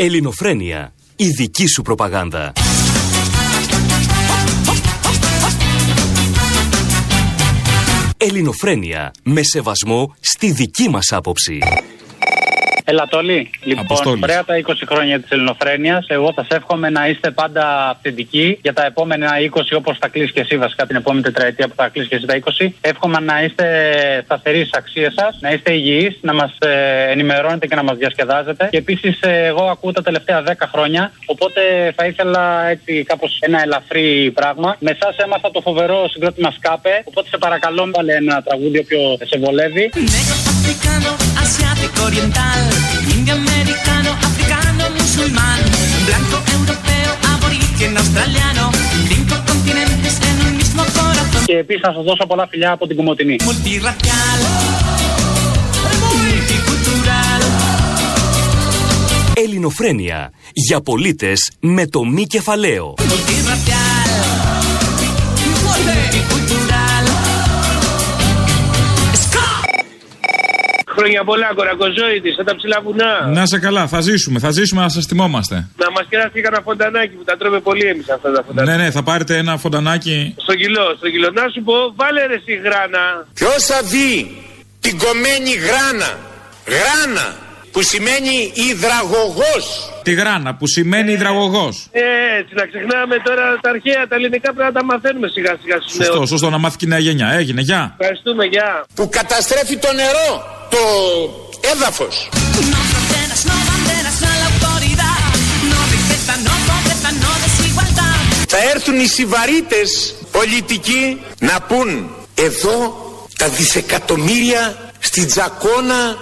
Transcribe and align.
Ελληνοφρένεια. 0.00 0.92
Η 1.16 1.28
δική 1.28 1.66
σου 1.66 1.82
προπαγάνδα. 1.82 2.52
Ελληνοφρένεια. 8.16 9.12
Με 9.22 9.42
σεβασμό 9.42 10.14
στη 10.20 10.50
δική 10.52 10.88
μας 10.88 11.12
άποψη. 11.12 11.58
Ελατολή. 12.90 13.50
Λοιπόν, 13.62 13.84
Αποστόλης. 13.84 14.22
ωραία 14.22 14.44
τα 14.44 14.56
20 14.56 14.86
χρόνια 14.86 15.20
της 15.20 15.30
Ελληνοφρένειας. 15.30 16.06
Εγώ 16.08 16.32
θα 16.32 16.46
σα 16.48 16.56
εύχομαι 16.56 16.90
να 16.90 17.08
είστε 17.08 17.30
πάντα 17.30 17.88
αυθεντικοί 17.88 18.58
για 18.62 18.72
τα 18.72 18.84
επόμενα 18.84 19.28
20, 19.40 19.76
όπως 19.76 19.98
θα 20.00 20.08
κλείσει 20.08 20.32
και 20.32 20.40
εσύ 20.40 20.56
βασικά 20.58 20.86
την 20.86 20.96
επόμενη 20.96 21.22
τετραετία 21.22 21.68
που 21.68 21.74
θα 21.76 21.88
κλείσει 21.88 22.08
και 22.08 22.14
εσύ 22.14 22.26
τα 22.26 22.34
20. 22.34 22.74
Εύχομαι 22.80 23.20
να 23.20 23.42
είστε 23.42 23.66
σταθεροί 24.24 24.64
στι 24.64 24.70
αξίες 24.72 25.12
σας, 25.16 25.38
να 25.40 25.50
είστε 25.50 25.72
υγιείς, 25.72 26.18
να 26.20 26.34
μας 26.34 26.56
ενημερώνετε 27.10 27.66
και 27.66 27.74
να 27.74 27.82
μας 27.82 27.96
διασκεδάζετε. 27.96 28.68
Και 28.70 28.76
επίσης, 28.76 29.18
εγώ 29.22 29.64
ακούω 29.64 29.92
τα 29.92 30.02
τελευταία 30.02 30.42
10 30.42 30.66
χρόνια, 30.72 31.12
οπότε 31.26 31.60
θα 31.96 32.06
ήθελα 32.06 32.68
έτσι 32.68 33.02
κάπως 33.02 33.38
ένα 33.40 33.62
ελαφρύ 33.62 34.30
πράγμα. 34.34 34.76
Με 34.78 34.90
εσάς 34.90 35.16
έμαθα 35.16 35.50
το 35.50 35.60
φοβερό 35.60 36.08
συγκρότημα 36.08 36.50
Σκάπε, 36.50 37.02
οπότε 37.04 37.28
σε 37.28 37.38
παρακαλώ, 37.38 37.90
βάλε 37.94 38.14
ένα 38.14 38.42
τραγούδι 38.42 38.78
όποιο 38.78 39.18
σε 39.24 39.38
βολεύει. 39.38 39.90
Negro, 40.97 40.97
africano, 40.97 41.11
asiático, 41.43 42.03
oriental, 42.03 42.61
indio, 43.15 43.33
americano, 43.35 44.09
africano, 44.29 44.83
musulmán, 44.97 45.61
blanco, 46.07 46.37
europeo, 46.55 47.11
aborigen, 47.33 47.97
australiano, 47.97 48.71
cinco 49.09 49.35
continentes 49.49 50.15
en 50.29 50.35
un 50.47 50.57
mismo 50.57 50.83
corazón, 50.97 51.43
Και 51.45 51.57
επίση 51.57 51.79
να 51.83 51.93
σα 51.93 52.01
δώσω 52.01 52.25
πολλά 52.27 52.47
φιλιά 52.47 52.71
από 52.71 52.87
την 52.87 52.95
Κομωτινή. 52.95 53.35
multirracial, 53.39 54.39
multicultural. 56.03 57.41
Ελληνοφρένεια. 59.35 60.31
Για 60.53 60.81
πολίτες 60.81 61.51
με 61.59 61.87
το 61.87 62.03
μη 62.03 62.25
κεφαλαίο. 62.25 62.93
Multirracial, 62.97 63.36
Χρόνια 70.98 71.24
πολλά, 71.24 71.48
κορακοζόητης, 71.54 72.34
σαν 72.34 72.44
τα 72.44 72.54
ψηλά 72.56 72.80
βουνά. 72.84 73.26
Να 73.26 73.46
σε 73.46 73.58
καλά, 73.58 73.86
θα 73.86 74.00
ζήσουμε, 74.00 74.38
θα 74.38 74.50
ζήσουμε 74.50 74.80
να 74.82 74.88
σας 74.88 75.04
θυμόμαστε. 75.06 75.54
Να 75.76 75.90
μας 75.90 76.06
κεράσει 76.08 76.40
κανένα 76.40 76.62
φοντανάκι 76.62 77.14
που 77.14 77.24
τα 77.24 77.36
τρώμε 77.36 77.60
πολύ 77.60 77.86
εμείς 77.86 78.08
αυτά 78.10 78.32
τα 78.32 78.42
φοντανάκια. 78.46 78.76
Ναι, 78.76 78.82
ναι, 78.82 78.90
θα 78.90 79.02
πάρετε 79.02 79.36
ένα 79.36 79.56
φοντανάκι. 79.56 80.34
Στο 80.36 80.54
κιλό, 80.54 80.94
στο 80.96 81.10
κιλό. 81.10 81.30
Να 81.30 81.44
σου 81.54 81.62
πω, 81.62 81.74
βάλε 81.96 82.26
ρε 82.26 82.38
στη 82.38 82.54
γράνα. 82.54 83.26
Ποιος 83.34 83.64
θα 83.70 83.82
δει 83.82 84.36
την 84.80 84.98
κομμένη 84.98 85.52
γράνα, 85.66 86.10
γράνα 86.74 87.26
που 87.72 87.82
σημαίνει 87.82 88.52
υδραγωγός. 88.70 89.64
Τη 90.02 90.12
γράνα 90.12 90.54
που 90.54 90.66
σημαίνει 90.66 91.12
υδραγωγός. 91.12 91.86
Ε, 91.90 92.00
έτσι, 92.38 92.54
να 92.54 92.66
ξεχνάμε 92.66 93.16
τώρα 93.24 93.44
τα 93.62 93.70
αρχαία, 93.70 94.06
τα 94.08 94.14
ελληνικά 94.14 94.48
πρέπει 94.54 94.72
να 94.72 94.80
τα 94.80 94.84
μαθαίνουμε 94.84 95.28
σιγά 95.28 95.52
σιγά 95.62 95.76
στους 95.80 95.92
Σωστό, 95.92 96.14
νέους. 96.16 96.28
σωστό 96.28 96.50
να 96.50 96.58
μάθει 96.58 96.76
και 96.76 96.84
η 96.84 96.88
νέα 96.88 96.98
γενιά. 96.98 97.28
Έγινε, 97.40 97.60
γεια. 97.60 97.94
Ευχαριστούμε, 97.98 98.44
γεια. 98.44 98.84
Που 98.94 99.08
καταστρέφει 99.08 99.76
το 99.76 99.92
νερό, 99.92 100.30
το 100.70 100.78
έδαφος. 101.74 102.28
No 102.32 102.80
fronteras, 102.90 103.40
no 103.50 103.56
banderas, 103.68 104.16
no 104.24 104.30
la 104.42 104.46
autoridad, 104.52 105.20
no 105.72 105.80
riqueza, 105.94 106.34
no 106.48 106.54
pobreza, 106.68 107.10
no 107.24 107.30
desigualdad. 107.44 108.16
Θα 108.48 108.58
έρθουν 108.74 108.98
οι 109.00 109.06
συβαρίτες 109.06 110.14
πολιτικοί 110.30 111.20
να 111.38 111.60
πούν 111.60 112.10
εδώ 112.34 112.76
τα 113.38 113.48
δισεκατομμύρια 113.48 114.87
στη 114.98 115.24
Τζακώνα. 115.26 116.16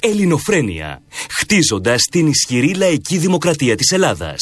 Ελληνοφρένεια. 0.00 1.02
Χτίζοντας 1.38 2.02
την 2.10 2.26
ισχυρή 2.26 2.74
λαϊκή 2.74 3.18
δημοκρατία 3.18 3.76
της 3.76 3.90
Ελλάδας. 3.90 4.40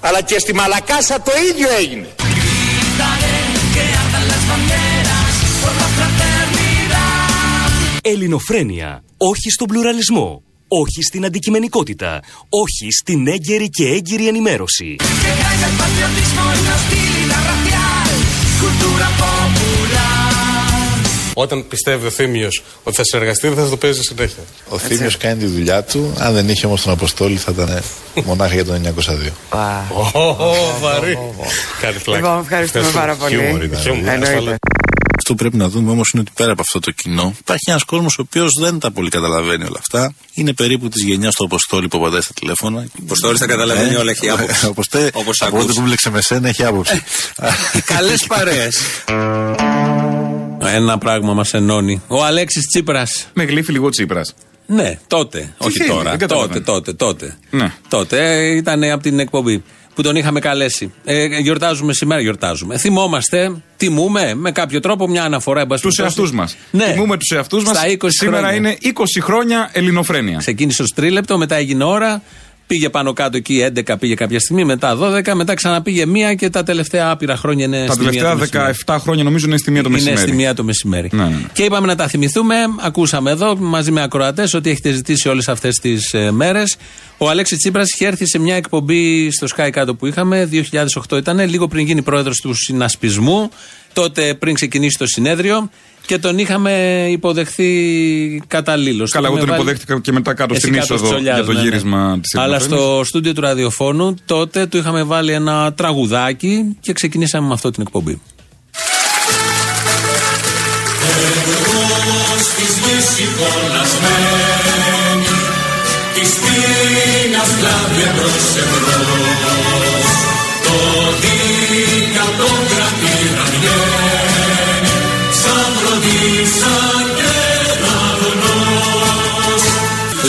Αλλά 0.00 0.20
και 0.20 0.38
στη 0.38 0.54
Μαλακάσα 0.54 1.20
το 1.22 1.32
ίδιο 1.50 1.68
έγινε. 1.78 2.08
Ελληνοφρένεια. 8.06 9.04
Όχι 9.16 9.50
στον 9.50 9.66
πλουραλισμό. 9.66 10.42
Όχι 10.68 11.02
στην 11.02 11.24
αντικειμενικότητα. 11.24 12.20
Όχι 12.48 12.90
στην 13.00 13.26
έγκαιρη 13.26 13.68
και 13.68 13.88
έγκυρη 13.88 14.28
ενημέρωση. 14.28 14.96
Que 14.98 15.32
caiga 15.42 15.66
el 15.70 15.76
patriotismo 15.82 16.42
y 16.56 16.60
la 16.66 16.72
hostilidad 16.76 17.42
racial. 17.50 18.12
Cultura 18.62 19.08
popular. 19.22 20.14
Όταν 21.34 21.68
πιστεύει 21.68 22.06
ο 22.06 22.10
Θήμιος 22.10 22.62
ότι 22.82 22.96
θα 22.96 23.04
συνεργαστεί, 23.04 23.48
δεν 23.48 23.64
θα 23.64 23.70
το 23.70 23.76
παίζει 23.76 24.02
συνέχεια. 24.02 24.42
Ο 24.68 24.78
Θήμιος 24.78 25.16
κάνει 25.16 25.38
τη 25.38 25.46
δουλειά 25.46 25.82
του. 25.82 26.14
Αν 26.18 26.34
δεν 26.34 26.48
είχε 26.48 26.66
όμως 26.66 26.82
τον 26.82 26.92
Αποστόλη, 26.92 27.36
θα 27.36 27.52
ήταν 27.52 27.82
μονάχα 28.24 28.54
για 28.54 28.64
το 28.64 28.72
902. 28.72 29.32
Ω, 30.12 30.80
βαρύ. 30.80 31.18
Κάτι 31.80 31.98
φλάκι. 31.98 32.22
Λοιπόν, 32.22 32.40
ευχαριστούμε 32.40 32.90
πάρα 32.92 33.14
πολύ. 33.14 33.70
Αυτό 35.26 35.36
που 35.36 35.42
πρέπει 35.42 35.56
να 35.56 35.68
δούμε 35.68 35.90
όμως 35.90 36.10
είναι 36.12 36.22
ότι 36.22 36.30
πέρα 36.34 36.52
από 36.52 36.60
αυτό 36.60 36.78
το 36.78 36.90
κοινό 36.90 37.34
υπάρχει 37.38 37.64
ένας 37.70 37.84
κόσμος 37.84 38.18
ο 38.18 38.22
οποίος 38.22 38.50
δεν 38.60 38.78
τα 38.78 38.90
πολύ 38.90 39.08
καταλαβαίνει 39.10 39.64
όλα 39.64 39.78
αυτά. 39.78 40.14
Είναι 40.34 40.52
περίπου 40.52 40.88
της 40.88 41.02
γενιάς 41.04 41.34
του 41.34 41.44
Αποστόλη 41.44 41.88
που 41.88 41.96
απαντάει 41.98 42.20
στα 42.20 42.32
τηλέφωνα. 42.34 42.86
Αποστόλης 43.02 43.38
τα 43.38 43.46
καταλαβαίνει 43.46 43.94
όλα, 43.94 44.10
έχει 44.10 44.28
άποψη. 44.30 44.66
Όπως 44.66 44.88
τε, 44.88 45.10
Όπως 45.12 45.40
από 45.42 45.56
ακούς. 45.56 45.66
τότε 45.66 45.78
που 45.80 45.86
μπλέξε 45.86 46.10
με 46.10 46.20
σένα 46.20 46.48
έχει 46.48 46.64
άποψη. 46.64 47.02
Καλές 47.84 48.24
παρέες. 48.28 48.76
Ένα 50.60 50.98
πράγμα 50.98 51.34
μας 51.34 51.54
ενώνει. 51.54 52.02
Ο 52.06 52.24
Αλέξης 52.24 52.66
Τσίπρας. 52.66 53.26
Με 53.34 53.44
γλύφει 53.44 53.72
λίγο 53.72 53.88
Τσίπρας. 53.88 54.34
Ναι, 54.66 54.98
τότε. 55.06 55.54
Όχι 55.58 55.78
θέλει, 55.78 55.88
τώρα. 55.90 56.02
δεν 56.02 56.12
Τότε, 56.18 56.26
καταλαβαίνω. 56.26 56.64
τότε, 56.64 56.92
τότε. 56.92 57.36
Ναι. 57.50 57.72
Τότε 57.88 58.34
ε, 58.34 58.56
ήταν 58.56 58.84
από 58.84 59.02
την 59.02 59.18
εκπομπή 59.18 59.62
που 59.94 60.02
τον 60.02 60.16
είχαμε 60.16 60.40
καλέσει. 60.40 60.92
Ε, 61.04 61.24
γιορτάζουμε 61.26 61.92
σήμερα, 61.92 62.20
γιορτάζουμε. 62.20 62.78
Θυμόμαστε, 62.78 63.56
τιμούμε 63.76 64.34
με 64.34 64.52
κάποιο 64.52 64.80
τρόπο 64.80 65.08
μια 65.08 65.24
αναφορά. 65.24 65.60
εν 65.60 65.66
πάση 65.66 65.82
Τους 65.82 65.94
περιπτώσει. 65.96 66.20
εαυτούς 66.20 66.38
μας. 66.38 66.56
Ναι. 66.70 66.92
Τιμούμε 66.92 67.16
τους 67.16 67.30
εαυτούς 67.36 67.64
μας. 67.64 67.76
Στα 67.76 67.86
20 67.88 67.96
Σήμερα 68.08 68.38
χρόνια. 68.48 68.56
είναι 68.56 68.76
20 68.82 69.20
χρόνια 69.20 69.70
ελληνοφρένεια. 69.72 70.38
Ξεκίνησε 70.38 70.82
ως 70.82 70.90
τρίλεπτο, 70.94 71.38
μετά 71.38 71.54
έγινε 71.56 71.84
ώρα. 71.84 72.22
Πήγε 72.66 72.88
πάνω 72.88 73.12
κάτω 73.12 73.36
εκεί 73.36 73.70
11, 73.86 73.94
πήγε 73.98 74.14
κάποια 74.14 74.40
στιγμή, 74.40 74.64
μετά 74.64 74.98
12, 75.00 75.32
μετά 75.34 75.54
ξαναπήγε 75.54 76.06
μία 76.06 76.34
και 76.34 76.50
τα 76.50 76.62
τελευταία 76.62 77.10
άπειρα 77.10 77.36
χρόνια 77.36 77.64
είναι 77.64 77.84
Τα 77.86 77.92
στη 77.92 78.02
μία 78.02 78.22
το 78.22 78.28
τελευταία 78.28 78.64
μεσημέρι. 78.66 78.74
17 78.86 78.96
χρόνια 79.00 79.24
νομίζω 79.24 79.46
είναι 79.46 79.56
στη 79.56 79.70
μία 79.70 79.82
το 79.82 79.88
Είναι 79.88 79.98
μεσημέρι. 79.98 80.20
στη 80.26 80.32
μία 80.36 80.54
το 80.54 80.64
μεσημέρι. 80.64 81.08
Ναι, 81.12 81.22
ναι, 81.22 81.28
ναι. 81.28 81.46
Και 81.52 81.62
είπαμε 81.62 81.86
να 81.86 81.94
τα 81.96 82.08
θυμηθούμε. 82.08 82.54
Ακούσαμε 82.80 83.30
εδώ 83.30 83.56
μαζί 83.56 83.90
με 83.90 84.02
ακροατές 84.02 84.54
ότι 84.54 84.70
έχετε 84.70 84.90
ζητήσει 84.90 85.28
όλες 85.28 85.48
αυτές 85.48 85.76
τις 85.76 86.12
ε, 86.14 86.30
μέρες. 86.30 86.76
Ο 87.18 87.28
Αλέξης 87.28 87.58
Τσίπρας 87.58 87.92
είχε 87.92 88.06
έρθει 88.06 88.26
σε 88.26 88.38
μια 88.38 88.54
εκπομπή 88.56 89.30
στο 89.30 89.46
Sky 89.56 89.68
κάτω 89.72 89.94
που 89.94 90.06
είχαμε, 90.06 90.48
2008 91.10 91.16
ήταν, 91.16 91.48
λίγο 91.48 91.68
πριν 91.68 91.86
γίνει 91.86 92.02
πρόεδρος 92.02 92.40
του 92.40 92.54
συνασπισμού. 92.54 93.50
Τότε 93.92 94.34
πριν 94.34 94.54
ξεκινήσει 94.54 94.98
το 94.98 95.06
συνέδριο. 95.06 95.70
Και 96.06 96.18
τον 96.18 96.38
είχαμε 96.38 97.06
υποδεχθεί 97.10 98.42
καταλήλως. 98.46 99.10
Καλά, 99.10 99.28
εγώ 99.28 99.38
τον 99.38 99.48
υποδέχτηκα 99.48 100.00
και 100.00 100.12
μετά 100.12 100.34
κάτω 100.34 100.54
στην 100.54 100.74
είσοδο 100.74 101.12
ναι, 101.12 101.18
για 101.18 101.44
το 101.44 101.52
γύρισμα 101.52 102.18
της 102.20 102.34
Αλλά 102.34 102.58
στο 102.58 103.02
στούντιο 103.04 103.32
του 103.32 103.40
ραδιοφώνου 103.40 104.14
τότε 104.24 104.66
του 104.66 104.76
είχαμε 104.76 105.02
βάλει 105.02 105.32
ένα 105.32 105.72
τραγουδάκι 105.72 106.76
και 106.80 106.92
ξεκινήσαμε 106.92 107.46
με 107.46 107.52
αυτό 107.52 107.70
την 107.70 107.82
εκπομπή. 107.82 108.20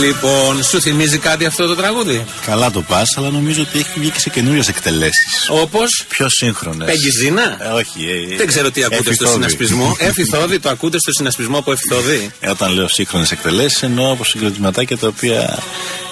Λοιπόν, 0.02 0.64
σου 0.64 0.82
θυμίζει 0.82 1.18
κάτι 1.18 1.46
αυτό 1.46 1.68
το 1.68 1.76
τραγούδι; 1.76 2.26
Καλά 2.46 2.72
το 2.72 2.82
πας, 2.82 3.18
αλλά 3.18 3.30
νομίζω 3.30 3.62
ότι 3.62 3.80
έχει 3.80 4.00
βγει 4.00 4.10
και 4.10 4.20
σε 4.20 4.30
καινούριες 4.30 4.68
εκτελέσεις. 4.68 5.48
Όπως; 5.50 6.06
Πιο 6.08 6.30
σύγχρονες. 6.30 6.88
Πεγγιζίνα. 6.88 7.58
Ε, 7.62 7.68
όχι. 7.68 8.06
ε, 8.32 8.36
Δεν 8.36 8.48
ξέρω 8.48 8.72
τι 8.72 8.84
ακούτε 8.84 9.02
στο 9.02 9.10
εφηθόδη. 9.12 9.34
συνασπισμό. 9.34 9.96
Εφηθόδη, 10.10 10.60
το 10.60 10.70
ακούτε 10.70 10.98
στο 11.00 11.12
συνασπισμό 11.12 11.58
από 11.58 11.72
εφηθόδη; 11.72 12.32
Ε, 12.40 12.50
όταν 12.50 12.72
λέω 12.74 12.88
σύγχρονες 12.88 13.32
εκτελέσεις, 13.32 13.84
εννοώ 13.84 14.12
από 14.12 14.24
συγκροτηματάκια 14.24 14.98
τα 14.98 15.08
οποία 15.08 15.58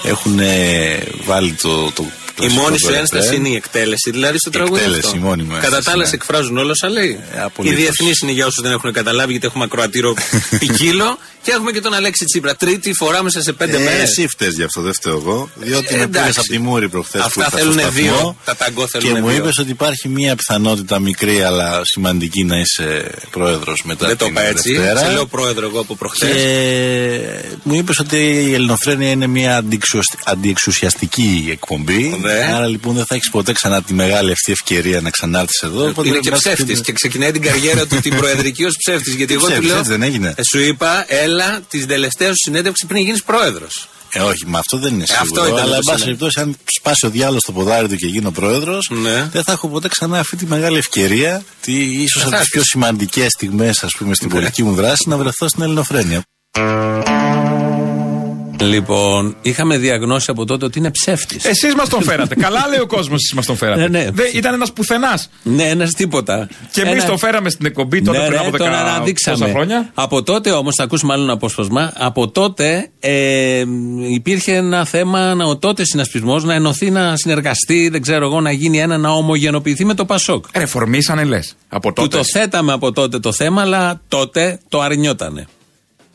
έχουν 0.04 0.40
ε, 0.40 0.98
βάλει 1.26 1.52
το, 1.62 1.92
το 1.92 2.06
έκπλαση. 2.06 2.23
Η 2.42 2.44
μόνη 2.44 2.54
στον 2.54 2.64
σου 2.78 2.86
Κορυφαίο. 2.86 3.00
ένσταση 3.00 3.36
είναι 3.36 3.50
η 3.50 3.56
εκτέλεση, 3.56 4.12
δηλαδή 4.12 4.38
στο 4.38 4.50
Η 4.50 4.54
τραγούδι. 4.54 4.80
εκτέλεση, 4.80 5.02
αυτό. 5.06 5.18
η 5.18 5.22
μόνη 5.22 5.44
μου 5.44 5.50
Κατά 5.54 5.66
ένσταση, 5.66 5.86
τα 5.86 5.92
άλλα, 5.92 6.02
ναι. 6.04 6.10
σε 6.10 6.16
εκφράζουν 6.16 6.58
όλα 6.58 6.72
όσα 6.72 6.90
λέει. 6.90 7.20
Ε, 7.34 7.38
οι 7.38 7.40
απολύτως. 7.42 7.78
διεθνείς 7.80 8.20
είναι 8.22 8.32
για 8.32 8.46
όσους 8.46 8.64
δεν 8.64 8.72
έχουν 8.72 8.92
καταλάβει, 8.94 9.32
γιατί 9.32 9.46
έχουμε 9.46 9.64
ακροατήριο 9.64 10.14
ποικίλο. 10.60 11.18
Και 11.44 11.52
έχουμε 11.52 11.72
και 11.72 11.82
τον 11.82 11.94
Αλέξη 11.94 12.26
Τσίπρα. 12.26 12.56
Τρίτη 12.56 12.94
φορά 12.94 13.24
μέσα 13.24 13.42
σε 13.42 13.54
πέντε 13.54 13.76
Ε, 13.78 13.80
μέρες. 13.80 14.02
εσύ 14.02 14.28
φταίς 14.28 14.54
γι' 14.56 14.64
αυτό, 14.64 14.82
δεν 14.82 14.94
φταίω 14.94 15.14
εγώ. 15.18 15.50
Διότι 15.56 15.86
Ε, 15.96 15.98
με 15.98 16.08
πήρε 16.08 16.20
εντάξει. 16.20 16.40
από 16.40 16.48
τη 16.48 16.58
Μούρη 16.60 16.90
προχθές 16.90 17.22
που 17.22 17.28
Αυτά 17.28 17.40
ήρθα 17.44 17.58
στο 17.58 17.66
θέλουν 17.72 17.80
σταθμό 17.80 18.02
δύο, 18.18 18.36
τα 18.46 18.56
ταγκό 18.56 18.88
θέλουν 18.88 19.14
Και 19.14 19.20
μου 19.22 19.28
δύο. 19.28 19.38
είπες 19.38 19.58
ότι 19.58 19.70
υπάρχει 19.72 20.10
μια 20.10 20.36
πιθανότητα 20.36 21.00
μικρή 21.00 21.42
αλλά 21.42 21.82
σημαντική 21.84 22.44
να 22.44 22.60
είσαι 22.60 23.12
πρόεδρος 23.32 23.84
μετά 23.86 24.08
Δεν 24.08 24.18
το 24.18 24.26
την 24.26 24.34
είπα 24.34 24.44
έτσι. 24.44 24.74
Δευτέρα. 24.74 25.00
Σε 25.00 25.12
λέω 25.12 25.26
πρόεδρο 25.26 25.66
εγώ 25.68 25.80
από 25.80 25.96
προχθές. 25.96 26.30
Και 26.30 27.56
μου 27.64 27.74
είπες 27.76 28.00
ότι 28.00 28.18
η 28.18 28.54
Ελληνοφρένεια 28.54 29.10
είναι 29.10 29.28
μια 29.28 29.58
αντιεξουσ- 29.58 30.16
αντιεξουσιαστική 30.24 31.48
εκπομπή. 31.52 32.20
Ναι. 32.24 32.54
Άρα 32.56 32.68
λοιπόν 32.68 32.96
δεν 32.96 33.06
θα 33.06 33.16
έχεις 33.16 33.30
ποτέ 33.30 33.52
ξανά 33.52 33.82
τη 33.84 33.94
μεγάλη 33.94 34.32
αυτή 34.32 34.52
ευκαιρία 34.52 35.02
να 35.02 35.10
ξανάρθεις 35.10 35.62
εδώ. 35.62 35.88
οπότε 35.88 36.08
Είναι 36.08 36.10
πρέπει 36.10 36.24
και 36.24 36.30
να 36.30 36.36
είσαι 36.36 36.64
ψεύτη 36.64 36.82
και 36.82 36.92
ξεκινάει 36.92 37.32
την 37.32 37.42
καριέρα 37.42 37.88
του 37.88 38.00
την 38.00 38.16
προεδρική 38.16 38.64
ως 38.66 38.76
ψεύτης. 38.86 39.14
Γιατί 39.14 39.34
εγώ 39.34 39.42
του 39.46 39.48
ψεύτης, 39.50 39.70
λέω. 39.70 39.78
έτσι 39.78 39.92
δεν 39.92 40.02
έγινε; 40.02 40.34
Ε, 40.38 40.44
Σου 40.44 40.60
είπα, 40.60 41.06
έλα 41.08 41.62
την 41.70 41.88
τελευταία 41.88 42.28
σου 42.28 42.36
συνέντευξη 42.44 42.86
πριν 42.86 43.04
γίνεις 43.04 43.24
πρόεδρος. 43.24 43.88
Ε, 44.16 44.20
όχι, 44.20 44.46
μα 44.48 44.60
αυτό 44.60 44.78
δεν 44.78 44.94
είναι 44.94 45.04
Ε, 45.08 45.14
αυτό 45.14 45.26
σίγουρο. 45.26 45.46
ήταν 45.46 45.60
αλλά, 45.60 45.70
το 45.70 45.76
εν 45.76 45.82
πάση 45.86 46.00
σημείο. 46.00 46.16
περιπτώσει, 46.18 46.40
αν 46.40 46.56
σπάσει 46.80 47.06
ο 47.06 47.10
διάλογος 47.10 47.42
στο 47.42 47.52
ποδάρι 47.52 47.88
του 47.88 47.96
και 47.96 48.06
γίνω 48.08 48.32
πρόεδρος, 48.32 48.90
Ναι. 48.92 49.30
δεν 49.32 49.44
θα 49.44 49.52
έχω 49.52 49.68
ποτέ 49.68 49.88
ξανά 49.88 50.20
αυτή 50.20 50.36
τη 50.36 50.46
μεγάλη 50.46 50.78
ευκαιρία, 50.78 51.44
ίσως 51.66 52.22
θα 52.22 52.28
από 52.28 52.30
τις 52.30 52.40
έχεις. 52.40 52.50
πιο 52.50 52.62
σημαντικές 52.64 53.32
στιγμές, 53.32 53.84
ας 53.84 53.92
πούμε, 53.98 54.16
στην 54.16 54.28
Ναι. 54.28 54.34
πολιτική 54.34 54.64
μου 54.64 54.74
δράση, 54.76 55.10
να 55.10 55.18
βρεθώ 55.18 55.48
στην 55.48 55.64
Ελληνοφρένεια. 55.64 56.22
Λοιπόν, 58.70 59.36
είχαμε 59.42 59.78
διαγνώσει 59.78 60.32
από 60.32 60.46
τότε 60.46 60.66
ότι 60.66 60.80
είναι 60.80 60.92
ψεύτης. 60.92 61.46
Εσείς 61.46 61.76
μας 61.76 61.90
τον 61.90 62.04
φέρατε. 62.10 62.36
Καλά 62.36 62.68
λέει 62.70 62.80
ο 62.80 62.86
κόσμος, 62.88 63.16
εσείς 63.16 63.34
μας 63.34 63.46
τον 63.46 63.56
φέρατε. 63.58 63.82
Ναι, 63.82 63.88
ναι. 63.88 64.10
Δεν- 64.12 64.32
ήταν 64.34 64.54
ένας 64.54 64.74
πουθενάς. 64.74 65.30
Ναι, 65.44 65.64
ένας 65.64 65.92
τίποτα. 65.94 66.48
Και 66.72 66.82
εμείς 66.82 66.94
Ένα- 66.94 67.06
τον 67.06 67.18
φέραμε 67.18 67.50
στην 67.50 67.66
εκπομπή 67.66 68.02
τότε 68.02 68.18
ναι, 68.18 68.26
πριν 68.26 68.40
ναι, 68.40 68.48
από 68.48 68.58
τον 68.58 68.68
10 68.68 68.70
αναδείξαμε. 68.74 69.38
τόσα 69.38 69.52
χρόνια. 69.52 69.92
Από 69.94 70.24
τότε 70.24 70.52
όμως, 70.52 70.74
θα 70.78 70.84
ακούσουμε 70.84 71.14
άλλο 71.14 71.24
ένα 71.24 71.34
απόσπασμα. 71.34 71.94
Από 71.96 72.30
τότε 72.32 72.90
ε, 73.00 73.64
υπήρχε 74.14 74.56
ένα 74.56 74.86
θέμα, 74.86 75.34
να, 75.36 75.46
ο 75.46 75.58
τότε 75.58 75.86
συνασπισμός 75.86 76.44
να 76.44 76.54
ενωθεί, 76.54 76.92
να 76.92 77.16
συνεργαστεί, 77.18 77.90
δεν 77.90 78.02
ξέρω 78.02 78.26
εγώ, 78.26 78.42
να 78.42 78.52
γίνει 78.52 78.80
ένα, 78.80 78.98
να 78.98 79.10
ομογενοποιηθεί 79.10 79.86
με 79.86 79.94
το 79.94 80.06
Πασόκ. 80.06 80.46
Ρεφορμήσανε 80.56 81.24
λες. 81.24 81.56
Από 81.70 81.88
Του 81.94 82.02
τότε. 82.02 82.18
το 82.18 82.24
θέταμε 82.24 82.72
από 82.74 82.92
τότε 82.92 83.20
το 83.20 83.34
θέμα, 83.34 83.62
αλλά 83.62 84.02
τότε 84.08 84.60
το 84.70 84.82
αρνιότανε. 84.82 85.48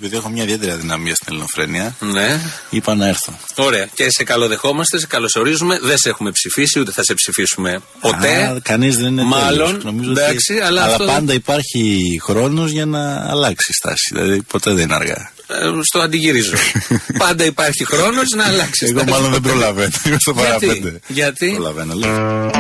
Επειδή 0.00 0.16
έχω 0.16 0.28
μια 0.28 0.42
ιδιαίτερη 0.42 0.70
αδυναμία 0.70 1.14
στην 1.14 1.26
Ελληνοφρένεια, 1.28 1.96
Ναι. 2.00 2.40
είπα 2.70 2.94
να 2.94 3.06
έρθω. 3.06 3.38
Ωραία. 3.56 3.86
Και 3.94 4.10
σε 4.10 4.24
καλοδεχόμαστε, 4.24 4.98
σε 4.98 5.06
καλωσορίζουμε. 5.06 5.78
Δεν 5.82 5.98
σε 5.98 6.08
έχουμε 6.08 6.30
ψηφίσει, 6.30 6.80
ούτε 6.80 6.92
θα 6.92 7.02
σε 7.04 7.14
ψηφίσουμε 7.14 7.80
ποτέ. 8.00 8.60
Κανείς 8.62 8.96
δεν 8.96 9.06
είναι 9.06 9.22
Μάλλον, 9.22 9.64
τέλειος. 9.66 9.84
Νομίζω 9.84 10.10
ότι- 10.10 10.20
εντάξει, 10.20 10.58
αλλά 10.58 10.82
αυτό 10.84 11.04
δεν- 11.04 11.14
πάντα 11.14 11.32
υπάρχει 11.32 12.18
χρόνος 12.24 12.70
για 12.70 12.86
να 12.86 13.30
αλλάξει 13.30 13.66
η 13.70 13.74
στάση. 13.74 14.10
Δηλαδή 14.14 14.42
ποτέ 14.42 14.72
δεν 14.72 14.84
είναι 14.84 14.94
αργά. 14.94 15.32
Ε, 15.50 15.54
στο 15.82 15.98
αντιγυρίζω. 15.98 16.52
Πάντα 17.24 17.44
υπάρχει 17.44 17.84
χρόνος 17.84 18.28
να 18.36 18.44
αλλάξει. 18.46 18.86
Εγώ 18.86 19.04
μάλλον 19.08 19.30
δεν 19.32 19.40
προλαβαίνω. 19.40 19.90
Είμαι 20.06 20.16
στο 20.20 20.32
Γιατί; 20.36 20.66
παραπέντε. 20.66 21.00
Γιατί; 21.06 21.50
Προλαβαίνω, 21.54 21.94
λέω. 21.94 22.50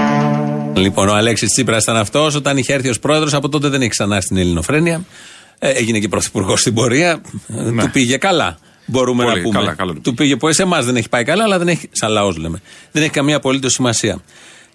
Λοιπόν, 0.74 1.08
ο 1.08 1.14
Αλέξης 1.14 1.48
Τσίπρας 1.48 1.82
ήταν 1.82 1.96
αυτός. 1.96 2.34
Όταν 2.34 2.56
είχε 2.56 2.72
έρθει 2.72 2.88
ως 2.88 2.98
πρόεδρος, 2.98 3.34
από 3.34 3.48
τότε 3.48 3.68
δεν 3.68 3.80
έχει 3.80 3.90
ξανά 3.90 4.20
στην 4.20 4.36
Ελληνοφρένεια. 4.36 5.04
Ε, 5.58 5.68
έγινε 5.70 5.98
και 5.98 6.08
πρωθυπουργός 6.08 6.60
στην 6.60 6.74
πορεία. 6.74 7.20
Ε, 7.48 7.70
Του 7.70 7.90
πήγε 7.90 8.16
καλά. 8.16 8.58
Μπορούμε 8.86 9.24
Πολύ 9.24 9.36
να 9.36 9.42
πούμε. 9.42 9.58
καλά, 9.58 9.74
καλά 9.74 9.92
του 9.92 10.00
του 10.00 10.14
πήγε 10.14 10.36
που 10.36 10.52
σε 10.52 10.62
εμά 10.62 10.82
δεν 10.82 10.96
έχει 10.96 11.08
πάει 11.08 11.24
καλά, 11.24 11.44
αλλά 11.44 11.58
δεν 11.58 11.68
έχει, 11.68 11.88
σαν 11.92 12.10
λαός 12.10 12.36
λέμε. 12.36 12.60
Δεν 12.92 13.02
έχει 13.02 13.12
καμία 13.12 13.36
απολύτως 13.36 13.72
σημασία. 13.72 14.18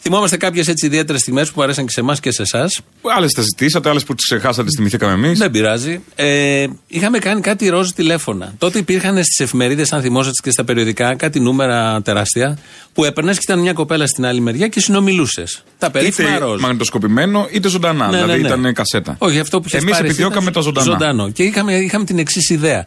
Θυμόμαστε 0.05 0.37
κάποιες 0.37 0.67
έτσι 0.67 0.85
ιδιαίτερες 0.85 1.21
στιγμές 1.21 1.51
που 1.51 1.61
αρέσαν 1.61 1.85
και 1.85 1.91
σε 1.91 1.99
εμάς 1.99 2.19
και 2.19 2.31
σε 2.31 2.41
εσάς. 2.41 2.81
Άλλες 3.17 3.31
τα 3.31 3.41
ζητήσατε, 3.41 3.89
άλλες 3.89 4.03
που 4.03 4.15
τις 4.15 4.25
ξεχάσατε, 4.25 4.63
τις 4.63 4.75
θυμηθήκαμε 4.77 5.13
εμείς. 5.13 5.39
Δεν 5.39 5.51
πειράζει. 5.51 6.01
Ε, 6.15 6.65
είχαμε 6.87 7.17
κάνει 7.19 7.41
κάτι 7.41 7.69
ροζ 7.69 7.89
τηλέφωνα. 7.89 8.53
Τότε 8.57 8.79
υπήρχαν 8.79 9.15
στις 9.23 9.39
εφημερίδες, 9.39 9.93
αν 9.93 10.01
θυμόσαστε 10.01 10.41
και 10.43 10.51
στα 10.51 10.63
περιοδικά, 10.63 11.15
κάτι 11.15 11.39
νούμερα 11.39 12.01
τεράστια 12.01 12.57
που 12.93 13.03
έπαιρνες 13.05 13.35
και 13.35 13.41
ήταν 13.47 13.59
μια 13.59 13.73
κοπέλα 13.73 14.07
στην 14.07 14.25
άλλη 14.25 14.39
μεριά 14.39 14.67
και 14.67 14.79
συνομιλούσες. 14.79 15.63
Τα 15.77 15.91
περίφημα 15.91 16.29
Είτε 16.29 16.37
ροζ. 16.37 16.61
μαγνητοσκοπημένο, 16.61 17.47
είτε 17.51 17.67
ζωντανά. 17.69 18.05
Ναι, 18.09 18.17
δηλαδή 18.21 18.41
ναι, 18.41 18.47
ναι. 18.49 18.55
ήταν 18.55 18.73
κασέτα. 18.73 19.15
Όχι, 19.17 19.39
αυτό 19.39 19.59
που 19.59 19.67
είχες 19.67 19.81
Εμείς 19.81 19.93
πάρει. 19.93 20.05
επιδιώκαμε 20.05 20.41
ήταν 20.41 20.53
τα 20.53 20.61
ζωντανά. 20.61 20.91
Ζωντανό. 20.91 21.29
Και 21.29 21.43
είχαμε, 21.43 21.73
είχαμε 21.75 22.05
την 22.05 22.19
εξής 22.19 22.49
ιδέα. 22.49 22.85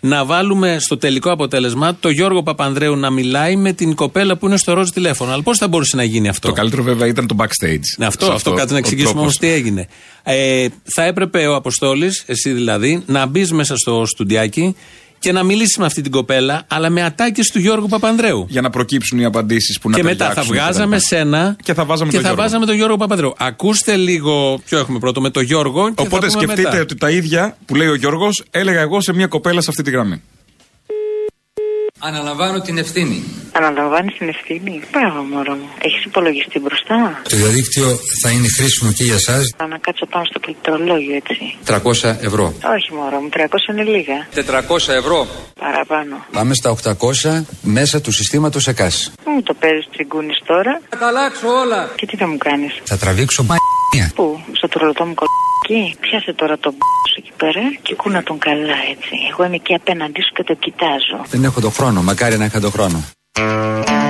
Να 0.00 0.24
βάλουμε 0.24 0.76
στο 0.80 0.96
τελικό 0.96 1.30
αποτέλεσμα 1.30 1.96
το 2.00 2.08
Γιώργο 2.08 2.42
Παπανδρέου 2.42 2.96
να 2.96 3.10
μιλάει 3.10 3.56
με 3.56 3.72
την 3.72 3.94
κοπέλα 3.94 4.36
που 4.36 4.46
είναι 4.46 4.56
στο 4.56 4.72
ροζ 4.72 4.88
τηλέφωνο. 4.88 5.32
Αλλά 5.32 5.42
πώς 5.42 5.58
θα 5.58 5.68
μπορούσε 5.68 5.96
να 5.96 6.04
γίνει 6.04 6.28
αυτό; 6.28 6.48
Το 6.48 6.54
καλύτερο 6.54 6.82
βέβαια 6.82 7.06
ήταν 7.06 7.26
το 7.26 7.36
backstage. 7.38 7.80
Ναι, 7.96 8.06
αυτό, 8.06 8.24
Σε 8.24 8.32
αυτό, 8.32 8.52
κάτι 8.52 8.68
να 8.70 8.74
ο 8.76 8.78
εξηγήσουμε 8.78 9.20
όμως 9.20 9.36
τρόπος. 9.36 9.56
τι 9.56 9.60
έγινε. 9.60 9.88
Ε, 10.22 10.66
θα 10.94 11.02
έπρεπε 11.02 11.46
ο 11.46 11.54
Αποστόλης, 11.54 12.22
εσύ 12.26 12.52
δηλαδή, 12.52 13.02
να 13.06 13.26
μπεις 13.26 13.52
μέσα 13.52 13.76
στο 13.76 14.06
στουντιάκι 14.06 14.76
και 15.18 15.32
να 15.32 15.42
μιλήσει 15.42 15.80
με 15.80 15.86
αυτή 15.86 16.02
την 16.02 16.10
κοπέλα, 16.10 16.62
αλλά 16.68 16.90
με 16.90 17.02
ατάκες 17.02 17.48
του 17.48 17.58
Γιώργου 17.58 17.88
Παπανδρέου. 17.88 18.46
Για 18.48 18.60
να 18.60 18.70
προκύψουν 18.70 19.18
οι 19.18 19.24
απαντήσεις 19.24 19.78
που 19.78 19.90
να 19.90 19.96
και 19.96 20.02
μετά 20.02 20.24
θα 20.26 20.34
ταιριάξουν 20.34 20.54
βγάζαμε 20.56 20.96
κτλ. 20.96 21.06
σένα 21.16 21.56
Και 21.62 21.74
θα 21.74 21.84
βάζαμε 21.84 22.10
και 22.10 22.16
τον 22.16 22.24
θα 22.24 22.28
Γιώργο. 22.32 22.42
βάζαμε 22.42 22.66
τον 22.66 22.74
Γιώργο 22.74 22.96
Παπανδρέου. 22.96 23.34
Ακούστε 23.38 23.96
λίγο 23.96 24.60
ποιο 24.64 24.78
έχουμε 24.78 24.98
πρώτο 24.98 25.20
με 25.20 25.30
τον 25.30 25.42
Γιώργο. 25.42 25.88
Και 25.88 25.94
Οπότε 26.02 26.26
θα 26.26 26.32
πούμε 26.32 26.42
σκεφτείτε 26.42 26.68
μετά. 26.68 26.82
ότι 26.82 26.94
τα 26.94 27.10
ίδια 27.10 27.56
που 27.66 27.74
λέει 27.74 27.88
ο 27.88 27.94
Γιώργος 27.94 28.44
έλεγα 28.50 28.80
εγώ 28.80 29.00
σε 29.00 29.12
μια 29.14 29.26
κοπέλα 29.26 29.60
σε 29.60 29.66
αυτή 29.70 29.82
τη 29.82 29.90
γραμμή. 29.90 30.22
Αναλαμβάνω 31.98 32.60
την 32.60 32.78
ευθύνη. 32.78 33.24
Αναλαμβάνεις 33.52 34.14
την 34.18 34.28
ευθύνη. 34.28 34.82
Μπράβο, 34.92 35.22
μωρό 35.22 35.54
μου. 35.54 35.68
Έχεις 35.82 36.04
υπολογιστή 36.04 36.58
μπροστά. 36.58 37.22
Το 37.28 37.36
διαδίκτυο 37.36 37.98
θα 38.22 38.30
είναι 38.30 38.48
χρήσιμο 38.56 38.92
και 38.92 39.04
για 39.04 39.14
εσά. 39.14 39.40
Θα 39.56 39.66
να 39.66 39.78
κάτσω 39.78 40.06
πάνω 40.06 40.24
στο 40.24 40.38
πληκτρολόγιο, 40.38 41.14
έτσι. 41.14 41.56
300 41.66 42.16
ευρώ. 42.20 42.54
Όχι, 42.74 42.92
μωρό 42.94 43.20
μου. 43.20 43.28
300 43.32 43.70
είναι 43.70 43.82
λίγα. 43.82 44.26
400 44.34 44.92
ευρώ. 44.92 45.26
Παραπάνω. 45.60 46.24
Πάμε 46.32 46.54
στα 46.54 46.70
800 46.70 47.44
μέσα 47.62 48.00
του 48.00 48.12
συστήματος 48.12 48.68
ΕΚΑΣ. 48.68 49.12
Μου 49.26 49.42
το 49.42 49.54
παίζεις 49.54 49.86
τριγκούνι 49.92 50.34
τώρα. 50.44 50.80
Θα 50.88 50.96
τα 50.98 51.06
αλλάξω 51.06 51.48
όλα. 51.48 51.90
Και 51.94 52.06
τι 52.06 52.16
θα 52.16 52.26
μου 52.28 52.36
κάνεις; 52.36 52.72
Θα 52.84 52.96
τραβήξω 52.96 53.42
μα... 53.42 53.56
Πού, 54.14 54.40
στο 54.52 54.68
τρολωτό 54.68 55.04
μου 55.04 55.14
κολάκι. 55.66 55.96
Πιάσε 56.00 56.32
τώρα 56.32 56.58
τον 56.58 56.72
σου 57.08 57.14
εκεί 57.18 57.32
πέρα 57.36 57.60
και 57.82 57.94
κούνα 57.94 58.22
τον 58.22 58.38
καλά, 58.38 58.76
έτσι. 58.90 59.10
Εγώ 59.30 59.44
είμαι 59.44 59.54
εκεί 59.54 59.74
απέναντί 59.74 60.22
σου 60.22 60.32
και 60.34 60.44
το 60.44 60.54
κοιτάζω. 60.54 61.24
Δεν 61.28 61.44
έχω 61.44 61.60
το 61.60 61.70
χρόνο. 61.70 62.02
Μακάρι 62.02 62.38
να 62.38 62.44
είχα 62.44 62.60
το 62.60 62.70
χρόνο. 62.70 63.04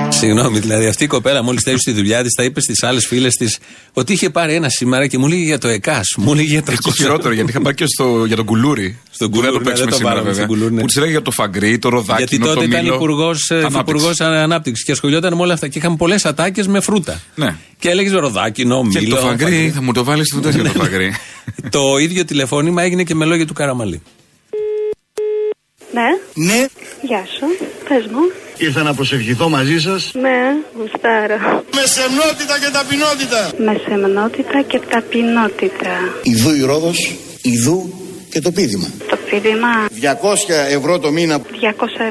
Συγγνώμη, 0.09 0.59
δηλαδή 0.59 0.85
αυτή 0.87 1.03
η 1.03 1.07
κοπέλα 1.07 1.43
μόλις 1.43 1.63
τέλειωσε 1.63 1.89
τη 1.89 1.95
δουλειά 1.95 2.23
της, 2.23 2.33
τα 2.33 2.43
είπε 2.43 2.61
στις 2.61 2.83
άλλες 2.83 3.05
φίλες 3.07 3.33
της 3.33 3.59
ότι 3.93 4.13
είχε 4.13 4.29
πάρει 4.29 4.53
ένα 4.53 4.69
σήμερα 4.69 5.07
και 5.07 5.17
μου 5.17 5.27
λέγε 5.27 5.43
για 5.43 5.57
το 5.57 5.67
ΕΚΑΣ. 5.67 6.15
Μου 6.17 6.33
λέγε 6.35 6.47
για 6.47 6.61
300 6.61 6.73
Και 6.83 6.91
χειρότερο, 6.91 7.33
γιατί 7.33 7.49
είχα 7.49 7.61
πάει 7.61 7.73
και 7.73 7.85
στο, 7.87 8.25
για 8.25 8.35
τον 8.35 8.45
κουλούρι. 8.45 8.99
Στον 9.11 9.31
που 9.31 9.41
δεν 9.41 9.51
το 9.51 9.57
κουλούρι, 9.57 9.63
ναι, 9.63 9.69
παίξουμε 9.69 9.89
δεν 9.89 9.89
το 9.89 9.95
σήμερα, 9.95 10.15
πάραμε 10.15 10.29
βέβαια. 10.29 10.45
στον 10.45 10.55
κουλούρι, 10.55 10.73
ναι. 10.73 10.81
Που 10.81 10.87
της 10.87 10.95
έλεγε 10.95 11.11
για 11.11 11.21
το 11.21 11.31
φαγκρί, 11.31 11.77
το 11.79 11.89
ροδάκι, 11.89 12.17
Γιατί 12.17 12.39
το 12.39 12.53
τότε 12.53 12.65
ήταν 12.65 12.81
μήλο. 12.83 12.93
υπουργός 12.95 13.49
Ανάπτυξη. 13.51 14.23
ανάπτυξης 14.23 14.85
και 14.85 14.91
ασχολιόταν 14.91 15.35
με 15.35 15.41
όλα 15.41 15.53
αυτά. 15.53 15.67
Και 15.67 15.77
είχαμε 15.77 15.95
πολλές 15.95 16.25
ατάκες 16.25 16.67
με 16.67 16.79
φρούτα. 16.81 17.21
Ναι. 17.35 17.55
Και 17.79 17.89
έλεγες 17.89 18.11
ροδάκινο, 18.11 18.87
Και 18.91 18.99
μήλο. 18.99 19.15
το 19.15 19.21
φαγκρί, 19.21 19.71
θα 19.75 19.81
μου 19.81 19.91
το 19.91 20.03
βάλεις 20.03 20.27
στο 20.27 20.39
τέτοιο 20.39 20.63
το 20.63 20.69
φαγκρί. 20.81 21.13
το 21.69 21.97
ίδιο 21.97 22.25
τηλεφώνημα 22.25 22.81
έγινε 22.83 23.03
και 23.03 23.15
με 23.15 23.25
λόγια 23.25 23.45
του 23.45 23.53
Καραμαλή. 23.53 24.01
Ναι, 25.93 26.45
Ναι, 26.45 26.65
γεια 27.01 27.25
σου. 27.37 27.45
Πες 27.89 28.05
μου. 28.11 28.48
Ήρθα 28.59 28.83
να 28.83 28.93
προσευχηθώ 28.93 29.49
μαζί 29.49 29.79
σας. 29.79 30.11
Ναι, 30.13 30.39
γουστάρω. 30.77 31.63
Με 31.73 31.83
σεμνότητα 31.85 32.59
και 32.59 32.69
ταπεινότητα. 32.71 33.51
Με 33.57 33.81
σεμνότητα 33.87 34.61
και 34.61 34.79
ταπεινότητα. 34.89 35.93
Ιδού 36.23 36.55
η 36.55 36.61
Ρόδος, 36.61 37.15
ιδού 37.41 37.93
και 38.29 38.41
το 38.41 38.51
πίδημα. 38.51 38.87
Το 39.09 39.17
πίδημα 39.29 39.67
200 39.89 40.53
ευρώ 40.69 40.99
το 40.99 41.11
μήνα, 41.11 41.39
200 41.39 41.41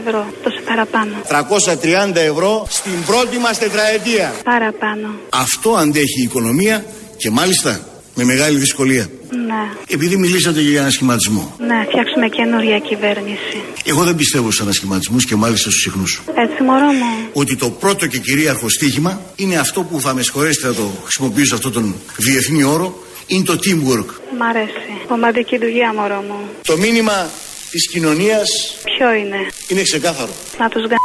ευρώ. 0.06 0.26
Το 0.42 0.50
σε 0.50 0.60
παραπάνω. 0.60 1.12
330 1.28 2.20
ευρώ 2.20 2.66
στην 2.68 3.04
πρώτη 3.06 3.38
μας 3.38 3.58
τετραετία. 3.58 4.34
Παραπάνω. 4.44 5.08
Αυτό 5.28 5.70
αντέχει 5.70 6.20
η 6.20 6.22
οικονομία 6.22 6.84
και 7.16 7.30
μάλιστα 7.30 7.80
με 8.18 8.24
μεγάλη 8.24 8.58
δυσκολία. 8.58 9.10
Ναι, 9.46 9.62
Επειδή 9.88 10.16
μιλήσατε 10.16 10.60
για 10.60 10.80
ανασχηματισμό. 10.80 11.54
ναι, 11.58 11.84
φτιάξουμε 11.88 12.28
καινούρια 12.28 12.78
κυβέρνηση. 12.78 13.56
Εγώ 13.84 14.02
δεν 14.04 14.14
πιστεύω 14.16 14.46
στους 14.50 14.60
ανασχηματισμούς 14.60 15.24
και 15.24 15.36
μάλιστα 15.36 15.70
στους 15.70 15.82
συχνούς. 15.82 16.20
Έτσι, 16.34 16.62
μωρό 16.62 16.86
μου. 17.00 17.28
Ότι 17.32 17.56
το 17.56 17.70
πρώτο 17.70 18.06
και 18.06 18.18
κυρίαρχο 18.18 18.68
στίχημα 18.68 19.20
είναι 19.36 19.56
αυτό 19.58 19.82
που 19.82 20.00
θα 20.00 20.14
με 20.14 20.22
συγχωρέσετε 20.22 20.66
να 20.66 20.74
το 20.74 20.90
χρησιμοποιήσω 21.02 21.54
αυτόν 21.54 21.72
τον 21.72 21.94
διεθνή 22.16 22.62
όρο, 22.62 23.02
είναι 23.26 23.44
το 23.44 23.52
teamwork. 23.52 24.08
Μ' 24.38 24.42
αρέσει. 24.42 24.92
Ομαδική 25.08 25.58
δουλειά, 25.58 25.94
μωρό 25.94 26.24
μου. 26.28 26.38
Το 26.62 26.76
μήνυμα 26.76 27.30
της 27.70 27.88
κοινωνίας 27.88 28.48
Ποιο 28.84 29.12
είναι; 29.12 29.36
είναι 29.68 29.82
ξεκάθαρο. 29.82 30.32
Να 30.58 30.68
τους 30.68 30.82
γα... 30.90 30.96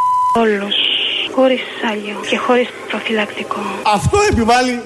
όλους. 0.42 0.76
Χωρίς 1.36 1.62
άλλο 1.92 2.20
και 2.30 2.38
χωρίς 2.38 2.68
προφυλακτικό. 2.90 3.62
Αυτό 3.96 4.18
επιβάλλει 4.32 4.80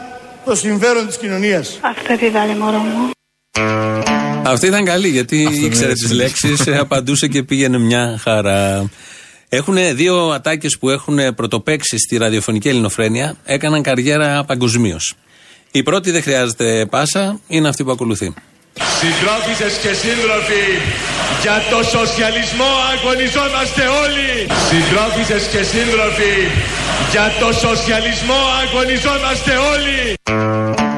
το 0.48 0.56
συμφέρον 0.56 1.08
της 1.08 1.18
κοινωνίας. 1.18 1.80
Αυτό 1.82 2.14
επιβάλλει, 2.14 2.56
μωρό 2.56 2.78
μου. 2.78 3.10
Αυτή 4.44 4.68
ήταν 4.68 4.86
καλή 4.86 5.08
γιατί 5.08 5.42
ήξερε 5.42 5.94
τις 5.94 6.12
λέξεις, 6.12 6.68
απαντούσε 6.68 7.28
και 7.28 7.44
πήγαινε 7.44 7.78
μια 7.78 8.20
χαρά. 8.22 8.90
Έχουν 9.50 9.78
δύο 9.96 10.30
ατάκες 10.30 10.78
που 10.78 10.90
έχουν 10.90 11.36
πρωτοπέξει 11.36 11.98
στη 11.98 12.18
ραδιοφωνική 12.18 12.68
ελληνοφρένεια, 12.68 13.38
έκαναν 13.44 13.82
καριέρα 13.82 14.44
παγκοσμίως. 14.44 15.16
Η 15.72 15.84
πρώτη 15.84 16.12
δεν 16.12 16.22
χρειάζεται 16.22 16.86
πάσα, 16.90 17.40
είναι 17.48 17.68
αυτή 17.68 17.84
που 17.84 17.92
ακολουθεί. 17.92 18.34
Συντρόφισσες 19.00 19.74
και 19.84 19.92
σύντροφοι, 20.04 20.64
για 21.42 21.58
το 21.72 21.80
σοσιαλισμό 21.96 22.70
αγωνιζόμαστε 22.94 23.84
όλοι. 24.04 24.30
Συντρόφισσες 24.70 25.44
και 25.54 25.62
σύντροφοι, 25.74 26.34
για 27.12 27.26
το 27.42 27.48
σοσιαλισμό 27.66 28.40
αγωνιζόμαστε 28.64 29.52
όλοι. 29.74 29.98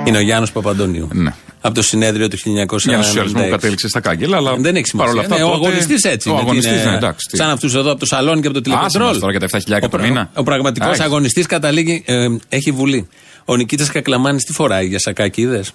Είναι 0.08 0.18
ο 0.18 0.22
Γιάννος 0.22 0.52
Παπαντονίου. 0.52 1.08
Ναι. 1.14 1.34
Από 1.62 1.74
το 1.76 1.82
συνέδριο 1.82 2.28
του 2.28 2.38
1996. 2.38 2.44
Για 2.90 2.96
τον 2.96 3.04
σοσιαλισμό 3.04 3.44
που 3.44 3.50
κατέληξε 3.50 3.88
στα 3.88 4.00
κάγκελα, 4.00 4.38
αλλά. 4.38 4.56
Δεν 4.58 4.76
έχει 4.76 4.86
σημασία. 4.86 5.14
παρόλα 5.14 5.22
αυτά, 5.22 5.36
Ναι, 5.38 5.44
ο 5.44 5.56
τότε- 5.56 5.66
αγωνιστής 5.68 6.04
έτσι. 6.04 6.30
Ο 6.30 6.32
είναι, 6.32 6.42
αγωνιστής, 6.42 6.82
είναι 6.82 6.90
ναι, 6.92 6.96
εντάξει. 6.98 7.28
τι. 7.32 7.38
Σαν 7.38 7.50
αυτούς 7.50 7.76
εδώ 7.76 7.92
από 7.92 8.00
το 8.00 8.06
σαλόνι 8.06 8.42
και 8.42 8.48
από 8.48 8.62
το 8.62 8.70
Άσε 8.72 8.76
τηλεκοντρόλ. 8.76 9.08
μας 9.08 9.20
τώρα 9.20 9.32
για 9.32 9.40
τα 9.40 9.48
7.000 9.48 9.86
Ο, 9.86 9.90
το 9.90 10.00
μήνα. 10.00 10.30
ο 10.34 10.44
πραγματικός 10.44 10.86
Εντάξει. 10.86 11.04
αγωνιστής 11.08 11.46
καταλήγει. 11.46 12.04
ε, 12.06 12.28
έχει 12.50 12.72
βουλή. 12.72 13.08
Ο 13.46 13.56
Νικήτας 13.56 13.90
Κακλαμάνης 13.92 14.44
τι 14.44 14.54
φοράει 14.54 14.86
για 14.88 15.00
σακάκι, 15.00 15.42
είδες; 15.42 15.72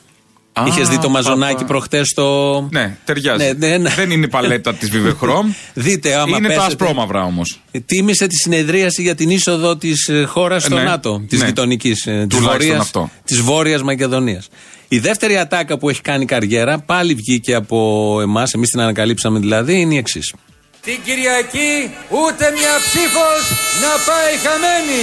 Α, 0.61 0.64
Είχες 0.66 0.88
δει 0.88 0.99
το 0.99 1.08
μαζονάκι 1.08 1.54
παπα. 1.54 1.66
προχτές 1.66 2.08
στο. 2.08 2.68
Ναι, 2.73 2.96
ταιριάζει. 3.04 3.44
Ναι, 3.44 3.68
ναι, 3.68 3.76
ναι. 3.78 3.90
Δεν 3.90 4.11
είναι 4.11 4.25
η 4.25 4.28
παλέτα 4.28 4.75
της 4.75 4.90
Vivechrom. 4.92 5.44
Δείτε, 5.75 6.14
άμα 6.14 6.37
Είναι 6.37 6.49
τα 6.49 6.54
πέσετε. 6.54 6.66
ασπρόμαυρα 6.66 7.23
όμως. 7.25 7.61
Τίμησε 7.87 8.26
τη 8.26 8.37
συνεδρίαση 8.37 9.02
για 9.02 9.14
την 9.14 9.30
είσοδο 9.30 9.76
της 9.76 10.11
χώρας 10.26 10.62
στο 10.62 10.75
ναι. 10.75 10.82
ΝΑΤΟ, 10.82 11.25
της 11.28 11.40
Ναι. 11.40 11.46
γειτονικής, 11.46 12.02
της 12.02 12.02
Τουλάχιστον 12.28 12.42
Βόρεια 12.42 12.78
αυτό. 12.80 13.11
της 13.25 13.40
Βόρειας 13.40 13.82
Μακεδονίας. 13.82 14.49
Η 14.88 14.99
δεύτερη 14.99 15.38
ατάκα 15.38 15.78
που 15.78 15.88
έχει 15.88 16.00
κάνει 16.00 16.25
καριέρα, 16.25 16.78
πάλι 16.78 17.14
βγήκε 17.14 17.54
από 17.54 18.18
εμάς, 18.23 18.52
εμείς 18.52 18.70
την 18.70 18.80
ανακαλύψαμε 18.80 19.38
δηλαδή, 19.38 19.80
είναι 19.80 19.94
η 19.94 19.96
εξής. 19.96 20.34
Την 20.82 20.99
Κυριακή 21.04 21.90
ούτε 22.08 22.44
μια 22.58 22.75
ψήφος 22.87 23.42
να 23.84 23.92
πάει 24.08 24.32
χαμένη. 24.44 25.02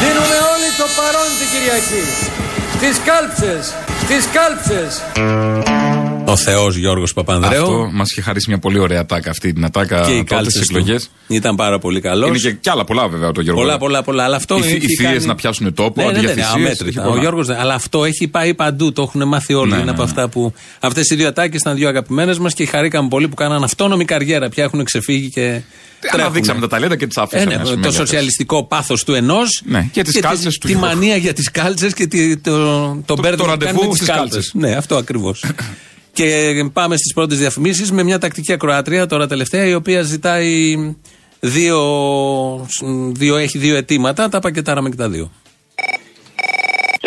Δίνουμε 0.00 0.36
όλοι 0.52 0.68
το 0.78 0.86
παρόν 0.96 1.28
την 1.38 1.48
Κυριακή. 1.52 2.02
Στις 2.76 3.00
κάλψες, 3.04 3.74
στις 4.04 4.28
κάλψες. 4.32 5.02
Ο 6.26 6.36
Θεός 6.36 6.76
Γιώργος 6.76 7.12
Παπανδρέου. 7.12 7.62
Αυτό 7.62 7.90
μας 7.92 8.10
είχε 8.10 8.20
χαρίσει 8.20 8.48
μια 8.48 8.58
πολύ 8.58 8.78
ωραία 8.78 9.00
ατάκα 9.00 9.30
αυτή 9.30 9.52
την 9.52 9.64
ατάκα 9.64 10.00
και 10.00 10.12
οι 10.12 10.16
τότε 10.16 10.34
κάλτσε 10.34 10.50
στι 10.50 10.60
εκλογές. 10.70 11.10
Ήταν 11.26 11.54
πάρα 11.54 11.78
πολύ 11.78 12.00
καλός. 12.00 12.28
Είναι 12.28 12.38
και, 12.38 12.52
και 12.52 12.70
άλλα 12.70 12.84
πολλά 12.84 13.08
βέβαια 13.08 13.32
το 13.32 13.40
Γιώργο. 13.40 13.60
Πολλά, 13.62 13.78
πολλά, 13.78 14.02
πολλά. 14.02 14.24
Αλλά 14.24 14.36
αυτό 14.36 14.56
Οι, 14.56 14.60
έχει 14.60 14.76
οι 14.76 14.94
θείε 14.96 15.06
κάνει- 15.06 15.24
να 15.24 15.34
πιάσουν 15.34 15.74
τόπο, 15.74 16.00
Ναι, 16.02 16.06
ναι, 16.06 16.12
ναι, 16.12 16.20
ναι, 16.24 16.30
αδιαθυσίες, 16.30 16.54
αμέτρητα. 16.66 16.88
έχει 16.88 16.98
Ο 16.98 17.02
πολλά. 17.10 17.20
Γιώργος, 17.20 17.46
δεν- 17.46 17.56
αλλά 17.56 17.74
αυτό 17.74 18.04
έχει 18.04 18.28
πάει 18.28 18.54
παντού. 18.54 18.92
Το 18.92 19.02
έχουν 19.02 19.28
μάθει 19.28 19.54
όλοι. 19.54 19.70
Ναι, 19.70 19.74
είναι 19.76 19.84
ναι, 19.84 19.90
από 19.90 20.02
ναι. 20.02 20.08
αυτά 20.08 20.28
που. 20.28 20.52
Αυτές 20.80 21.10
οι 21.10 21.14
δύο 21.14 21.28
ατάκες 21.28 21.60
ήταν 21.60 21.76
δύο 21.76 21.88
αγαπημένες 21.88 22.38
μας 22.38 22.54
και 22.54 22.66
χαρήκαμε 22.66 23.08
πολύ 23.08 23.28
που 23.28 23.34
κάναν 23.34 23.64
αυτόνομη 23.64 24.04
καριέρα. 24.04 24.48
Πια 24.48 24.64
έχουν 24.64 24.84
ξεφύγει 24.84 25.28
και. 25.30 25.60
τρέχουνε. 26.00 26.22
Αναδείξαμε 26.22 26.60
τα 26.60 26.66
ταλέντα 26.68 26.96
και 26.96 27.06
τις 27.06 27.16
Ε, 27.16 27.20
άφησαμε. 27.20 27.44
ναι, 27.54 27.54
ας 27.62 27.70
πούμε, 27.70 27.82
το 27.82 27.88
για 27.88 27.98
σοσιαλιστικό 27.98 28.64
πάθος 28.64 29.04
του 29.04 29.14
ενός. 29.14 29.62
Ναι, 29.64 29.88
και 29.92 30.02
τις 30.02 30.20
κάλτσες 30.20 30.58
του 30.58 30.66
Τη 30.66 30.72
Γιώργου. 30.72 30.88
μανία 30.88 31.16
για 31.16 31.32
τις 31.32 31.50
κάλτσες 31.50 31.94
και 31.94 32.06
τη, 32.06 32.36
το, 32.36 32.50
το, 33.06 33.14
το 33.14 33.22
μπέρδεμα 33.22 33.42
που 33.42 33.48
ραντεβού 33.50 33.72
κάνει 33.76 33.82
με 33.86 33.92
τις 33.92 33.96
στις 34.02 34.08
κάλτσες. 34.14 34.32
κάλτσες. 34.32 34.52
Ναι, 34.54 34.76
αυτό 34.76 34.96
ακριβώς. 34.96 35.44
και 36.16 36.64
πάμε 36.72 36.96
στις 36.96 37.12
πρώτες 37.12 37.38
διαφημίσεις 37.38 37.92
με 37.92 38.02
μια 38.02 38.18
τακτική 38.18 38.52
ακροάτρια 38.52 39.06
τώρα 39.06 39.26
τελευταία 39.26 39.66
η 39.66 39.74
οποία 39.74 40.02
ζητάει 40.02 40.76
δύο, 41.40 41.80
δύο, 43.12 43.36
έχει 43.36 43.58
δύο 43.58 43.76
αιτήματα. 43.76 44.28
Τα 44.28 44.38
πακετάραμε 44.38 44.88
και 44.88 44.96
τα 44.96 45.08
δύο. 45.08 45.30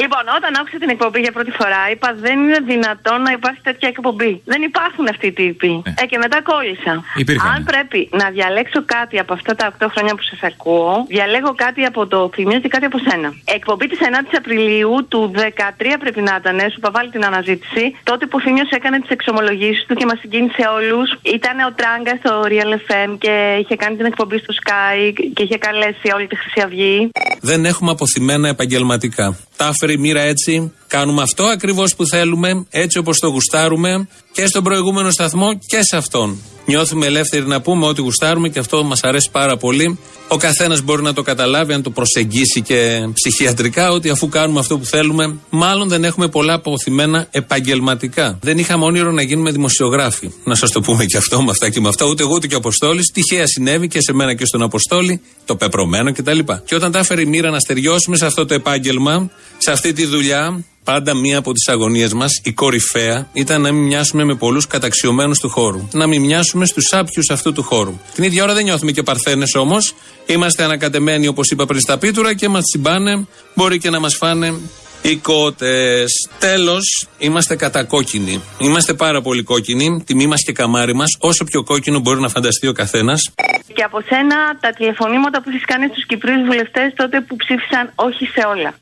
Λοιπόν, 0.09 0.27
όταν 0.39 0.51
άκουσα 0.59 0.77
την 0.83 0.91
εκπομπή 0.95 1.19
για 1.25 1.33
πρώτη 1.37 1.51
φορά, 1.59 1.81
είπα 1.93 2.09
δεν 2.25 2.37
είναι 2.43 2.59
δυνατόν 2.71 3.19
να 3.27 3.31
υπάρχει 3.37 3.61
τέτοια 3.69 3.87
εκπομπή. 3.93 4.31
Δεν 4.51 4.61
υπάρχουν 4.69 5.05
αυτοί 5.13 5.25
οι 5.31 5.35
τύποι. 5.39 5.71
Ε, 6.01 6.05
και 6.09 6.17
μετά 6.23 6.37
κόλλησα. 6.51 6.93
Υπήρχαν. 7.23 7.47
Αν 7.53 7.59
πρέπει 7.71 7.99
να 8.21 8.25
διαλέξω 8.35 8.79
κάτι 8.95 9.15
από 9.23 9.31
αυτά 9.37 9.51
τα 9.59 9.65
8 9.79 9.87
χρόνια 9.93 10.13
που 10.17 10.25
σας 10.31 10.41
ακούω, 10.51 10.91
διαλέγω 11.15 11.51
κάτι 11.65 11.81
από 11.91 12.01
το 12.13 12.19
Θημίο 12.35 12.59
και 12.63 12.71
κάτι 12.75 12.85
από 12.89 12.97
σένα. 13.07 13.29
Εκπομπή 13.57 13.85
της 13.91 13.99
9η 14.07 14.33
Απριλίου 14.41 14.93
του 15.11 15.19
13 15.35 15.95
πρέπει 16.03 16.21
να 16.27 16.33
ήταν, 16.41 16.57
σου 16.59 16.79
είπα 16.79 16.89
βάλει 16.95 17.09
την 17.15 17.23
αναζήτηση. 17.29 17.83
Τότε 18.09 18.23
που 18.29 18.35
ο 18.39 18.41
Θημίο 18.45 18.65
έκανε 18.79 18.97
τις 19.03 19.11
εξομολογήσεις 19.17 19.85
του 19.87 19.93
και 19.99 20.05
μας 20.09 20.19
συγκίνησε 20.23 20.63
όλους. 20.77 21.07
Ήταν 21.37 21.55
ο 21.67 21.71
Τράγκα 21.79 22.13
στο 22.21 22.31
Real 22.51 22.73
FM 22.87 23.09
και 23.23 23.33
είχε 23.61 23.75
κάνει 23.81 23.95
την 23.99 24.05
εκπομπή 24.11 24.37
στο 24.43 24.53
Sky 24.61 24.97
και 25.35 25.43
είχε 25.45 25.57
καλέσει 25.67 26.07
όλη 26.15 26.27
τη 26.27 26.35
Χρυσή 26.41 26.61
Αυγή. 26.65 27.09
Δεν 27.41 27.65
έχουμε 27.71 27.91
αποθυμένα 27.91 28.47
επαγγελματικά. 28.55 29.25
Τα 29.59 29.65
έφερε 29.73 29.91
η 29.91 29.98
μοίρα 29.99 30.21
έτσι. 30.21 30.71
Κάνουμε 30.87 31.21
αυτό 31.21 31.43
ακριβώς 31.43 31.95
που 31.95 32.05
θέλουμε, 32.05 32.65
έτσι 32.69 32.97
όπως 32.97 33.17
το 33.19 33.27
γουστάρουμε 33.27 34.07
και 34.31 34.45
στον 34.45 34.63
προηγούμενο 34.63 35.11
σταθμό 35.11 35.53
και 35.53 35.79
σε 35.81 35.97
αυτόν. 35.97 36.37
Νιώθουμε 36.69 37.05
ελεύθεροι 37.05 37.47
να 37.47 37.61
πούμε 37.61 37.85
ό,τι 37.85 38.01
γουστάρουμε 38.01 38.49
και 38.49 38.59
αυτό 38.59 38.83
μας 38.83 39.03
αρέσει 39.03 39.29
πάρα 39.31 39.57
πολύ. 39.57 39.99
Ο 40.27 40.37
καθένας 40.37 40.81
μπορεί 40.81 41.01
να 41.01 41.13
το 41.13 41.21
καταλάβει, 41.21 41.73
αν 41.73 41.81
το 41.81 41.89
προσεγγίσει 41.89 42.61
και 42.61 43.07
ψυχιατρικά, 43.13 43.91
ότι 43.91 44.09
αφού 44.09 44.29
κάνουμε 44.29 44.59
αυτό 44.59 44.77
που 44.77 44.85
θέλουμε, 44.85 45.35
μάλλον 45.49 45.87
δεν 45.87 46.03
έχουμε 46.03 46.27
πολλά 46.27 46.53
αποθυμένα 46.53 47.27
επαγγελματικά. 47.31 48.39
Δεν 48.41 48.57
είχαμε 48.57 48.85
όνειρο 48.85 49.11
να 49.11 49.21
γίνουμε 49.21 49.51
δημοσιογράφοι. 49.51 50.31
Να 50.43 50.55
σας 50.55 50.71
το 50.71 50.81
πούμε 50.81 51.05
και 51.05 51.17
αυτό 51.17 51.41
με 51.41 51.51
αυτά 51.51 51.69
και 51.69 51.79
με 51.79 51.87
αυτά. 51.87 52.05
Ούτε 52.05 52.23
εγώ 52.23 52.33
ούτε 52.33 52.47
και 52.47 52.55
ο 52.55 52.57
Αποστόλης. 52.57 53.11
Τυχαία 53.11 53.47
συνέβη 53.47 53.87
και 53.87 54.01
σε 54.01 54.13
μένα 54.13 54.33
και 54.33 54.45
στον 54.45 54.61
Αποστόλη, 54.61 55.21
το 55.45 55.55
πεπρωμένο 55.55 56.13
κτλ. 56.13 56.39
Και 56.65 56.75
όταν 56.75 56.91
τα 56.91 56.99
έφερε 56.99 57.21
η 57.21 57.25
μοίρα 57.25 57.49
να 57.49 57.59
στεριώσουμε 57.59 58.17
σε 58.17 58.25
αυτό 58.25 58.45
το 58.45 58.53
επάγγελμα, 58.53 59.29
σε 59.57 59.71
αυτή 59.71 59.93
τη 59.93 60.05
δουλειά, 60.05 60.63
Πάντα 60.93 61.15
μία 61.15 61.37
από 61.37 61.51
τις 61.53 61.67
αγωνίες 61.67 62.13
μας, 62.13 62.31
η 62.43 62.51
κορυφαία, 62.53 63.27
ήταν 63.33 63.61
να 63.61 63.71
μην 63.71 63.83
μοιάσουμε 63.83 64.23
με 64.23 64.35
πολλούς 64.35 64.67
καταξιωμένους 64.67 65.39
του 65.39 65.49
χώρου. 65.49 65.87
Να 65.91 66.07
μην 66.07 66.21
μοιάσουμε 66.21 66.65
στους 66.65 66.93
άπιους 66.93 67.29
αυτού 67.29 67.53
του 67.53 67.63
χώρου. 67.63 67.99
Την 68.13 68.23
ίδια 68.23 68.43
ώρα 68.43 68.53
δεν 68.53 68.63
νιώθουμε 68.63 68.91
και 68.91 69.03
παρθένες 69.03 69.55
όμως. 69.55 69.93
Είμαστε 70.25 70.63
ανακατεμένοι, 70.63 71.27
όπως 71.27 71.49
είπα 71.49 71.65
πριν, 71.65 71.81
στα 71.81 71.97
πίτουρα 71.97 72.33
και 72.33 72.47
μας 72.49 72.63
τσιμπάνε. 72.63 73.27
Μπορεί 73.55 73.77
και 73.77 73.89
να 73.89 73.99
μας 73.99 74.15
φάνε 74.15 74.53
οι 75.01 75.15
κότες. 75.15 76.29
Τέλος, 76.39 77.07
είμαστε 77.17 77.55
κατακόκκινοι. 77.55 78.41
Είμαστε 78.57 78.93
πάρα 78.93 79.21
πολύ 79.21 79.43
κόκκινοι. 79.43 80.03
Τιμή 80.05 80.27
μας 80.27 80.43
και 80.43 80.51
καμάρι 80.51 80.95
μας. 80.95 81.17
Όσο 81.19 81.43
πιο 81.43 81.63
κόκκινο 81.63 81.99
μπορεί 81.99 82.19
να 82.19 82.29
φανταστεί 82.29 82.67
ο 82.67 82.71
καθένας. 82.71 83.31
Και 83.73 83.83
από 83.83 84.01
σένα 84.01 84.57
τα 84.59 84.69
τηλεφωνήματα 84.69 85.41
που 85.41 85.49
έχεις 85.49 85.65
κάνει 85.65 85.87
στους 85.91 86.05
Κυπρίους 86.05 86.45
βουλευτές 86.45 86.93
τότε 86.95 87.21
που 87.21 87.35
ψήφισαν 87.35 87.91
όχι 87.95 88.25
σε 88.25 88.41
όλα. 88.47 88.73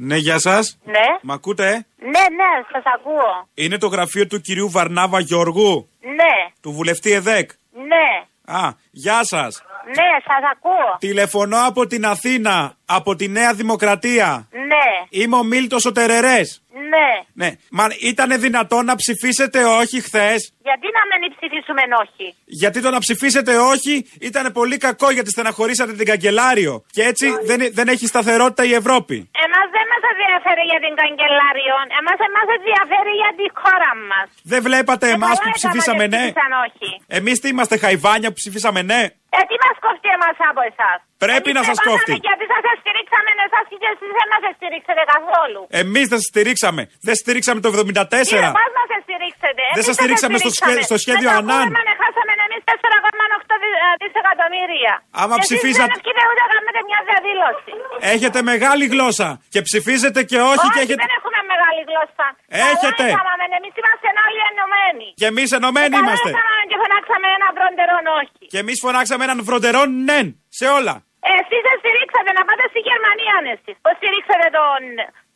Ναι, 0.00 0.16
γεια 0.16 0.38
σας. 0.38 0.78
Ναι. 0.84 1.06
Μ' 1.22 1.32
ακούτε; 1.32 1.86
Ναι, 1.98 2.24
ναι, 2.38 2.50
σας 2.72 2.82
ακούω. 2.94 3.48
Είναι 3.54 3.78
το 3.78 3.86
γραφείο 3.86 4.26
του 4.26 4.40
κυρίου 4.40 4.70
Βαρνάβα 4.70 5.20
Γιώργου, 5.20 5.88
Ναι, 6.00 6.52
του 6.60 6.72
βουλευτή 6.72 7.12
ΕΔΕΚ; 7.12 7.50
ναι, 7.72 8.26
Α, 8.56 8.68
γεια 8.90 9.20
σας. 9.22 9.62
Ναι, 9.96 10.10
σας 10.28 10.42
ακούω. 10.52 10.88
Τηλεφωνώ 10.98 11.66
από 11.66 11.86
την 11.86 12.06
Αθήνα, 12.06 12.56
από 12.86 13.14
τη 13.16 13.28
Νέα 13.28 13.52
Δημοκρατία. 13.54 14.48
Ναι, 14.50 14.86
Είμαι 15.22 15.36
ο 15.36 15.42
Μίλτος 15.42 15.84
ο 15.84 15.92
Τερερές. 15.92 16.62
ναι. 16.94 17.08
Ναι, 17.40 17.50
μα 17.70 17.86
ήταν 18.10 18.40
δυνατόν 18.40 18.84
να 18.84 18.94
ψηφίσετε 18.96 19.64
όχι 19.64 20.00
χθες; 20.00 20.40
Γιατί 20.68 20.86
να 20.98 21.02
μην 21.20 21.30
ψηφίσουμε 21.36 21.82
όχι; 22.02 22.26
Γιατί 22.44 22.78
το 22.84 22.90
να 22.90 22.98
ψηφίσετε 23.04 23.52
όχι 23.56 23.94
ήταν 24.20 24.52
πολύ 24.52 24.76
κακό 24.76 25.10
γιατί 25.10 25.30
στεναχωρήσατε 25.30 25.92
την 25.92 26.06
καγκελάριο. 26.06 26.84
Και 26.96 27.02
έτσι 27.02 27.26
δεν, 27.48 27.58
δεν 27.78 27.88
έχει 27.88 28.06
σταθερότητα 28.06 28.64
η 28.64 28.72
Ευρώπη. 28.82 29.16
Εμάς 29.46 29.66
δεν 29.76 29.86
μας 29.92 30.02
ενδιαφέρει 30.12 30.64
για 30.72 30.80
την 30.84 30.94
καγκελάριο. 31.00 31.74
Εμάς 32.00 32.18
εμάς 32.28 32.46
ενδιαφέρει 32.58 33.12
για 33.22 33.32
τη 33.38 33.46
χώρα 33.60 33.92
μας. 34.10 34.26
Δεν 34.52 34.60
βλέπατε 34.62 35.06
εμάς 35.16 35.36
που 35.42 35.50
ψηφίσαμε 35.58 36.06
ναι; 36.06 36.22
Ψήφισαν 36.24 36.52
όχι. 36.66 36.90
Εμείς 37.18 37.36
τι 37.40 37.48
είμαστε, 37.48 37.76
χαϊβάνια 37.84 38.28
που 38.28 38.38
ψηφίσαμε 38.42 38.82
ναι; 38.82 39.02
Ε, 39.36 39.38
τι 39.48 39.56
μας 39.64 39.76
κόφτει 39.84 40.08
εμάς 40.16 40.36
από 40.50 40.62
εσάς; 40.70 40.98
Πρέπει 41.24 41.50
να 41.58 41.62
σας 41.68 41.78
κόφτει. 41.88 42.14
Γιατί 42.28 42.44
σας 42.52 42.62
στηρίξαμε 42.82 43.30
εσά 43.48 43.60
και 43.82 43.88
εσείς 43.94 44.10
δεν 44.18 44.26
μας 44.32 44.42
στηρίξετε 44.58 45.02
καθόλου. 45.14 45.60
Εμείς 45.82 46.06
δεν 46.12 46.18
σας 46.22 46.28
στηρίξαμε. 46.32 46.82
Δεν 47.08 47.16
στηρίξαμε 47.22 47.58
το 47.64 47.68
74. 47.74 48.48
Εμάς 48.54 48.70
μας 48.78 48.88
στηρίξετε. 49.06 49.62
Δεν 49.68 49.76
Εμείς 49.78 49.86
σας 49.88 49.96
στηρίξαμε 49.98 50.36
στο 50.42 50.50
στηρίξαμε. 50.50 50.80
σχέ- 50.80 50.88
στο 50.90 50.96
σχέδιο 51.04 51.28
Με 51.30 51.36
το 51.36 51.40
Ανάν. 51.42 51.66
κούρεμα 51.68 51.94
χάσαμε 52.02 52.32
εμείς 52.48 52.62
4,8 52.70 53.54
δι- 53.62 53.78
ε, 53.86 53.88
δισεκατομμύρια. 54.02 54.94
Άμα 55.22 55.34
Και 55.36 55.42
εσείς 55.44 55.48
ψηφίσατε- 55.50 55.90
δεν 55.92 56.00
ευκαιρία 56.00 56.24
ούτε 56.30 56.40
να 56.44 56.48
κάνετε 56.54 56.80
μια 56.90 57.00
διαδήλωση. 57.08 57.72
Έχετε 58.14 58.38
μεγάλη 58.52 58.84
γλώσσα. 58.92 59.28
Και 59.54 59.60
ψηφίζετε 59.68 60.20
και 60.30 60.38
όχι, 60.52 60.66
και 60.74 60.80
έχετε. 60.84 61.00
δεν 61.04 61.12
έχουμε 61.18 61.38
μεγάλη 61.52 61.80
γλώσσα. 61.88 62.26
Έχετε. 62.72 63.06
Εμείς 63.58 63.74
είμαστε 63.80 64.08
όλοι 64.26 64.40
ενωμένοι. 64.52 65.06
Και 65.20 65.26
εμείς 65.32 65.48
ενωμένοι 65.58 65.94
Καλά 65.96 66.00
είμαστε. 66.02 66.30
Έκαναμε 66.78 67.00
και 67.04 67.10
φωνάξαμε 67.12 67.26
ένα 67.38 67.48
προντερόν 67.58 68.04
όχι. 68.20 68.42
Και 68.52 68.58
εμείς 68.64 68.76
φωνάξαμε 68.84 69.22
έναν 69.28 69.38
φροντερό 69.48 69.82
ναι 70.08 70.20
σε 70.58 70.66
όλα. 70.78 70.94
Εσείς 71.38 71.60
δεν 71.66 71.76
στηρίξατε 71.82 72.30
να 72.38 72.42
πάτε 72.48 72.64
στη 72.72 72.80
Γερμανία 72.88 73.32
αν 73.38 73.44
εσείς. 73.54 73.76
Που 73.84 73.90
στηρίξατε 73.98 74.46
τον, 74.58 74.80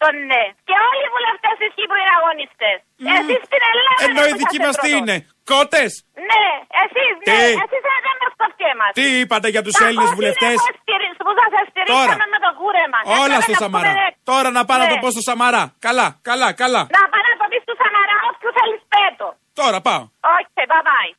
τον 0.02 0.14
ναι. 0.30 0.44
Και 0.68 0.76
όλοι 0.88 1.02
οι 1.06 1.10
βουλευτές 1.16 1.54
της 1.62 1.70
Κύπρου 1.76 1.98
είναι 2.02 2.14
αγωνιστές. 2.20 2.78
Εσείς 3.16 3.40
στην 3.48 3.62
Ελλάδα. 3.70 4.00
Ενώ 4.06 4.20
δεν 4.24 4.30
οι 4.30 4.34
δικοί 4.42 4.58
μας 4.64 4.72
είσαστε 4.74 4.86
τι 4.86 4.90
πρώτος. 4.92 4.98
είναι, 4.98 5.16
κότες. 5.52 5.90
Ναι, 6.30 6.46
εσείς 6.82 7.12
Τι; 7.26 7.30
ναι. 7.36 7.46
Εσείς 7.64 7.82
δεν 7.88 8.00
μα 8.22 8.28
κοφτεί 8.40 8.64
εμάς. 8.74 8.90
Τι 8.98 9.04
είπατε 9.22 9.48
για 9.54 9.62
τους 9.66 9.74
Τα 9.78 9.84
Έλληνες 9.86 10.08
κόστη 10.10 10.18
βουλευτές; 10.20 10.56
είναι 10.56 10.72
που 10.74 10.80
στηρί- 10.84 11.16
Που 11.26 11.32
σας 11.54 11.64
στηρίξαμε 11.72 12.14
Τώρα. 12.18 12.32
με 12.34 12.38
το 12.46 12.50
κούρεμα. 12.60 12.98
Όλα 13.22 13.38
Έπρεπε 13.38 13.42
στο 13.46 13.52
να 13.56 13.60
Σαμαρά. 13.62 13.90
πούμε, 13.90 14.00
ναι. 14.02 14.08
Τώρα 14.30 14.48
να 14.56 14.62
πάω 14.68 14.78
να 14.84 14.88
το 14.92 14.96
Ναι. 14.98 15.02
πω 15.02 15.08
στο 15.16 15.22
Σαμαρά. 15.28 15.62
Καλά, 15.86 16.06
καλά, 16.28 16.48
καλά. 16.62 16.82
Να 16.96 17.02
πάω 17.12 17.22
να 17.30 17.34
το 17.40 17.46
πεις 17.50 17.62
του 17.68 17.74
Σαμαρά, 17.82 18.16
όποιου 18.30 18.50
θέλεις 18.58 18.80
πέτω. 18.94 19.26
Τώρα 19.60 19.78
πάω. 19.86 20.02
Όχι, 20.36 20.50
bye 20.72 20.82
bye. 20.88 21.10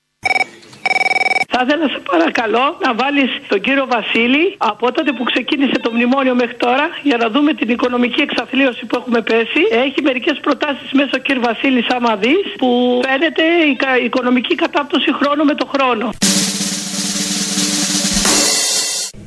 Θα 1.55 1.65
ήθελα 1.67 1.87
σε 1.89 1.99
παρακαλώ 2.11 2.77
να 2.85 2.93
βάλεις 2.93 3.29
τον 3.47 3.61
κύριο 3.61 3.85
Βασίλη 3.89 4.55
από 4.57 4.91
τότε 4.91 5.11
που 5.11 5.23
ξεκίνησε 5.23 5.77
το 5.79 5.91
μνημόνιο 5.91 6.35
μέχρι 6.35 6.55
τώρα 6.55 6.85
για 7.03 7.17
να 7.17 7.29
δούμε 7.29 7.53
την 7.53 7.69
οικονομική 7.69 8.21
εξαθλίωση 8.21 8.85
που 8.85 8.95
έχουμε 8.95 9.21
πέσει. 9.21 9.61
Έχει 9.71 10.01
μερικές 10.01 10.39
προτάσεις 10.41 10.91
μέσα 10.91 11.09
ο 11.13 11.17
κύριος 11.17 11.45
Βασίλης, 11.45 11.87
άμα 11.89 12.15
δεις, 12.15 12.43
που 12.57 13.01
φαίνεται 13.07 13.43
η 13.71 13.75
κα- 13.75 13.97
η 13.99 14.05
οικονομική 14.05 14.55
κατάπτωση 14.55 15.13
χρόνο 15.13 15.43
με 15.43 15.53
το 15.55 15.65
χρόνο. 15.65 16.09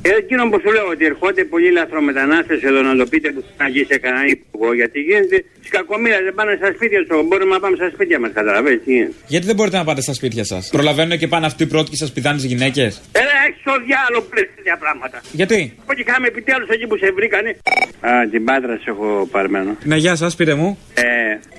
Ε, 0.01 0.09
Εκείνο 0.09 0.49
που 0.49 0.59
σου 0.63 0.71
λέω 0.71 0.87
ότι 0.87 1.05
ερχόνται 1.05 1.43
πολλοί 1.43 1.71
λαθρομετανάστε 1.71 2.53
εδώ 2.63 2.81
να 2.81 2.95
το 2.95 3.05
πείτε 3.05 3.31
που 3.31 3.43
θα 3.57 3.65
βγει 3.65 3.85
σε 3.85 3.97
κανένα 3.97 4.25
υπουργό. 4.27 4.73
Γιατί 4.73 4.99
γίνεται 4.99 5.43
τη 5.67 5.73
κακομοίρα, 5.77 6.17
δεν 6.27 6.33
πάνε 6.39 6.53
στα 6.61 6.69
σπίτια 6.75 6.99
τους. 7.05 7.27
Μπορούμε 7.27 7.53
να 7.57 7.59
πάμε 7.63 7.75
στα 7.81 7.89
σπίτια 7.93 8.17
μας, 8.19 8.31
καταλαβαίνετε 8.39 8.81
τι 8.83 8.91
γίνεται. 8.93 9.13
Γιατί 9.33 9.45
δεν 9.45 9.55
μπορείτε 9.55 9.77
να 9.77 9.83
πάτε 9.83 10.01
στα 10.01 10.13
σπίτια 10.13 10.43
σας; 10.51 10.69
Προλαβαίνουν 10.75 11.17
και 11.17 11.27
πάνε 11.27 11.45
αυτοί 11.45 11.63
οι 11.63 11.69
πρώτοι 11.73 11.89
και 11.89 11.99
σας 12.03 12.11
πηδάνε 12.11 12.35
τις 12.35 12.45
γυναίκες; 12.51 12.91
Έλα, 13.21 13.35
έχεις 13.47 13.61
το 13.63 13.73
διάλογο 13.87 14.21
που 14.25 14.33
λες 14.37 14.47
τέτοια 14.55 14.77
πράγματα. 14.83 15.17
Γιατί; 15.31 15.59
Από 15.81 15.91
εκεί 15.93 16.01
είχαμε 16.07 16.27
επιτέλους 16.27 16.69
εκεί 16.75 16.85
που 16.87 16.97
σε 16.97 17.07
βρήκανε. 17.17 17.49
Α, 18.09 18.11
την 18.31 18.43
πάτρα 18.43 18.73
σε 18.83 18.89
έχω 18.93 19.27
παρμένο. 19.31 19.71
Ναι, 19.83 19.95
γεια 19.95 20.15
σας, 20.15 20.35
πείτε 20.35 20.53
μου. 20.53 20.77
Ε, 20.93 21.03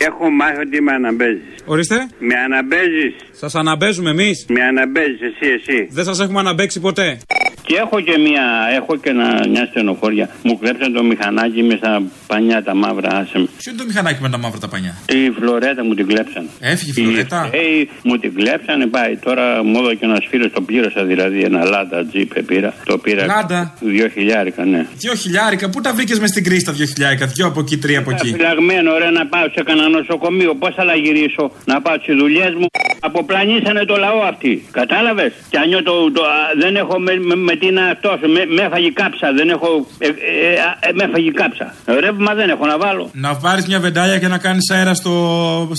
έχω 0.04 0.30
μάθει 0.30 0.60
ότι 0.60 0.82
με 0.82 0.92
αναμπέζεις. 0.92 1.54
Ορίστε. 1.64 1.96
Με 2.18 2.34
αναμπέζεις. 2.46 3.14
Σας 3.32 3.54
αναμπέζουμε 3.54 4.10
εμείς. 4.10 4.46
Με 4.48 4.62
αναμπέζεις 4.62 5.20
εσύ, 5.20 5.52
εσύ. 5.58 5.88
Δεν 5.90 6.04
σας 6.04 6.20
έχουμε 6.20 6.38
αναμπέξει 6.38 6.80
ποτέ. 6.80 7.18
Και 7.62 7.76
έχω 7.76 8.00
και 8.00 8.18
μια, 8.18 8.44
έχω 8.76 8.96
και 8.96 9.10
ένα, 9.10 9.44
μια 9.48 9.66
στενοφόρια. 9.70 10.30
Μου 10.42 10.58
κλέψαν 10.58 10.92
το 10.92 11.02
μηχανάκι 11.02 11.62
μες 11.62 11.78
στα 11.78 12.02
πανιά 12.26 12.62
τα 12.62 12.74
μαύρα, 12.74 13.08
άσε 13.08 13.38
με. 13.38 13.48
Ποιο 13.56 13.70
είναι 13.70 13.80
το 13.80 13.86
μηχανάκι; 13.86 13.97
Με 14.02 14.28
τα 14.28 14.38
μαύρα 14.38 14.58
τα 14.58 14.68
πανιά. 14.68 14.94
Η 15.06 15.30
φλωρέτα 15.30 15.84
μου 15.84 15.94
την 15.94 16.06
κλέψαν. 16.06 16.44
Έφυγε 16.60 16.90
η 16.90 17.04
φλωρέτα; 17.04 17.50
Ε, 17.52 17.58
μου 18.02 18.16
την 18.18 18.34
κλέψανε, 18.34 18.86
πάει. 18.86 19.16
Τώρα 19.16 19.62
μου 19.64 19.78
έδωσε 19.78 19.98
ένας 20.00 20.24
φίλος, 20.30 20.52
το 20.52 20.60
πλήρωσα 20.60 21.04
δηλαδή. 21.04 21.40
Ένα 21.40 21.64
λάντα 21.64 22.04
τζίπ 22.06 22.42
πήρα. 22.42 22.74
Το 22.84 22.98
πήρα. 22.98 23.26
Λάντα; 23.26 23.74
Δύο 23.80 24.08
χιλιάρικα, 24.08 24.64
ναι. 24.64 24.86
Δυο 24.96 25.14
χιλιάρικα, 25.14 25.70
πού 25.70 25.80
τα 25.80 25.92
βρήκες 25.94 26.18
μες 26.18 26.30
στην 26.30 26.44
κρίση 26.44 26.64
τα 26.64 26.72
δυο 26.72 26.86
χιλιάρικα; 26.86 27.26
Δυο 27.26 27.46
από 27.46 27.60
εκεί, 27.60 27.76
τρία 27.78 27.98
από 27.98 28.10
εκεί. 28.10 28.30
Φυλαγμένο, 28.32 28.92
ωραία, 28.92 29.10
να 29.10 29.26
πάω 29.26 29.46
σε 29.54 29.62
κανένα 29.62 29.88
νοσοκομείο. 29.88 30.54
Πώς 30.54 30.74
θα 30.74 30.84
la 30.90 30.96
γυρίσω, 31.04 31.44
να 31.64 31.80
πάω 31.80 31.96
στις 32.02 32.16
δουλειές 32.16 32.52
μου. 32.58 32.66
Αποπλανήσανε 33.00 33.84
το 33.84 33.96
λαό 33.96 34.20
αυτοί. 34.32 34.52
Κατάλαβες; 34.70 35.32
Και 35.50 35.58
αν 35.58 35.84
το, 35.84 36.12
το, 36.12 36.22
α, 36.22 36.38
δεν 36.62 36.76
έχω 36.76 36.98
με, 36.98 37.12
με, 37.28 37.34
με 37.34 37.54
τι 37.56 37.70
να 37.70 37.84
αυτό. 37.94 38.18
Με, 38.34 38.40
με 38.56 38.62
έφαγε 38.62 38.90
κάψα. 38.90 39.32
Δεν 39.38 39.48
έχω. 39.48 39.86
Ε, 39.98 40.06
ε, 40.06 40.10
ε, 40.10 40.60
α, 40.60 40.78
ε, 40.80 40.90
με 40.94 41.02
έφαγε 41.04 41.30
κάψα. 41.30 41.74
Ρεύμα 42.04 42.34
δεν 42.34 42.48
έχω 42.50 42.66
να 42.66 42.78
βάλω. 42.78 43.10
Να 43.12 43.36
πάρει 43.36 43.62
μια 43.66 43.80
βεντάλια 43.88 44.18
και 44.18 44.28
να 44.28 44.38
κάνεις 44.38 44.71
αέρα 44.71 44.95
στο, 44.95 45.12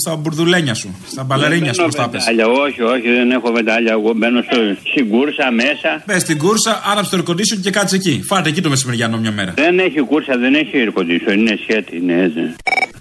στα 0.02 0.16
μπουρδουλένια 0.16 0.74
σου. 0.74 0.88
Στα 1.12 1.22
μπαλερίνια 1.24 1.72
σου, 1.74 1.80
Δεν 1.80 1.88
πώ 1.90 1.94
τα 1.96 2.02
έχω 2.02 2.10
πες. 2.10 2.24
βεντάλια, 2.24 2.46
Όχι, 2.64 2.82
όχι, 2.82 3.08
δεν 3.18 3.30
έχω 3.30 3.52
βεντάλια. 3.52 3.92
Εγώ 3.92 4.12
μπαίνω 4.16 4.40
στο, 4.42 4.56
στην 4.90 5.08
κούρσα 5.12 5.46
μέσα. 5.62 5.90
Μπε 6.06 6.18
στην 6.18 6.38
κούρσα, 6.38 6.72
άναψε 6.90 7.10
το 7.16 7.16
air 7.22 7.30
condition 7.30 7.58
και 7.62 7.70
κάτσε 7.70 7.96
εκεί. 7.96 8.14
Φάτε 8.28 8.48
εκεί 8.48 8.60
το 8.60 8.68
μεσημεριανό 8.68 9.16
μια 9.18 9.32
μέρα. 9.32 9.52
Δεν 9.56 9.78
έχει 9.78 10.00
κούρσα, 10.00 10.32
δεν 10.44 10.54
έχει 10.54 10.70
air 10.82 10.90
condition, 11.00 11.34
είναι 11.36 11.54
σχέτη, 11.62 11.96
είναι 11.96 12.14
έτσι. 12.26 12.42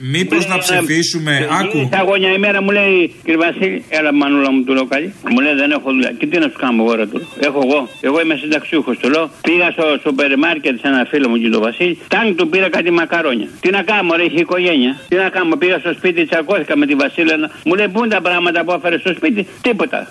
Μήπως 0.01 0.47
να 0.47 0.57
ψηφίσουμε, 0.57 1.47
άκου. 1.61 1.79
Στα 1.87 1.97
αγώνια 1.99 2.31
ημέρα 2.33 2.61
μου 2.61 2.71
λέει, 2.71 3.13
κύριε 3.23 3.39
Βασίλη, 3.45 3.83
έλα 3.89 4.13
μανούλα 4.13 4.51
μου 4.51 4.63
του 4.63 4.73
λέω 4.73 4.85
καλή. 4.85 5.13
Μου 5.31 5.39
λέει 5.39 5.53
δεν 5.53 5.71
έχω 5.71 5.91
δουλειά. 5.91 6.11
Και 6.19 6.25
τι 6.27 6.37
να 6.37 6.47
σου 6.51 6.57
κάνω 6.59 6.83
εγώ, 6.83 6.93
ρε, 6.95 7.05
του 7.07 7.17
λέω. 7.17 7.27
Έχω 7.49 7.59
εγώ. 7.67 7.79
Εγώ 8.01 8.21
είμαι 8.21 8.35
συνταξιούχος, 8.41 8.97
του 9.01 9.09
λέω. 9.09 9.29
Πήγα 9.41 9.67
στο 9.71 9.85
σούπερ 10.03 10.37
μάρκετ 10.37 10.75
σε 10.81 10.87
ένα 10.87 11.05
φίλο 11.11 11.29
μου 11.29 11.37
και 11.41 11.49
τον 11.49 11.61
Βασίλη. 11.61 11.97
Τάγκ 12.07 12.29
του 12.35 12.49
πήρα 12.49 12.69
κάτι 12.69 12.91
μακαρόνια. 12.91 13.47
Τι 13.61 13.69
να 13.69 13.81
κάνω, 13.81 14.15
ρε, 14.15 14.23
έχει 14.23 14.39
οικογένεια. 14.39 14.98
Τι 15.07 15.15
να 15.15 15.29
κάνω, 15.29 15.55
πήγα 15.57 15.77
στο 15.79 15.93
σπίτι, 15.97 16.25
τσακώθηκα 16.25 16.77
με 16.77 16.85
τη 16.85 16.95
Βασίλενα. 16.95 17.49
Μου 17.65 17.73
λέει 17.75 17.87
πού 17.87 17.99
είναι 18.03 18.13
τα 18.13 18.21
πράγματα 18.21 18.63
που 18.63 18.71
έφερες 18.71 18.99
στο 18.99 19.13
σπίτι, 19.17 19.47
τίποτα. 19.61 20.07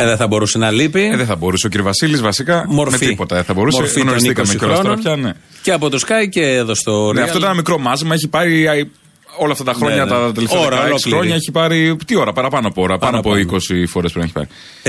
Ε, 0.00 0.04
δεν 0.06 0.16
θα 0.16 0.26
μπορούσε 0.26 0.58
να 0.58 0.70
λείπει. 0.70 1.04
Ε, 1.12 1.16
δεν 1.16 1.26
θα 1.26 1.36
μπορούσε 1.36 1.66
ο 1.66 1.70
κ. 1.70 1.82
Βασίλης 1.82 2.20
βασικά. 2.20 2.64
Μορφή. 2.68 3.04
Με 3.04 3.10
τίποτα 3.10 3.34
δεν 3.36 3.44
θα 3.44 3.54
μπορούσε. 3.54 3.78
Μορφή 3.80 3.94
των 3.94 4.02
Γνωριστήκαμε 4.02 4.48
20 4.52 4.56
κιόλας 4.56 4.76
τώρα 4.80 4.96
χρόνων. 4.96 5.00
πια, 5.02 5.16
ναι. 5.16 5.32
Και 5.62 5.72
από 5.72 5.88
το 5.90 5.98
Sky 6.06 6.28
και 6.30 6.42
εδώ 6.42 6.74
στο 6.74 7.12
Ναι, 7.12 7.20
Real. 7.20 7.24
αυτό 7.24 7.38
ήταν 7.38 7.48
ένα 7.48 7.56
μικρό 7.58 7.78
μάζεμα. 7.78 8.14
Έχει 8.14 8.28
πάρει 8.28 8.68
α, 8.68 8.72
όλα 9.38 9.52
αυτά 9.52 9.64
τα 9.64 9.72
χρόνια, 9.72 9.96
Ναι, 9.96 10.02
ναι. 10.04 10.10
τα 10.10 10.32
τελευταία 10.32 10.60
Ώρα 10.60 10.76
16 10.76 10.86
ολόκληρη. 10.86 11.16
χρόνια. 11.16 11.34
Έχει 11.34 11.50
πάρει. 11.50 11.96
Τι 12.06 12.16
ώρα, 12.16 12.32
παραπάνω 12.32 12.68
από 12.68 12.82
ώρα. 12.82 12.98
Πάνω, 12.98 13.18
από 13.18 13.30
20 13.34 13.86
φορές 13.88 14.12
πρέπει 14.12 14.18
να 14.18 14.24
έχει 14.24 14.32
πάρει. 14.32 14.48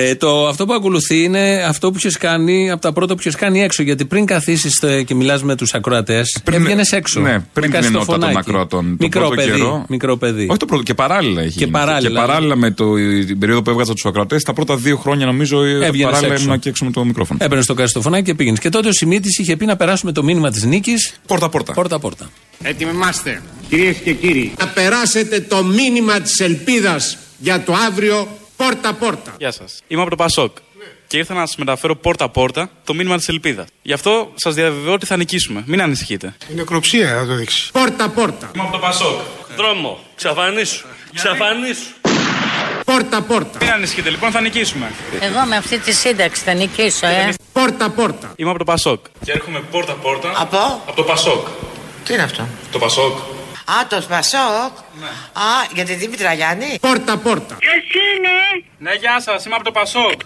Ε, 0.10 0.16
το, 0.16 0.48
αυτό 0.48 0.66
που 0.66 0.74
ακολουθεί 0.74 1.24
είναι 1.24 1.64
αυτό 1.68 1.92
που 1.92 1.98
έχει 2.04 2.18
κάνει 2.18 2.72
από 2.72 2.82
τα 2.82 2.94
πρώτα 2.94 3.16
που 3.16 3.22
έχει 3.26 3.36
κάνει 3.36 3.62
έξω. 3.64 3.84
Γιατί 3.84 4.06
πριν 4.06 4.26
καθίσεις 4.26 4.84
και 5.06 5.16
μιλάς 5.16 5.44
με 5.44 5.56
τους 5.56 5.74
ακροατές, 5.74 6.42
έβγαινες 6.52 6.92
έξω. 6.92 7.20
Ναι, 7.20 7.32
Με 7.32 7.46
πριν 7.54 7.64
την 7.72 7.74
κάτι 7.74 7.86
στο 7.86 7.94
ενότητα 7.94 8.12
των 8.18 8.22
φωνάκι. 8.30 8.38
ακροατών. 8.50 8.86
Το 8.86 8.96
Μικρό 9.00 9.20
πρώτο 9.22 9.36
παιδί, 9.36 9.52
καιρό. 9.52 9.86
μικρό 9.90 10.18
παιδί. 10.18 10.46
Όχι 10.50 10.58
το 10.60 10.66
πρώτο, 10.66 10.84
και 10.84 10.94
παράλληλα 10.94 11.42
έχει. 11.42 11.52
Και 11.52 11.58
γίνει. 11.60 11.72
παράλληλα. 11.72 12.10
Και 12.10 12.16
παράλληλα 12.16 12.56
με 12.56 12.72
το, 12.72 12.94
την 13.26 13.40
περίοδο 13.40 13.62
που 13.62 13.70
έβγαζα 13.70 13.94
τους 13.94 14.06
ακροατές, 14.06 14.44
τα 14.44 14.54
πρώτα 14.54 14.76
δύο 14.76 14.98
χρόνια 14.98 15.26
νομίζω 15.26 15.64
ε, 15.64 15.72
Έβγαινες 15.86 16.02
παράλληλα 16.04 16.34
έξω. 16.34 16.46
ήμουν 16.46 16.60
και 16.60 16.70
έξω 16.70 16.86
με 16.86 16.92
το 16.92 17.04
μικρόφωνο. 17.06 17.40
Έπαιρνες 17.44 17.66
το 17.66 17.74
καστοφωνάκι 17.74 18.24
και 18.24 18.34
πήγαινες. 18.34 18.60
Και 18.60 18.70
τότε 18.70 18.88
ο 18.88 18.92
Σιμίτης 18.92 19.38
είχε 19.38 19.58
πει 19.58 19.66
να 19.66 19.76
περάσουμε 19.76 20.12
το 20.12 20.24
μήνυμα 20.24 20.52
της 20.52 20.64
νίκης. 20.64 21.14
Πόρτα-πόρτα. 21.28 21.74
Πόρτα-πόρτα. 21.74 22.30
Έτοιμοι 22.64 22.92
είμαστε, 22.94 23.42
κυρίες 23.70 23.96
και 24.04 24.14
κύριοι. 24.14 24.39
Να 24.58 24.68
περάσετε 24.68 25.40
το 25.42 25.64
μήνυμα 25.64 26.22
της 26.22 26.40
ελπίδας 26.40 27.18
για 27.38 27.64
το 27.64 27.74
αύριο 27.74 28.28
πόρτα-πόρτα. 28.56 29.36
Γεια 29.38 29.52
σας. 29.52 29.80
Είμαι 29.88 30.02
από 30.02 30.10
το 30.10 30.16
Πασόκ. 30.16 30.58
Και 31.08 31.18
ήρθα 31.18 31.34
να 31.34 31.46
σας 31.46 31.56
μεταφέρω 31.56 31.96
πόρτα-πόρτα 31.96 32.70
το 32.84 32.94
μήνυμα 32.94 33.18
της 33.18 33.28
ελπίδας. 33.28 33.68
Γι' 33.82 33.94
αυτό 33.94 34.32
σας 34.36 34.54
διαβεβαιώ 34.54 34.94
ότι 34.94 35.06
θα 35.06 35.18
νικήσουμε. 35.18 35.64
Μην 35.66 35.82
ανησυχείτε. 35.82 36.36
Είναι 36.52 36.64
κροψία 36.64 37.14
να 37.14 37.26
το 37.26 37.34
δείξει. 37.36 37.72
Πόρτα-πόρτα. 37.72 38.52
Είμαι 38.56 38.64
από 38.64 38.72
το 38.72 38.80
Πασόκ. 38.80 39.20
Δρόμο, 39.58 40.00
ξαφανίσου. 40.16 40.86
Ξαφανίσου. 41.16 41.86
Πόρτα-πόρτα. 42.86 43.58
Μην 43.62 43.72
ανησυχείτε, 43.72 44.10
λοιπόν 44.10 44.32
θα 44.32 44.42
νικήσουμε. 44.42 44.92
Εγώ 45.20 45.46
με 45.48 45.56
αυτή 45.56 45.78
τη 45.80 45.94
σύνταξη 45.94 46.44
θα 46.44 46.54
νικήσω, 46.54 47.08
ε. 47.08 47.34
Πόρτα-πόρτα. 47.54 48.34
Είμαι 48.36 48.50
από 48.50 48.60
το 48.60 48.64
Πασόκ. 48.66 49.06
Και 49.26 49.32
έρχομαι 49.32 49.62
πόρτα-πόρτα. 49.72 50.34
Από; 50.36 50.58
Από 50.88 50.96
το 50.96 51.04
Πασόκ. 51.04 51.48
Τι 52.06 52.14
είναι 52.14 52.24
αυτό; 52.24 52.48
Το 52.72 52.80
Πασόκ. 52.80 53.18
Α, 53.78 53.88
το 53.88 54.02
Πασόκ. 54.10 54.74
Α, 55.34 55.50
για 55.74 55.86
τη 55.86 55.94
Δήμητρα 55.94 56.34
Γιάννη. 56.34 56.78
Πόρτα-πόρτα. 56.82 57.56
Ποιος 57.56 57.84
είναι; 58.14 58.66
Ναι, 58.78 58.94
γεια 58.94 59.22
σας, 59.22 59.46
είμαι 59.46 59.56
από 59.56 59.64
το 59.64 59.72
Πασόκ. 59.72 60.20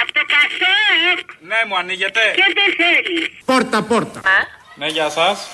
Από 0.00 0.12
το 0.12 0.22
Πασόκ. 0.32 1.26
Ναι, 1.40 1.56
μου 1.68 1.76
ανοίγετε. 1.78 2.20
Και 2.34 2.46
δεν 2.58 2.70
θέλεις. 2.80 3.28
Πόρτα-πόρτα. 3.44 4.20
Ναι, 4.74 4.86
γεια 4.86 5.08
σας. 5.10 5.46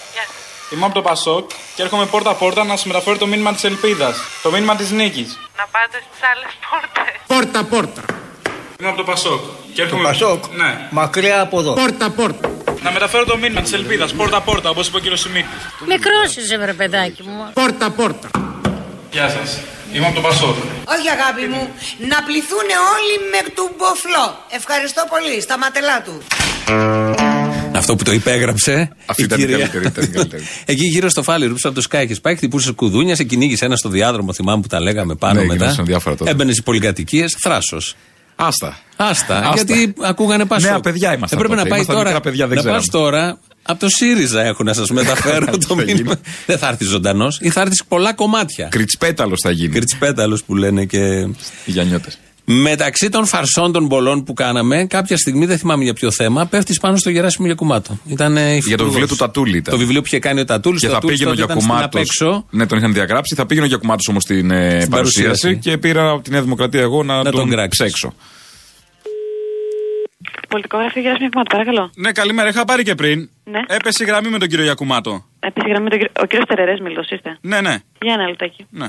Είμαι 0.72 0.84
από 0.84 0.94
το 0.94 1.02
Πασόκ 1.02 1.50
και 1.74 1.82
έρχομαι 1.82 2.06
πόρτα-πόρτα 2.06 2.64
να 2.64 2.76
σας 2.76 2.84
μεταφέρω 2.84 3.16
το 3.18 3.26
μήνυμα 3.26 3.52
της 3.52 3.64
ελπίδας. 3.64 4.16
Το 4.42 4.50
μήνυμα 4.50 4.76
της 4.76 4.90
νίκης. 4.90 5.38
Να 5.56 5.66
πάτε 5.72 6.02
στις 6.08 6.28
άλλες 6.32 6.52
πόρτες. 6.70 7.14
Πόρτα-πόρτα. 7.26 8.02
Είμαι 8.80 8.88
από 8.88 8.98
το 8.98 9.04
Πασόκ. 9.04 9.40
Και 9.74 9.82
έρχομαι... 9.82 10.02
Πασόκ; 10.02 10.44
Ναι. 10.54 10.88
Μακριά 10.90 11.40
από 11.40 11.58
εδώ. 11.58 11.72
Πόρτα-πόρτα. 11.74 12.53
Να 12.84 12.90
μεταφέρω 12.92 13.24
το 13.24 13.36
μήνυμα 13.38 13.60
της 13.60 13.72
ελπίδας. 13.72 14.12
Πόρτα-πόρτα, 14.12 14.68
όπως 14.70 14.86
είπε 14.88 14.96
ο 14.96 15.00
κύριος 15.00 15.20
Σιμίτης. 15.20 15.50
Μικρός 15.88 16.36
είσαι, 16.36 16.58
βρε 16.58 16.72
παιδάκι 16.72 17.22
μου. 17.22 17.38
Πόρτα-πόρτα. 17.52 18.30
Γεια 19.12 19.28
σας. 19.28 19.58
Είμαι 19.94 20.06
από 20.06 20.14
το 20.14 20.20
Πασόκ. 20.20 20.56
Όχι, 20.94 21.08
αγάπη 21.16 21.44
μου. 21.52 21.68
Να 22.12 22.18
πληθούν 22.28 22.68
όλοι 22.94 23.14
με 23.32 23.40
του 23.54 23.64
μποφλό. 23.78 24.26
Ευχαριστώ 24.50 25.02
πολύ. 25.12 25.40
Στα 25.40 25.58
ματελά 25.58 26.02
του. 26.02 26.14
Αυτό 27.76 27.96
που 27.96 28.04
το 28.04 28.12
υπέγραψε. 28.12 28.90
Αυτή 29.06 29.22
η 29.22 29.24
ήταν 29.24 29.38
η 29.38 29.42
κυρία. 29.42 29.56
καλύτερη, 29.56 29.86
ήταν 29.86 30.04
η 30.04 30.08
καλύτερη. 30.08 30.42
Εκεί 30.72 30.86
γύρω 30.86 31.08
στο 31.08 31.22
φάλι 31.22 31.46
ρούψα 31.46 31.68
από 31.68 31.80
το 31.80 31.86
Sky 31.90 32.04
και 32.08 32.16
πάει, 32.22 32.36
χτυπούσες 32.36 32.72
κουδούνια, 32.72 33.14
σε 33.16 33.24
κυνήγησε 33.24 33.64
ένα 33.64 33.76
στο 33.76 33.88
διάδρομο, 33.88 34.32
θυμάμαι 34.32 34.62
που 34.62 34.68
τα 34.68 34.80
λέγαμε 34.80 35.14
πάνω 35.14 35.40
Ναι, 35.40 35.46
μετά. 35.46 35.64
γινόταν 35.64 35.84
διάφορα 35.86 36.16
τότε. 36.16 36.30
Έμπαινες 36.30 36.52
στις 36.52 36.64
πολυκατοικίες, 36.64 37.36
θράσος. 37.42 37.96
Άστα. 38.36 38.78
Άστα, 38.96 39.36
Άστα. 39.38 39.52
γιατί 39.54 39.94
ακούγανε 40.02 40.44
πασό. 40.44 40.66
Νέα 40.68 40.80
παιδιά 40.80 41.14
ήμασταν 41.14 41.38
Έπρεπε 41.38 41.54
τότε. 41.54 41.62
να 41.68 41.74
πάει 41.74 41.78
Ήμασταν 41.84 41.96
τώρα. 41.96 42.08
μικρά 42.08 42.20
παιδιά, 42.30 42.46
δεν 42.46 42.56
να 42.56 42.62
πας 42.72 42.88
ξέραμε. 42.88 43.10
τώρα. 43.10 43.38
Από 43.62 43.80
το 43.80 43.88
ΣΥΡΙΖΑ 43.88 44.42
έχω 44.42 44.62
να 44.62 44.72
σας 44.72 44.90
μεταφέρω 45.00 45.58
το 45.68 45.74
μήνυμα. 45.76 46.14
δεν 46.46 46.58
θα 46.58 46.68
έρθεις 46.68 46.88
ζωντανός 46.88 47.38
ή 47.40 47.50
θα 47.50 47.60
έρθεις 47.60 47.84
πολλά 47.88 48.14
κομμάτια. 48.14 48.68
Κριτσπέταλο 48.70 49.34
θα 49.42 49.50
γίνει. 49.50 49.68
Κριτσπέταλο 49.74 50.40
που 50.46 50.54
λένε 50.54 50.84
και. 50.84 50.98
Οι 51.64 51.70
Γιαννιώτε. 51.70 52.12
Μεταξύ 52.44 53.08
των 53.08 53.26
φαρσών 53.26 53.72
των 53.72 53.88
πολλών 53.88 54.24
που 54.24 54.32
κάναμε, 54.32 54.86
κάποια 54.86 55.16
στιγμή 55.16 55.46
δεν 55.46 55.58
θυμάμαι 55.58 55.84
για 55.84 55.92
ποιο 55.92 56.10
θέμα, 56.10 56.46
πέφτεις 56.46 56.80
πάνω 56.80 56.96
στο 56.96 57.10
Γεράσιμο 57.10 57.46
Γιακουμάτο. 57.46 57.98
Ήταν 58.06 58.36
Για 58.66 58.76
το 58.76 58.84
βιβλίο 58.84 59.06
του 59.06 59.16
Τατούλη 59.16 59.56
ήταν. 59.56 59.72
Το 59.74 59.78
βιβλίο 59.80 60.00
που 60.00 60.06
είχε 60.06 60.18
κάνει 60.18 60.40
ο 60.40 60.44
Τατούλης. 60.44 60.80
Και 60.80 60.88
θα 60.88 60.98
πήγαινε 60.98 61.30
ο 61.30 61.34
Γιακουμάτος. 61.34 62.22
Ναι, 62.50 62.66
τον 62.66 62.78
είχαν 62.78 62.92
διαγράψει. 62.92 63.34
Θα 63.34 63.46
πήγαινε 63.46 63.66
ο 63.66 63.68
Γιακουμάτος 63.68 64.08
όμως 64.08 64.22
στην 64.22 64.50
ε, 64.50 64.56
παρουσίαση 64.58 64.88
παρουσίαση. 64.88 65.58
και 65.58 65.78
πήρα 65.78 66.10
από 66.10 66.22
τη 66.22 66.30
Νέα 66.30 66.42
Δημοκρατία 66.42 66.80
εγώ 66.80 67.02
να, 67.02 67.16
Να 67.16 67.22
τον 67.22 67.32
τον 67.32 67.50
κράξεις. 67.50 67.68
ψέξω. 67.84 68.14
Πολιτικό 70.48 70.78
γραφείο 70.78 71.02
Γεράσιμου 71.02 71.28
Γιακουμάτου, 71.28 71.50
παρακαλώ. 71.56 71.90
Ναι, 71.94 72.12
καλημέρα. 72.12 72.48
Είχα 72.48 72.64
πάρει 72.64 72.82
και 72.82 72.94
πριν. 72.94 73.28
Ναι. 73.44 73.60
Έπεσε 73.66 74.04
η 74.04 74.06
γραμμή 74.06 74.28
με 74.28 74.38
τον 74.38 74.48
κύριο 74.48 74.64
Γιακουμάτο. 74.64 75.24
Επίση, 75.40 75.68
γραμμή 75.68 75.88
το, 75.90 75.96
ο 76.22 76.26
κύριος 76.26 76.46
Τερερές, 76.48 76.80
μιλτό 76.80 77.02
είστε. 77.10 77.38
Ναι, 77.40 77.60
ναι. 77.60 77.76
Για 78.00 78.12
ένα 78.12 78.28
λεπτάκι. 78.28 78.66
Ναι. 78.70 78.86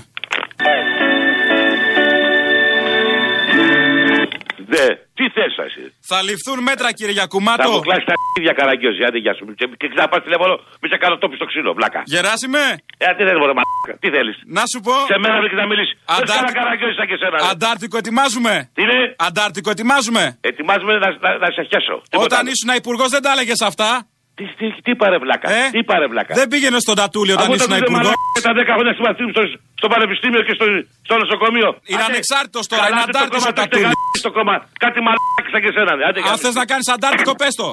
Δε. 4.74 4.86
Τι 5.18 5.26
θες 5.36 5.54
εσύ; 5.68 5.84
Θα 6.12 6.18
ληφθούν 6.28 6.60
μέτρα, 6.70 6.88
κύριε 6.98 7.14
Θα 7.14 7.18
Γιακουμάτο. 7.20 7.70
μου 7.72 7.80
κλάσεις 7.88 8.06
τα 8.10 8.14
ίδια 8.40 8.54
καραγκιόζη. 8.60 9.02
Άντε, 9.08 9.20
γεια 9.26 9.34
σου. 9.38 9.44
Και, 9.60 9.66
και 9.82 9.88
να 10.02 10.08
πα 10.12 10.18
τηλέφωνο, 10.26 10.54
μη 10.82 10.88
σε 10.92 10.98
κάνω 11.04 11.16
τόπι 11.22 11.36
στο 11.40 11.46
ξύλο, 11.52 11.70
βλάκα. 11.78 12.02
Γεράσιμε, 12.14 12.64
Ε, 13.06 13.08
τι 13.18 13.24
δεν 13.30 13.36
μπορεί, 13.40 13.54
μαλάκα. 13.60 13.94
Τι 14.04 14.08
θέλεις; 14.16 14.36
να 14.58 14.64
σου 14.72 14.80
πω. 14.88 14.96
Σε 15.14 15.18
μένα 15.24 15.36
βρήκες 15.42 15.60
να 15.64 15.68
μιλήσεις. 15.72 15.94
Δεν 15.98 16.16
Αντάρτικο- 16.16 16.46
κάνα 16.48 16.52
καραγκιόζη 16.60 16.96
σαν 17.00 17.08
και 17.12 17.18
σένα. 17.22 17.36
ρε. 17.42 17.44
Αντάρτικο 17.52 17.96
ετοιμάζουμε. 18.04 18.54
Τι 18.76 18.82
είναι; 18.86 18.98
Αντάρτικο 19.28 19.70
ετοιμάζουμε. 19.76 20.24
Ετοιμάζουμε 20.52 20.94
να, 21.04 21.08
να, 21.26 21.30
να 21.44 21.50
σε 21.58 21.62
χέσω. 21.72 21.96
Τίποτα 22.10 22.26
Όταν 22.28 22.40
άλλο. 22.40 22.50
ήσουν 22.54 22.70
υπουργός 22.82 23.10
δεν 23.16 23.22
τα 23.26 23.32
έλεγες 23.36 23.62
αυτά. 23.72 23.90
Τι, 24.38 24.46
τι, 24.60 24.68
τι 24.86 24.92
πάρε 25.02 25.18
βλάκα. 25.24 25.48
Ε; 25.60 25.64
Τι 25.76 25.82
πάρε 25.90 26.06
βλάκα. 26.12 26.34
Δεν 26.40 26.48
πήγαινε 26.52 26.80
στον 26.86 26.96
Τατούλη 27.00 27.32
όταν 27.36 27.46
Αφού 27.46 27.54
ήσουν 27.58 27.68
τότε 27.74 27.82
υπουργό. 27.86 27.98
μαλάκα 27.98 28.40
τα 28.48 28.52
10 28.62 28.76
χρόνια 28.78 28.94
συμμαθήμου 29.00 29.32
στο, 29.36 29.44
στο 29.80 29.88
πανεπιστήμιο 29.94 30.42
και 30.48 30.54
στο, 30.58 30.66
στο 31.08 31.14
νοσοκομείο. 31.24 31.70
Είναι 31.92 32.02
Άντε, 32.04 32.12
ανεξάρτητος 32.12 32.64
τώρα, 32.72 32.82
καλά, 32.82 32.92
είναι 32.92 33.02
άντε 33.04 33.12
το 33.12 33.18
αντάρτης 33.18 33.36
κόμμα, 33.44 33.50
ο 33.52 33.54
το 33.58 33.62
έχετε 33.62 33.76
Τατούλης. 33.76 33.94
γαμίσει 33.96 34.24
το 34.28 34.32
κόμμα. 34.38 34.56
Κάτι 34.84 34.98
μαλάκα 35.06 35.48
σαν 35.54 35.62
και 35.66 35.72
σένα. 35.76 35.92
ναι. 35.98 36.04
Άντε, 36.10 36.20
Αν 36.20 36.26
γαμίσει. 36.26 36.44
θες 36.46 36.56
να 36.62 36.66
κάνεις 36.72 36.88
αντάρτικο, 36.96 37.32
πες 37.42 37.54
το. 37.62 37.68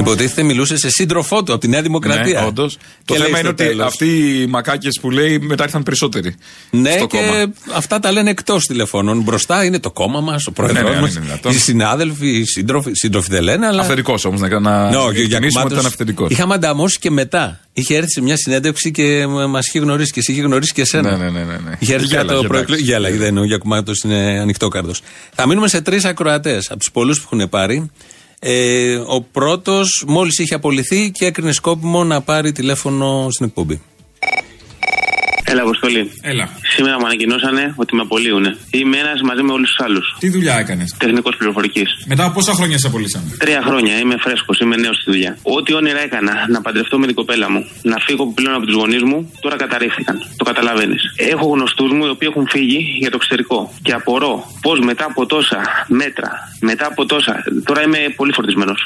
Υποτίθεται 0.00 0.42
μιλούσε 0.42 0.76
σε 0.76 0.90
σύντροφό 0.90 1.42
του 1.42 1.52
από 1.52 1.60
τη 1.60 1.68
Νέα 1.68 1.82
Δημοκρατία. 1.82 2.40
Ναι, 2.40 2.46
όντως. 2.46 2.74
Το 3.04 3.14
Και 3.14 3.18
λέει 3.18 3.26
θέμα 3.26 3.38
είναι 3.38 3.48
στο 3.48 3.62
ότι 3.64 3.64
τέλος. 3.64 3.86
αυτοί 3.86 4.06
οι 4.42 4.46
μακάκες 4.46 4.98
που 5.00 5.10
λέει 5.10 5.38
μετά 5.38 5.64
ήρθαν 5.64 5.82
περισσότεροι. 5.82 6.34
Ναι, 6.70 6.90
στο 6.90 7.06
και 7.06 7.16
κόμμα. 7.16 7.52
αυτά 7.74 7.98
τα 7.98 8.12
λένε 8.12 8.30
εκτός 8.30 8.66
τηλεφώνων. 8.66 9.20
Μπροστά 9.22 9.64
είναι 9.64 9.78
το 9.78 9.90
κόμμα 9.90 10.20
μας, 10.20 10.46
ο 10.46 10.52
πρόεδρος 10.52 10.82
Ναι, 10.82 10.90
ναι, 10.94 11.00
μας, 11.00 11.10
είναι 11.14 11.20
δυνατόν. 11.20 11.52
οι 11.52 11.54
συνάδελφοι, 11.54 12.28
οι 12.28 12.44
σύντροφοι, 12.44 12.90
σύντροφοι 12.94 13.28
δεν 13.30 13.42
λένε, 13.42 13.66
αλλά. 13.66 13.80
Αυθεντικό 13.80 14.14
όμως 14.24 14.40
να, 14.40 14.60
να 14.60 14.90
Ναι, 14.90 14.96
ο 14.96 15.00
διευκρινίσουμε 15.00 15.26
Γιακουμάτος 15.26 15.62
ότι 15.64 15.72
ήταν 15.74 15.86
αυθεντικό. 15.86 16.26
Είχαμε 16.30 16.54
ανταμώσει 16.54 16.98
και 16.98 17.10
μετά. 17.10 17.60
Είχε 17.72 17.96
έρθει 17.96 18.10
σε 18.10 18.20
μια 18.22 18.36
συνέντευξη 18.36 18.90
και 18.90 19.26
μας 19.48 19.66
είχε 19.66 19.78
γνωρίσει 19.78 20.12
και 20.12 20.20
εσύ 20.20 20.32
είχε 20.32 20.40
γνωρίσει 20.40 20.72
και 20.72 20.80
εσένα. 20.80 21.16
Ναι, 21.16 21.24
ναι, 21.24 21.30
ναι, 21.30 21.44
ναι, 21.44 21.58
ναι. 21.64 21.76
Είχε 21.78 21.94
έρθει 21.94 22.06
Γέλαγε, 22.06 22.28
κατά 22.28 22.40
το 22.40 22.48
προεκλογικό. 22.48 22.72
εντάξει. 22.72 22.84
Γέλαγε, 22.84 23.16
δεν 23.16 23.28
είναι. 23.28 23.40
Ο 23.40 23.44
Γιακουμάτος 23.44 24.00
είναι 24.00 24.38
ανοιχτόκαρδος. 24.40 25.00
Θα 25.34 25.46
μείνουμε 25.46 25.68
σε 25.68 25.80
τρεις 25.80 26.04
ακροατές 26.04 26.70
από 26.70 26.78
τους 26.78 26.90
πολλούς 26.92 27.20
που 27.20 27.28
έχουν 27.32 27.48
πάρει. 27.48 27.90
Ε, 28.42 28.96
ο 28.96 29.22
πρώτος 29.32 30.04
μόλις 30.06 30.38
είχε 30.38 30.54
απολυθεί 30.54 31.10
και 31.10 31.26
έκρινε 31.26 31.52
σκόπιμο 31.52 32.04
να 32.04 32.20
πάρει 32.20 32.52
τηλέφωνο 32.52 33.26
στην 33.30 33.46
εκπομπή. 33.46 33.80
Έλα, 35.50 35.62
Αποστολή. 35.62 36.02
Έλα. 36.22 36.48
Σήμερα 36.74 36.96
μου 36.98 37.06
ανακοινώσανε 37.06 37.72
ότι 37.76 37.94
με 37.94 38.02
απολύουν. 38.02 38.44
Είμαι 38.70 38.96
ένας 39.04 39.20
μαζί 39.28 39.42
με 39.42 39.52
όλους 39.52 39.68
τους 39.70 39.80
άλλους. 39.86 40.16
Τι 40.18 40.28
δουλειά 40.30 40.54
έκανες; 40.58 40.94
Τεχνικός 40.98 41.36
πληροφορικής. 41.36 41.88
Μετά 42.06 42.24
από 42.24 42.34
πόσα 42.34 42.52
χρόνια 42.52 42.78
σε 42.78 42.86
απολύσαν. 42.86 43.22
Τρία 43.38 43.62
χρόνια 43.68 43.98
είμαι 43.98 44.16
φρέσκος, 44.24 44.58
είμαι 44.60 44.76
νέος 44.76 44.96
στη 44.96 45.10
δουλειά. 45.10 45.38
Ό,τι 45.42 45.74
όνειρα 45.74 46.00
έκανα 46.00 46.34
να 46.48 46.60
παντρευτώ 46.60 46.98
με 46.98 47.06
την 47.06 47.14
κοπέλα 47.14 47.50
μου, 47.50 47.60
να 47.82 47.96
φύγω 48.06 48.24
πλέον 48.26 48.54
από 48.54 48.66
τους 48.66 48.74
γονείς 48.74 49.02
μου, 49.02 49.32
τώρα 49.40 49.56
καταρρίφθηκαν. 49.56 50.16
Το 50.36 50.44
καταλαβαίνεις. 50.44 51.02
Έχω 51.16 51.46
γνωστούς 51.54 51.92
μου 51.92 52.04
οι 52.06 52.08
οποίοι 52.08 52.28
έχουν 52.32 52.46
φύγει 52.48 52.80
για 53.00 53.10
το 53.10 53.16
εξωτερικό. 53.20 53.72
Και 53.82 53.92
απορώ 53.92 54.34
πώς 54.60 54.78
μετά 54.80 55.04
από 55.04 55.26
τόσα 55.26 55.60
μέτρα, 55.88 56.30
μετά 56.60 56.86
από 56.86 57.06
τόσα. 57.06 57.34
Τώρα 57.64 57.82
είμαι 57.82 57.98
πολύ 58.16 58.32
φορτισμένος. 58.32 58.80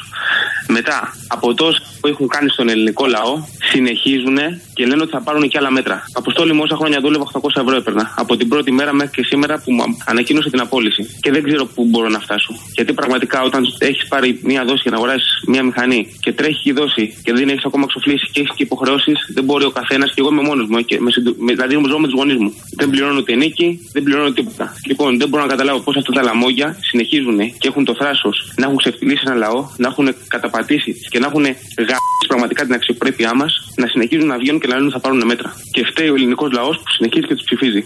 Μετά 0.69 1.15
από 1.29 1.55
τόσα 1.55 1.83
που 2.01 2.07
έχουν 2.09 2.29
κάνει 2.29 2.49
στον 2.51 2.69
ελληνικό 2.69 3.07
λαό, 3.07 3.33
συνεχίζουν 3.75 4.39
και 4.77 4.87
λένε 4.87 5.03
ότι 5.03 5.11
θα 5.11 5.23
πάρουν 5.27 5.49
και 5.49 5.59
άλλα 5.61 5.71
μέτρα. 5.71 5.97
Αποστόλη 6.13 6.53
μου, 6.53 6.63
όσα 6.65 6.77
χρόνια 6.77 6.99
δούλευα, 7.01 7.25
800 7.33 7.63
ευρώ 7.63 7.77
έπαιρνα. 7.77 8.05
Από 8.17 8.37
την 8.37 8.49
πρώτη 8.49 8.71
μέρα 8.73 8.93
μέχρι 8.93 9.13
και 9.17 9.25
σήμερα 9.31 9.55
που 9.63 9.73
μου 9.73 9.83
ανακοίνωσε 10.07 10.51
την 10.51 10.61
απόλυση. 10.61 11.03
Και 11.21 11.31
δεν 11.31 11.43
ξέρω 11.43 11.65
πού 11.75 11.85
μπορώ 11.91 12.09
να 12.09 12.21
φτάσω. 12.21 12.53
Γιατί 12.77 12.93
πραγματικά 12.93 13.43
όταν 13.43 13.63
έχεις 13.79 14.09
πάρει 14.09 14.41
μία 14.43 14.65
δόση 14.65 14.81
για 14.83 14.91
να 14.91 14.97
αγοράσεις 14.97 15.33
μία 15.47 15.63
μηχανή 15.63 16.01
και 16.21 16.33
τρέχει 16.33 16.69
η 16.71 16.73
δόση 16.73 17.05
και 17.25 17.33
δεν 17.33 17.49
έχεις 17.49 17.65
ακόμα 17.65 17.85
εξοφλήσει 17.89 18.27
και 18.33 18.41
έχεις 18.41 18.55
και 18.57 18.63
υποχρεώσεις, 18.63 19.19
δεν 19.35 19.45
μπορεί 19.45 19.65
ο 19.65 19.71
καθένας 19.71 20.09
και 20.15 20.21
εγώ 20.23 20.29
είμαι 20.33 20.43
μόνος 20.43 20.67
μου. 20.69 20.81
Και 20.81 21.01
με, 21.01 21.11
συντο- 21.11 21.35
με, 21.39 21.53
δηλαδή 21.53 21.75
ζω 21.91 21.99
με 21.99 22.07
τους 22.09 22.17
γονείς 22.19 22.37
μου. 22.37 22.55
Δεν 22.77 22.91
πληρώνω 22.91 23.19
ούτε 23.19 23.35
νίκη, 23.35 23.69
δεν 23.93 24.03
πληρώνω 24.03 24.31
τίποτα. 24.31 24.75
Λοιπόν, 24.87 25.19
δεν 25.19 25.29
μπορώ 25.29 25.43
να 25.43 25.49
καταλάβω 25.49 25.81
πώς 25.81 25.97
αυτά 25.97 26.13
τα 26.13 26.23
λαμόγια 26.23 26.77
συνεχίζουν 26.81 27.39
και 27.59 27.69
έχουν 27.69 27.85
το 27.85 27.95
θράσος 27.95 28.53
να 28.57 28.65
έχουν 28.65 28.77
ξεφτυλίσει 28.77 29.23
ένα 29.27 29.35
λαό, 29.35 29.69
να 29.77 29.89
έχουν 29.89 30.15
καταπατήσει 30.29 30.93
και 31.11 31.19
να 31.19 31.27
έχουν 31.27 31.45
γαμίσει 31.77 32.27
πραγματικά 32.29 32.65
την 32.65 32.75
αξιοπρέπειά 32.75 33.35
μας, 33.35 33.64
να 33.77 33.87
συνεχίζουν 33.87 34.27
να 34.27 34.37
βγαίνουν 34.39 34.61
και 34.61 34.67
να 34.67 34.75
λένε 34.75 34.87
ότι 34.87 34.95
θα 34.95 35.01
πάρουν 35.01 35.27
μέτρα. 35.27 35.55
Και 35.71 35.85
φταίει 35.91 36.09
ο 36.09 36.15
ελληνικός 36.15 36.53
λαός 36.53 36.77
που 36.77 36.91
συνεχίζει 36.97 37.27
και 37.27 37.35
τους 37.35 37.45
ψηφίζει. 37.45 37.85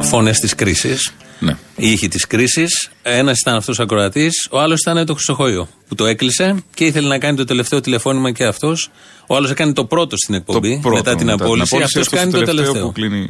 Φωνές 0.00 0.38
της 0.38 0.54
κρίσης. 0.54 1.12
Ναι. 1.40 1.52
Οι 1.76 1.90
ήχοι 1.92 2.08
της 2.08 2.26
κρίσης. 2.26 2.90
Ένας 3.02 3.40
ήταν 3.40 3.54
αυτός 3.54 3.78
ο 3.78 3.82
ακροατής, 3.82 4.48
ο 4.50 4.58
άλλος 4.60 4.80
ήταν 4.80 5.06
το 5.06 5.14
Χρυσοχοϊό 5.14 5.68
που 5.88 5.94
το 5.94 6.06
έκλεισε 6.06 6.62
και 6.74 6.84
ήθελε 6.84 7.08
να 7.08 7.18
κάνει 7.18 7.36
το 7.36 7.44
τελευταίο 7.44 7.80
τηλεφώνημα 7.80 8.30
και 8.32 8.44
αυτός. 8.44 8.90
Ο 9.26 9.36
άλλος 9.36 9.50
έκανε 9.50 9.72
το 9.72 9.84
πρώτο 9.84 10.16
στην 10.16 10.34
εκπομπή 10.34 10.78
Πρώτο, 10.82 10.96
μετά 10.96 11.14
την 11.14 11.30
απόλυση. 11.30 11.76
Αυτός 11.76 12.00
αυτός 12.00 12.18
κάνει 12.18 12.32
το 12.32 12.42
τελευταίο. 12.42 12.84
που 12.86 12.92
κλείνει. 12.92 13.28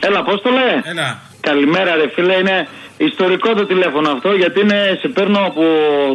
Έλα, 0.00 0.18
Απόστολε. 0.18 0.80
Έλα. 0.84 1.20
Καλημέρα, 1.40 1.94
ρε 1.94 2.08
φίλε. 2.14 2.34
Είναι 2.34 2.68
ιστορικό 3.08 3.54
το 3.54 3.66
τηλέφωνο 3.66 4.10
αυτό 4.10 4.30
γιατί 4.32 4.60
είναι, 4.60 4.98
σε 5.00 5.08
παίρνω 5.08 5.40
από 5.46 5.62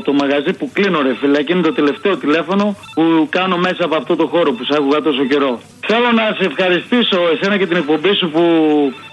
το 0.03 0.13
μαγαζί 0.13 0.53
που 0.53 0.69
κλείνω, 0.73 1.01
ρε 1.01 1.13
φίλε. 1.19 1.43
Και 1.43 1.53
είναι 1.53 1.61
το 1.61 1.73
τελευταίο 1.73 2.17
τηλέφωνο 2.17 2.75
που 2.93 3.27
κάνω 3.29 3.57
μέσα 3.57 3.83
από 3.85 3.95
αυτό 3.95 4.15
το 4.15 4.27
χώρο 4.27 4.51
που 4.53 4.63
σ' 4.63 4.71
άκουγα 4.77 5.01
τόσο 5.01 5.25
καιρό. 5.25 5.59
Θέλω 5.87 6.11
να 6.11 6.25
σε 6.37 6.43
ευχαριστήσω 6.49 7.17
εσένα 7.33 7.57
και 7.57 7.67
την 7.67 7.77
εκπομπή 7.77 8.13
σου 8.15 8.29
που 8.29 8.43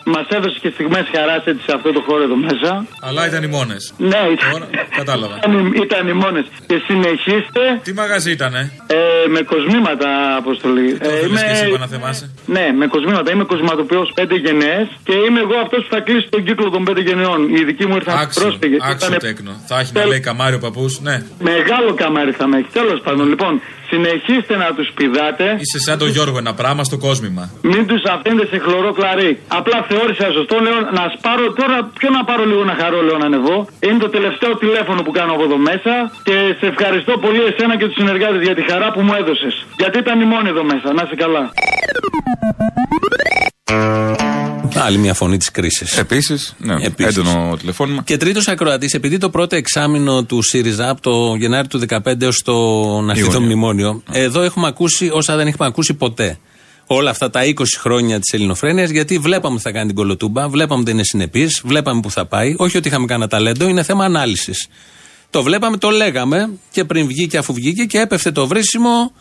μας 0.05 0.27
έδωσε 0.29 0.59
και 0.63 0.71
στιγμές 0.75 1.05
χαράς 1.15 1.43
έτσι 1.45 1.63
σε 1.67 1.73
αυτό 1.77 1.93
το 1.93 2.01
χώρο 2.07 2.23
εδώ 2.23 2.37
μέσα. 2.37 2.87
Αλλά 3.01 3.27
ήταν 3.27 3.43
οι 3.43 3.47
μόνες. 3.47 3.93
Ναι, 3.99 4.23
Τώρα 4.53 4.69
κατάλαβα. 4.97 5.37
ήταν, 5.37 5.73
ήταν 5.87 6.09
οι 6.09 6.13
μόνες. 6.13 6.45
Και 6.67 6.77
συνεχίστε 6.87 7.63
Τι 7.83 7.93
μαγαζί 7.93 8.31
ήτανε; 8.31 8.73
ε, 8.87 8.97
με 9.29 9.41
κοσμήματα, 9.43 10.09
Αποστολή. 10.37 10.99
Το 10.99 11.09
θέλεις 11.09 11.43
και 11.43 11.51
εσύ 11.51 11.67
είπα 11.69 11.79
να 11.79 11.87
θυμάσαι. 11.87 12.31
Ναι, 12.47 12.67
με 12.79 12.87
κοσμήματα. 12.87 13.33
Είμαι 13.33 13.45
κοσματοποιός 13.45 14.13
πέντε 14.15 14.35
γενναίες 14.37 14.87
και 15.05 15.13
είμαι 15.27 15.41
εγώ 15.41 15.57
αυτός 15.65 15.81
που 15.85 15.95
θα 15.95 16.01
κλείσει 16.01 16.27
τον 16.29 16.45
κύκλο 16.45 16.71
των 16.71 16.85
πέντε 16.85 17.01
γενναιών. 17.01 17.41
Οι 17.57 17.65
δικοί 17.65 17.87
μου 17.87 17.95
ήρθαν 17.95 18.19
Άξιο, 18.19 18.43
πρόσφυγες. 18.43 18.81
άξιο 18.83 19.17
τέκνο. 19.17 19.53
Θα 19.67 19.79
έχει 19.79 19.93
να 19.95 20.07
λέει 20.07 20.21
καμάρι 20.21 20.55
ο 20.55 20.59
παππούς. 20.59 21.01
Ναι. 21.01 21.23
Μεγάλο 21.39 21.95
καμάρι 21.95 22.33
θα 22.33 22.47
με 22.47 22.59
έχει. 22.59 22.69
Τέλος 22.73 23.01
πάντων, 23.01 23.29
λοιπόν, 23.29 23.61
συνεχίστε 23.93 24.55
να 24.65 24.69
τους 24.77 24.89
πηδάτε. 24.97 25.47
Είσαι 25.65 25.79
σαν 25.87 25.97
τον 26.03 26.09
Γιώργο, 26.15 26.37
ένα 26.45 26.55
πράγμα 26.61 26.83
στο 26.91 26.99
κόσμημα. 27.07 27.43
Μην 27.73 27.83
τους 27.91 28.03
αφήνετε 28.15 28.47
σε 28.53 28.59
χλωρό 28.65 28.91
κλαρί. 28.99 29.33
Απλά 29.59 29.79
θεώρησα 29.89 30.27
σωστό, 30.39 30.57
λέω 30.67 30.79
να 30.99 31.05
σπάρω. 31.15 31.47
Τώρα, 31.61 31.77
ποιο 31.99 32.09
να 32.19 32.23
πάρω 32.29 32.45
λίγο 32.51 32.63
να 32.71 32.75
χαρώ, 32.81 32.99
λέω 33.09 33.19
να 33.23 33.27
ανεβώ. 33.31 33.59
Είναι 33.87 34.01
το 34.07 34.11
τελευταίο 34.17 34.53
τηλέφωνο 34.63 35.01
που 35.07 35.13
κάνω 35.19 35.33
από 35.37 35.45
εδώ 35.49 35.59
μέσα. 35.71 35.93
Και 36.29 36.37
σε 36.61 36.67
ευχαριστώ 36.73 37.13
πολύ 37.25 37.43
εσένα 37.51 37.75
και 37.79 37.87
τους 37.89 37.99
συνεργάτες 38.01 38.43
για 38.49 38.55
τη 38.59 38.63
χαρά 38.71 38.89
που 38.95 39.01
μου 39.07 39.15
έδωσες. 39.21 39.55
Γιατί 39.81 39.97
ήταν 40.05 40.17
η 40.25 40.27
μόνη 40.33 40.49
εδώ 40.55 40.63
μέσα. 40.73 40.89
Να 40.97 41.03
είσαι 41.05 41.17
καλά. 41.25 41.43
Άλλη 44.75 44.99
μια 44.99 45.15
φωνή 45.15 45.37
της 45.37 45.51
κρίσης. 45.51 45.99
Επίσης, 45.99 46.55
ναι, 46.59 46.75
έντονο 46.97 47.57
τηλεφώνημα. 47.59 48.03
Και 48.03 48.17
τρίτος 48.17 48.49
ακροατής, 48.49 48.95
επειδή 48.95 49.19
το 49.19 49.31
πρώτο 49.31 49.57
εξάμεινο 49.57 50.25
του 50.25 50.43
ΣΥΡΙΖΑ 50.43 50.89
από 50.89 51.01
το 51.01 51.35
Γενάρη 51.35 51.69
του 51.69 51.79
2015 51.79 52.23
έως 52.23 52.43
το 52.45 52.53
να 53.01 53.13
έρθει 53.13 53.25
το 53.25 53.31
Ιούνιο. 53.33 53.41
μνημόνιο, 53.41 54.03
εδώ 54.11 54.43
έχουμε 54.43 54.67
ακούσει 54.67 55.11
όσα 55.13 55.37
δεν 55.37 55.47
έχουμε 55.47 55.67
ακούσει 55.67 55.95
ποτέ. 55.95 56.39
Όλα 56.87 57.11
αυτά 57.11 57.31
τα 57.31 57.41
20 57.45 57.53
χρόνια 57.79 58.21
της 58.21 58.33
ελληνοφρένειας, 58.33 58.91
γιατί 58.91 59.19
βλέπαμε 59.19 59.55
ότι 59.55 59.63
θα 59.63 59.71
κάνει 59.71 59.87
την 59.87 59.95
κολοτούμπα, 59.95 60.49
βλέπαμε 60.49 60.75
ότι 60.75 60.85
δεν 60.85 60.95
είναι 60.95 61.05
συνεπής, 61.05 61.63
βλέπαμε 61.65 62.01
που 62.01 62.11
θα 62.11 62.27
πάει. 62.27 62.55
Όχι 62.57 62.77
ότι 62.77 62.89
είχαμε 62.89 63.07
κανένα 63.07 63.29
ταλέντο, 63.29 63.69
είναι 63.69 63.83
θέμα 63.83 64.05
ανάλυσης. 64.05 64.69
Το 65.31 65.43
βλέπαμε, 65.43 65.77
το 65.77 65.91
λέγαμε 65.91 66.51
και 66.71 66.85
πριν 66.85 67.07
βγει 67.07 67.27
και 67.27 67.39
αφού 67.39 67.53
βγήκε 67.53 67.85
και 67.85 67.99
έπεφτε 67.99 68.31
το 68.31 68.47
βρίσιμο 68.47 69.13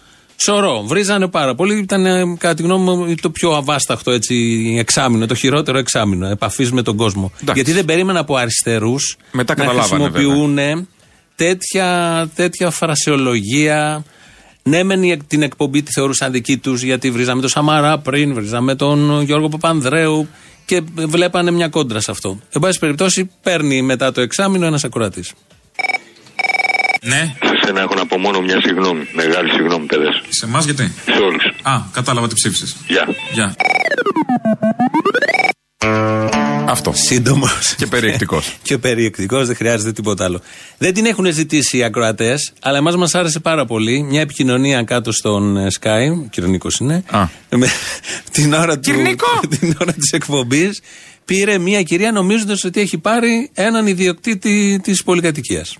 σωρό. 0.43 0.84
Βρίζανε 0.86 1.27
πάρα 1.27 1.56
πολύ. 1.56 1.77
Ήταν, 1.77 2.06
ε, 2.06 2.36
κατά 2.39 2.54
τη 2.54 2.62
γνώμη 2.63 2.84
μου, 2.84 3.15
το 3.21 3.30
πιο 3.30 3.51
αβάσταχτο 3.51 4.12
έτσι, 4.12 4.36
εξάμεινο, 4.80 5.25
το 5.25 5.36
χειρότερο 5.36 5.77
εξάμεινο 5.77 6.27
επαφής 6.27 6.71
με 6.71 6.82
τον 6.82 6.95
κόσμο. 6.97 7.32
Γιατί 7.54 7.71
δεν 7.71 7.86
περίμενα 7.86 8.19
από 8.19 8.36
αριστερούς 8.36 9.17
Μετά 9.32 9.54
να 9.58 9.63
καταλάβανε, 9.65 10.10
χρησιμοποιούν 10.10 10.88
τέτοια, 11.36 12.30
τέτοια 12.36 12.69
φρασεολογία. 12.69 14.04
Ναι, 14.63 14.84
μεν 14.84 15.04
η- 15.04 15.17
την 15.27 15.41
εκπομπή 15.41 15.82
τη 15.82 15.91
θεωρούσαν 15.91 16.32
δική 16.32 16.58
τους 16.58 16.82
γιατί 16.84 17.12
βρίζαμε 17.12 17.41
τον 17.41 17.49
Σαμαρά 17.49 17.97
πριν, 17.99 18.34
βρίζαμε 18.34 18.75
τον 18.75 19.21
Γιώργο 19.21 19.49
Παπανδρέου 19.49 20.27
και 20.65 20.82
βλέπανε 20.95 21.51
μια 21.51 21.67
κόντρα 21.67 21.99
σε 21.99 22.12
αυτό. 22.12 22.39
Εν 22.49 22.62
πάση 22.62 22.80
περιπτώσει, 22.80 23.30
παίρνει 23.43 23.82
μετά 23.82 24.12
το 24.12 24.21
εξάμεινο 24.21 24.65
ένας 24.65 24.84
ακροατής. 24.84 25.32
Ναι. 27.04 27.36
Σε 27.44 27.66
σένα 27.66 27.82
έχω 27.82 27.94
να 27.96 28.06
πω 28.06 28.18
μόνο 28.18 28.42
μια 28.42 28.62
συγγνώμη. 28.62 29.08
Μεγάλη 29.14 29.52
συγγνώμη, 29.52 29.86
παιδες. 29.86 30.22
Σε 30.30 30.46
εμάς 30.46 30.66
γιατί; 30.66 30.94
Σε 31.06 31.22
όλους. 31.22 31.44
Α, 31.62 31.80
κατάλαβα 31.92 32.28
τι 32.28 32.34
ψήφισες. 32.34 32.76
Γεια. 32.88 33.08
Γεια. 33.34 33.56
Αυτό. 36.68 36.94
Σύντομος. 36.96 37.76
Και 37.78 37.88
περιεκτικός. 37.88 38.56
και 38.68 38.78
περιεκτικός, 38.78 39.48
δεν 39.48 39.56
χρειάζεται 39.56 39.92
τίποτα 39.92 40.24
άλλο. 40.26 40.42
Δεν 40.78 40.94
την 40.94 41.06
έχουν 41.06 41.26
ζητήσει 41.34 41.78
οι 41.78 41.84
ακροατές, 41.84 42.54
αλλά 42.62 42.78
εμάς 42.78 42.96
μας 42.96 43.16
άρεσε 43.16 43.40
πάρα 43.40 43.66
πολύ. 43.66 44.04
Μια 44.04 44.22
επικοινωνία 44.22 44.84
κάτω 44.84 45.12
στον 45.12 45.58
ε, 45.58 45.68
Sky, 45.80 46.24
ο 46.26 46.28
Κυρνίκο 46.30 46.68
είναι. 46.80 47.04
Με, 47.50 47.68
την 48.32 48.54
ώρα, 48.54 48.80
του, 48.80 48.92
την 49.60 49.76
ώρα 49.82 49.94
της 49.94 50.12
εκπομπής 50.12 50.82
πήρε 51.26 51.58
μια 51.58 51.82
κυρία 51.84 52.12
νομίζοντας 52.12 52.64
ότι 52.64 52.80
έχει 52.80 52.98
πάρει 52.98 53.50
έναν 53.54 53.88
ιδιοκτήτη 53.88 54.80
της 54.84 55.04
πολυκατοικίας. 55.04 55.78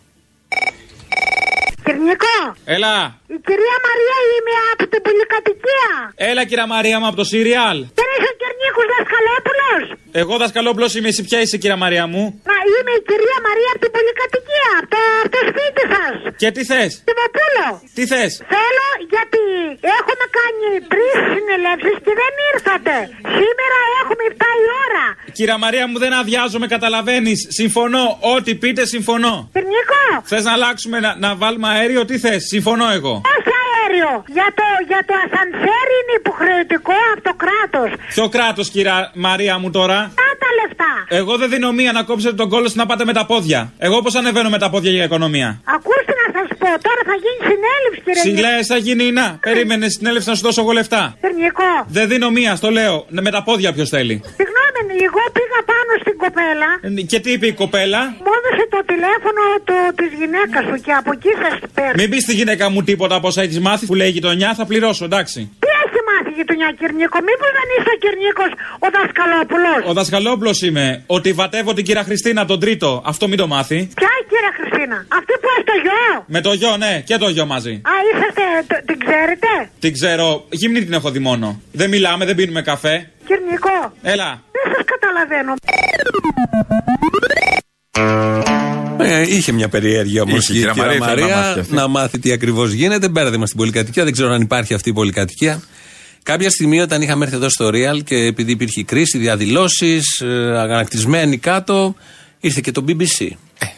Κυρνικό, 1.86 2.38
Έλα. 2.76 2.96
η 3.36 3.38
κυρία 3.48 3.78
Μαρία 3.88 4.18
είμαι 4.34 4.56
από 4.74 4.84
την 4.92 5.02
πολυκατοικία. 5.06 5.92
Έλα, 6.30 6.42
κυρία 6.50 6.68
Μαρία 6.76 6.98
μου 7.00 7.08
από 7.08 7.16
το 7.22 7.24
Σύριαλ. 7.32 7.78
Δεν 8.00 8.08
είσαι 8.16 8.32
ο 8.62 8.72
Κυρνίκος 8.74 8.88
Δασκαλόπουλος. 8.94 9.84
Εγώ 10.22 10.34
δασκαλόπλο 10.44 10.88
είμαι, 10.98 11.10
εσύ 11.14 11.22
ποια 11.28 11.40
είσαι, 11.44 11.58
κυρία 11.62 11.80
Μαρία 11.84 12.06
μου; 12.12 12.22
Να 12.52 12.58
είμαι 12.72 12.94
η 13.00 13.02
κυρία 13.10 13.38
Μαρία 13.48 13.70
από 13.74 13.82
την 13.86 13.92
πολυκατοικία, 13.96 14.70
από 14.80 14.90
το, 14.94 15.02
από 15.24 15.32
το 15.36 15.42
σπίτι 15.50 15.84
σας. 15.94 16.14
Και 16.42 16.50
τι 16.56 16.62
θες; 16.70 16.92
Τιμοπούλο. 17.08 17.68
Τι 17.98 18.04
θες; 18.12 18.32
Θέλω 18.54 18.88
γιατί 19.14 19.44
έχουμε 20.00 20.26
κάνει 20.40 20.68
τρεις 20.94 21.16
συνελεύσεις 21.34 21.98
και 22.06 22.14
δεν 22.22 22.34
ήρθατε. 22.52 22.96
Σήμερα 23.40 23.78
έχουμε 24.00 24.24
7 24.32 24.50
η 24.64 24.66
ώρα. 24.86 25.06
Κυρία 25.38 25.58
Μαρία 25.64 25.86
μου, 25.90 25.98
δεν 26.04 26.14
αδειάζομαι, 26.22 26.68
καταλαβαίνεις. 26.76 27.40
Συμφωνώ. 27.60 28.06
Ό,τι 28.36 28.52
πείτε, 28.62 28.82
συμφωνώ. 28.96 29.36
Νίκο. 29.74 30.04
Θες 30.32 30.44
να 30.48 30.54
αλλάξουμε, 30.58 30.98
να, 31.06 31.12
να 31.26 31.30
βάλουμε 31.42 31.68
αέριο, 31.76 32.02
τι 32.10 32.16
θες; 32.24 32.42
Συμφωνώ 32.54 32.86
εγώ. 32.98 33.14
Όχι 33.36 33.52
αέριο. 33.82 34.12
Για 34.38 34.48
το, 34.60 34.66
για 34.92 35.02
το 35.08 35.14
ασανσέρ 35.24 35.86
είναι 35.98 36.14
υποχρεωτικό 36.22 36.98
από 37.14 37.22
το 37.28 37.34
κράτος. 37.44 37.90
Ποιο 38.14 38.26
κράτος, 38.36 38.66
κυρία 38.70 39.12
Μαρία 39.28 39.56
μου 39.62 39.70
τώρα; 39.80 40.00
Τα 40.46 40.50
λεφτά. 40.62 40.92
Εγώ 41.20 41.38
δεν 41.38 41.50
δίνω 41.50 41.72
μία 41.72 41.92
να 41.92 42.04
κόψετε 42.04 42.36
τον 42.42 42.50
κόλλο 42.50 42.70
να 42.74 42.86
πάτε 42.86 43.04
με 43.06 43.14
τα 43.14 43.26
πόδια. 43.26 43.60
Εγώ 43.78 44.02
πώς 44.02 44.16
ανεβαίνω 44.16 44.50
με 44.50 44.60
τα 44.64 44.70
πόδια 44.70 44.92
για 44.92 45.04
οικονομία; 45.04 45.50
Ακούστε 45.76 46.14
να 46.22 46.28
σας 46.36 46.48
πω, 46.62 46.70
τώρα 46.88 47.02
θα 47.10 47.16
γίνει 47.24 47.40
συνέλευση, 47.52 48.00
κύριε 48.06 48.22
Συλλέ, 48.26 48.64
θα 48.72 48.78
γίνει 48.86 49.12
να. 49.20 49.38
Περίμενε 49.48 49.86
συνέλευση 49.90 50.30
να 50.30 50.36
σου 50.36 50.44
δώσω 50.48 50.62
εγώ 50.62 50.72
λεφτά. 50.72 51.04
Νίκο. 51.42 51.70
Δεν 51.88 52.08
δίνω 52.08 52.30
μία, 52.30 52.56
στο 52.56 52.70
λέω. 52.78 53.06
Ναι, 53.10 53.22
Με 53.22 53.32
τα 53.32 53.44
πόδια 53.44 53.74
ποιος 53.74 53.90
θέλει. 53.90 54.16
Συγγνώμη, 54.40 54.94
εγώ 55.10 55.24
πήγα 55.36 55.60
πάνω 55.72 55.92
στην 56.04 56.11
κοπέλα. 56.26 56.70
Ε, 56.82 57.02
Και 57.12 57.20
τι 57.24 57.30
είπε 57.36 57.48
η 57.54 57.56
κοπέλα; 57.62 58.02
Μου 58.26 58.32
έδωσε 58.38 58.66
το 58.76 58.80
τηλέφωνο 58.92 59.42
της 60.00 60.10
γυναίκας 60.20 60.64
σου 60.70 60.78
και 60.86 60.94
από 61.00 61.10
εκεί 61.18 61.32
σας 61.44 61.56
παίρνω. 61.76 61.98
Μην 62.00 62.08
πεις 62.12 62.22
στη 62.28 62.34
γυναίκα 62.40 62.66
μου 62.74 62.82
τίποτα 62.90 63.16
από 63.20 63.28
όσα 63.32 63.42
έχεις 63.46 63.60
μάθει 63.68 63.86
που 63.90 63.96
λέει 64.00 64.10
η 64.14 64.16
γειτονιά, 64.18 64.50
θα 64.60 64.66
πληρώσω, 64.70 65.04
εντάξει. 65.10 65.40
Τι 65.64 65.70
έχει 65.84 66.00
μάθει 66.10 66.30
η 66.34 66.38
γειτονιά, 66.40 66.68
Κυρνίκο, 66.80 67.18
μήπως 67.30 67.50
δεν 67.58 67.68
είσαι 67.74 67.90
ο 67.96 67.98
Κυρνίκος 68.04 68.52
ο 68.86 68.88
Δασκαλόπουλος; 68.96 69.80
Ο 69.92 69.94
δασκαλόπλο 70.00 70.52
είμαι. 70.68 70.86
Ότι 71.18 71.30
βατεύω 71.34 71.72
την 71.74 71.84
κυρία 71.88 72.04
Χριστίνα 72.10 72.42
τον 72.46 72.60
τρίτο. 72.64 72.90
Αυτό 73.12 73.24
μην 73.28 73.38
το 73.42 73.48
μάθει. 73.48 73.80
Ποια 74.00 74.10
η 74.42 74.44
κυρία 74.44 74.54
Χριστίνα, 74.60 74.98
αυτή 75.20 75.34
που 75.42 75.48
έχει 75.54 75.66
το 75.72 75.76
γιο. 75.86 76.04
Με 76.36 76.42
το 76.42 76.52
γιο, 76.54 76.78
ναι, 76.78 76.94
και 77.06 77.18
το 77.18 77.30
γιο 77.30 77.46
μαζί. 77.46 77.74
Α, 77.92 77.94
είσαστε, 78.10 78.44
το- 78.70 78.84
την 78.90 78.98
ξέρετε; 79.06 79.48
Την 79.80 79.94
ξέρω. 79.94 80.46
Γυμνή 80.50 80.80
την 80.84 80.94
έχω 80.94 81.10
δει 81.12 81.20
μόνο. 81.20 81.62
Δεν 81.72 81.90
μιλάμε, 81.90 82.26
δεν 82.26 82.36
πίνουμε 82.36 82.62
καφέ. 82.62 82.96
Κυρνίκο, 83.28 83.76
Έλα. 84.02 84.30
δεν 84.56 84.66
σας 84.76 84.84
καταλαβαίνω. 84.94 85.54
Ε, 89.00 89.22
είχε 89.36 89.52
μια 89.52 89.70
περιέργεια 89.70 90.22
όμως 90.22 90.50
η 90.50 90.54
Είχε, 90.54 90.54
κυρία 90.54 90.72
κυρία 90.72 90.88
Μαρία, 91.00 91.06
Μαρία, 91.06 91.26
ήθελε 91.26 91.36
να 91.36 91.48
μάθει 91.48 91.60
αυτή. 91.60 91.74
να 91.76 91.88
μάθει 91.88 92.20
τι 92.20 92.32
ακριβώς 92.32 92.72
γίνεται. 92.72 93.10
Μπέρδεμα 93.10 93.46
στην 93.46 93.58
πολυκατοικία, 93.58 94.04
δεν 94.04 94.14
ξέρω 94.14 94.34
αν 94.34 94.42
υπάρχει 94.42 94.74
αυτή 94.74 94.90
η 94.90 94.94
πολυκατοικία. 94.94 95.62
Κάποια 96.24 96.50
στιγμή 96.50 96.82
όταν 96.82 97.02
είχαμε 97.02 97.24
έρθει 97.26 97.36
εδώ 97.38 97.50
στο 97.50 97.68
Real 97.68 98.04
και 98.04 98.16
επειδή 98.16 98.52
υπήρχε 98.52 98.84
κρίση, 98.84 99.18
διαδηλώσεις, 99.18 100.22
αγανακτισμένοι 100.58 101.38
κάτω, 101.38 101.96
ήρθε 102.40 102.60
και 102.64 102.72
το 102.72 102.86
BBC. 102.88 103.28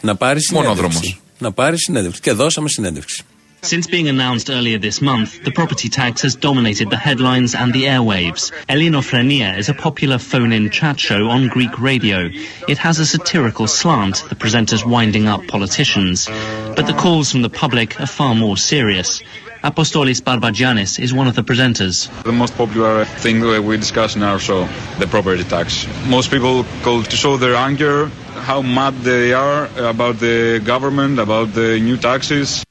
Να 0.00 0.16
πάρει 0.16 0.40
συνέντευξη. 0.42 0.76
μονόδρομος. 0.76 1.20
Να 1.38 1.52
πάρει 1.52 1.78
συνέντευξη. 1.78 2.20
Και 2.20 2.32
δώσαμε 2.32 2.68
συνέντευξη. 2.68 3.24
Since 3.64 3.86
being 3.86 4.08
announced 4.08 4.50
earlier 4.50 4.78
this 4.78 5.00
month, 5.00 5.42
the 5.42 5.50
property 5.50 5.88
tax 5.88 6.20
has 6.20 6.34
dominated 6.34 6.90
the 6.90 6.98
headlines 6.98 7.54
and 7.54 7.72
the 7.72 7.84
airwaves. 7.84 8.52
Elinofrenia 8.68 9.56
is 9.56 9.70
a 9.70 9.74
popular 9.86 10.18
phone-in 10.18 10.68
chat 10.68 11.00
show 11.00 11.30
on 11.30 11.48
Greek 11.48 11.74
radio. 11.80 12.28
It 12.68 12.76
has 12.76 12.98
a 12.98 13.06
satirical 13.06 13.66
slant, 13.66 14.16
the 14.28 14.34
presenters 14.34 14.84
winding 14.84 15.28
up 15.28 15.46
politicians. 15.46 16.28
But 16.76 16.86
the 16.86 16.92
calls 16.92 17.30
from 17.32 17.40
the 17.40 17.48
public 17.48 17.98
are 18.02 18.06
far 18.06 18.34
more 18.34 18.58
serious. 18.58 19.22
Apostolis 19.64 20.20
Barbagiannis 20.20 20.98
is 21.00 21.14
one 21.14 21.26
of 21.26 21.36
the 21.36 21.42
presenters. 21.42 22.10
The 22.24 22.32
most 22.32 22.54
popular 22.54 23.06
thing 23.06 23.40
we 23.64 23.78
discuss 23.78 24.14
in 24.14 24.22
our 24.22 24.38
show, 24.38 24.68
the 24.98 25.06
property 25.06 25.42
tax. 25.42 25.86
Most 26.06 26.30
people 26.30 26.66
call 26.82 27.02
to 27.02 27.16
show 27.16 27.38
their 27.38 27.54
anger, 27.54 28.10
how 28.44 28.60
mad 28.60 28.92
they 28.98 29.32
are 29.32 29.70
about 29.78 30.18
the 30.18 30.60
government, 30.62 31.18
about 31.18 31.54
the 31.54 31.80
new 31.80 31.96
taxes. 31.96 32.62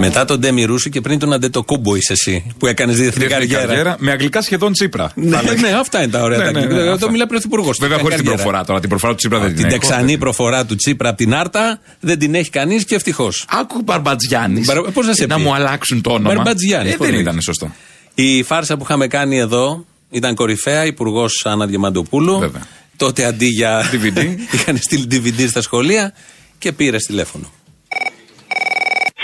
Μετά 0.00 0.24
τον 0.24 0.40
Ντέμι 0.40 0.64
Ρούσου 0.64 0.88
και 0.90 1.00
πριν 1.00 1.18
τον 1.18 1.32
Αντετοκούμπο 1.32 1.94
είσαι 1.96 2.12
εσύ, 2.12 2.54
που 2.58 2.66
έκανες 2.66 2.96
διεθνή 2.96 3.26
Διεθνή 3.26 3.46
καριέρα. 3.46 3.66
καριέρα, 3.66 3.96
με 3.98 4.10
αγγλικά 4.10 4.42
σχεδόν 4.42 4.72
Τσίπρα. 4.72 5.12
Ναι, 5.14 5.36
Θα 5.36 5.42
λέγαμε. 5.42 5.68
ναι, 5.68 5.74
αυτά 5.74 6.02
είναι 6.02 6.10
τα 6.12 6.22
ωραία. 6.22 6.38
Ναι, 6.38 6.44
τα 6.44 6.50
ναι, 6.50 6.58
αγγλικά. 6.58 6.76
ναι, 6.80 6.86
Εδώ 6.86 6.94
αυτά. 6.94 7.10
μιλάει 7.10 7.26
πρωθυπουργός. 7.26 7.76
Βέβαια 7.80 7.98
χωρίς 7.98 8.16
την 8.16 8.24
προφορά 8.24 8.64
τώρα. 8.64 8.80
Την 8.80 8.88
προφορά 8.88 9.12
του 9.12 9.18
Τσίπρα 9.18 9.38
δεν 9.38 9.48
την 9.48 9.56
Την 9.56 9.64
έχω. 9.66 9.74
τεξανή 9.74 10.18
προφορά 10.18 10.64
του 10.64 10.74
Τσίπρα 10.76 11.08
από 11.08 11.18
την 11.18 11.34
Άρτα 11.34 11.80
δεν 12.00 12.18
την 12.18 12.34
έχει 12.34 12.50
κανείς 12.50 12.84
και 12.84 12.94
ευτυχώς. 12.94 13.46
Άκου 13.50 13.82
Μπαρμπατζιάννης. 13.82 14.66
Πώς 14.92 15.06
να 15.06 15.12
σε 15.14 15.26
Να 15.26 15.36
πει; 15.36 15.42
μου 15.42 15.54
αλλάξουν 15.54 16.00
το 16.00 16.10
όνομα. 16.10 16.34
Μπαρμπατζιάννης. 16.34 16.92
Ε, 16.92 16.96
δεν 16.98 17.14
ήταν 17.14 17.40
σωστό. 17.40 17.74
Η 18.14 18.42
φάρσα 18.42 18.76
που 18.76 18.82
είχαμε 18.84 19.06
κάνει 19.06 19.38
εδώ 19.38 19.84
ήταν 20.10 20.34
κορυφαία, 20.34 20.84
υπουργός 20.84 21.42
Άννα 21.44 21.66
Διαμαντοπούλου. 21.66 22.52
Τότε 22.96 23.24
αντί 23.24 23.46
για 23.46 23.90
DVD 23.92 24.18
είχαν 24.54 24.76
στείλει 24.76 25.06
DVD 25.10 25.48
στα 25.48 25.62
σχολεία 25.62 26.12
και 26.58 26.72
πήρε 26.72 26.96
τηλέφωνο. 26.96 27.50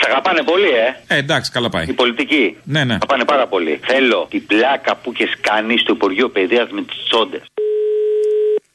Σε 0.07 0.13
αγαπάνε 0.13 0.43
πολύ, 0.43 0.69
ε. 0.69 1.15
Ε, 1.15 1.19
εντάξει, 1.19 1.51
καλά 1.51 1.69
πάει. 1.69 1.85
Η 1.89 1.93
πολιτική. 1.93 2.57
Ναι, 2.65 2.85
ναι. 2.85 2.95
Αγαπάνε 2.95 3.25
πάρα 3.25 3.47
πολύ. 3.47 3.81
Θέλω 3.87 4.27
την 4.31 4.47
πλάκα 4.47 4.97
που 4.97 5.13
έχει 5.19 5.37
κάνει 5.41 5.79
στο 5.79 5.93
Υπουργείο 5.93 6.29
Παιδείας 6.29 6.69
με 6.71 6.83
τις 6.83 6.97
τσόντες. 7.09 7.43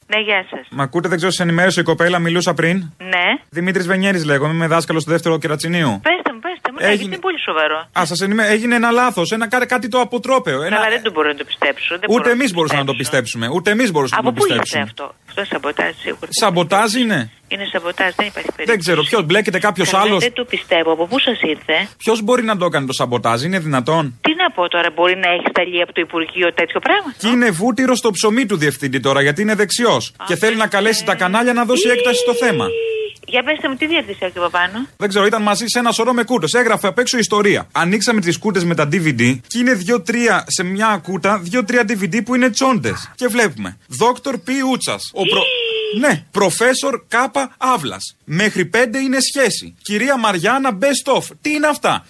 Ναι, 0.07 0.19
γεια 0.21 0.45
σας. 0.49 0.67
Μα 0.69 0.83
ακούτε, 0.83 1.07
δεν 1.07 1.17
ξέρω, 1.17 1.31
σε 1.31 1.43
ενημέρωσε 1.43 1.79
η 1.79 1.83
κοπέλα, 1.83 2.19
μιλούσα 2.19 2.53
πριν. 2.53 2.75
Ναι. 2.97 3.25
Δημήτρης 3.49 3.87
Βενιέρης 3.87 4.25
λέγομαι, 4.25 4.53
είμαι 4.53 4.67
δάσκαλος 4.67 5.01
στο 5.01 5.11
δεύτερο 5.11 5.37
κερατσινίου. 5.37 5.99
Πέστε 6.03 6.30
μου, 6.81 6.87
πέστε 6.87 6.87
μου. 6.87 6.87
Ναι, 6.87 6.93
Έγινε- 6.93 7.01
γιατί 7.01 7.13
είναι 7.15 7.25
πολύ 7.27 7.39
σοβαρό. 7.47 7.77
Α, 7.99 8.01
σας 8.11 8.19
ενημέ... 8.25 8.43
έγινε 8.55 8.75
ένα 8.81 8.91
λάθος, 8.91 9.27
ένα 9.37 9.45
κάτι, 9.53 9.65
κάτι 9.73 9.87
το 9.93 9.99
αποτρόπαιο. 10.07 10.59
Ένα... 10.67 10.75
Καλά, 10.75 10.89
δεν 10.95 11.01
το 11.07 11.11
μπορώ 11.13 11.27
να 11.33 11.37
το 11.41 11.45
πιστέψω. 11.51 11.91
Δεν 12.01 12.07
Ούτε 12.15 12.21
μπορώ 12.21 12.29
εμεί 12.35 12.45
το 12.47 12.53
μπορούσαμε 12.55 12.81
να 12.85 12.89
το 12.91 12.95
πιστέψω. 13.01 13.09
πιστέψουμε. 13.37 13.45
Ούτε 13.57 13.69
εμείς 13.75 13.89
μπορούσαμε 13.93 14.21
Από 14.23 14.29
να 14.29 14.35
το 14.35 14.39
πού 14.39 14.45
ήρθε 14.51 14.59
πιστέψουμε. 14.61 14.83
αυτό; 14.91 15.05
Αυτό 15.29 15.39
είναι 15.41 15.49
σαμποτάζ 15.53 15.91
σίγουρα. 16.05 16.29
Σαμποτάζ 16.41 16.89
είναι. 17.01 17.19
Είναι 17.53 17.65
σαμποτάζ, 17.73 18.11
δεν 18.19 18.25
υπάρχει 18.31 18.51
περίπτωση. 18.55 18.69
Δεν 18.71 18.79
ξέρω, 18.83 18.99
ποιος 19.09 19.23
μπλέκεται 19.27 19.59
κάποιος 19.67 19.89
Καλά, 19.89 20.03
άλλος. 20.03 20.19
Δεν 20.27 20.33
το 20.33 20.45
πιστεύω. 20.53 20.89
Από 20.97 21.05
πού 21.11 21.17
σας 21.27 21.39
ήρθε; 21.53 21.75
Ποιος 22.03 22.17
μπορεί 22.25 22.43
να 22.51 22.55
το 22.59 22.65
έκανε 22.69 22.85
το 22.91 22.93
σαμποτάζ, 22.93 23.39
είναι 23.43 23.59
δυνατόν; 23.67 24.03
Τι 24.21 24.31
να 24.41 24.47
πω 24.55 24.63
τώρα, 24.75 24.89
μπορεί 24.95 25.15
να 25.25 25.29
έχει 25.35 25.47
σταλεί 25.53 25.81
από 25.81 25.93
το 25.93 26.01
Υπουργείο 26.07 26.47
τέτοιο 26.59 26.79
πράγμα; 26.79 27.09
Και 27.21 27.27
είναι 27.27 27.49
βούτυρο 27.49 27.95
στο 27.95 28.09
ψωμί 28.11 28.45
του 28.45 28.57
διευθυντή 28.63 28.99
τώρα, 28.99 29.21
γιατί 29.21 29.41
είναι 29.41 29.55
δεξιός. 29.55 30.13
Και 30.27 30.35
θέλει 30.35 30.55
να 30.55 30.67
καλέσει 30.67 31.05
τα 31.05 31.15
κανάλια 31.15 31.53
να 31.53 31.63
δώσει 31.65 31.87
έκταση 31.89 32.19
στο 32.25 32.33
θέμα. 32.33 32.65
Για 33.27 33.43
πέστε 33.43 33.69
μου, 33.69 33.75
τι 33.75 33.87
διεύθυνση 33.87 34.19
έχει 34.21 34.37
από 34.37 34.49
πάνω. 34.49 34.87
Δεν 34.97 35.09
ξέρω, 35.09 35.25
ήταν 35.25 35.41
μαζί 35.41 35.65
σε 35.67 35.79
ένα 35.79 35.91
σωρό 35.91 36.13
με 36.13 36.23
κούτε. 36.23 36.59
Έγραφε 36.59 36.87
απ' 36.87 36.99
έξω 36.99 37.17
ιστορία. 37.17 37.67
Ανοίξαμε 37.71 38.21
τις 38.21 38.37
κούτε 38.37 38.63
με 38.63 38.75
τα 38.75 38.87
DVD 38.91 39.39
και 39.47 39.57
είναι 39.57 39.73
δύο-τρία 39.73 40.45
σε 40.47 40.63
μια 40.63 40.99
κούτα, 41.03 41.39
δύο-τρία 41.39 41.83
DVD 41.87 42.23
που 42.25 42.35
είναι 42.35 42.49
τσόντες. 42.49 43.11
Και 43.15 43.27
βλέπουμε. 43.27 43.77
Δόκτωρ 43.87 44.37
Π. 44.37 44.47
Ούτσας. 44.71 45.11
Ο 45.13 45.21
προ... 45.21 45.41
Ναι, 45.99 46.23
προφέσορ 46.31 47.01
Κάπα 47.07 47.55
Αύλα. 47.57 47.97
Μέχρι 48.25 48.65
πέντε 48.65 48.97
είναι 48.99 49.17
σχέση. 49.19 49.75
Κυρία 49.81 50.17
Μαριάννα 50.17 50.77
Best 50.81 51.13
of. 51.17 51.23
Τι 51.41 51.49
είναι 51.53 51.67
αυτά; 51.67 52.05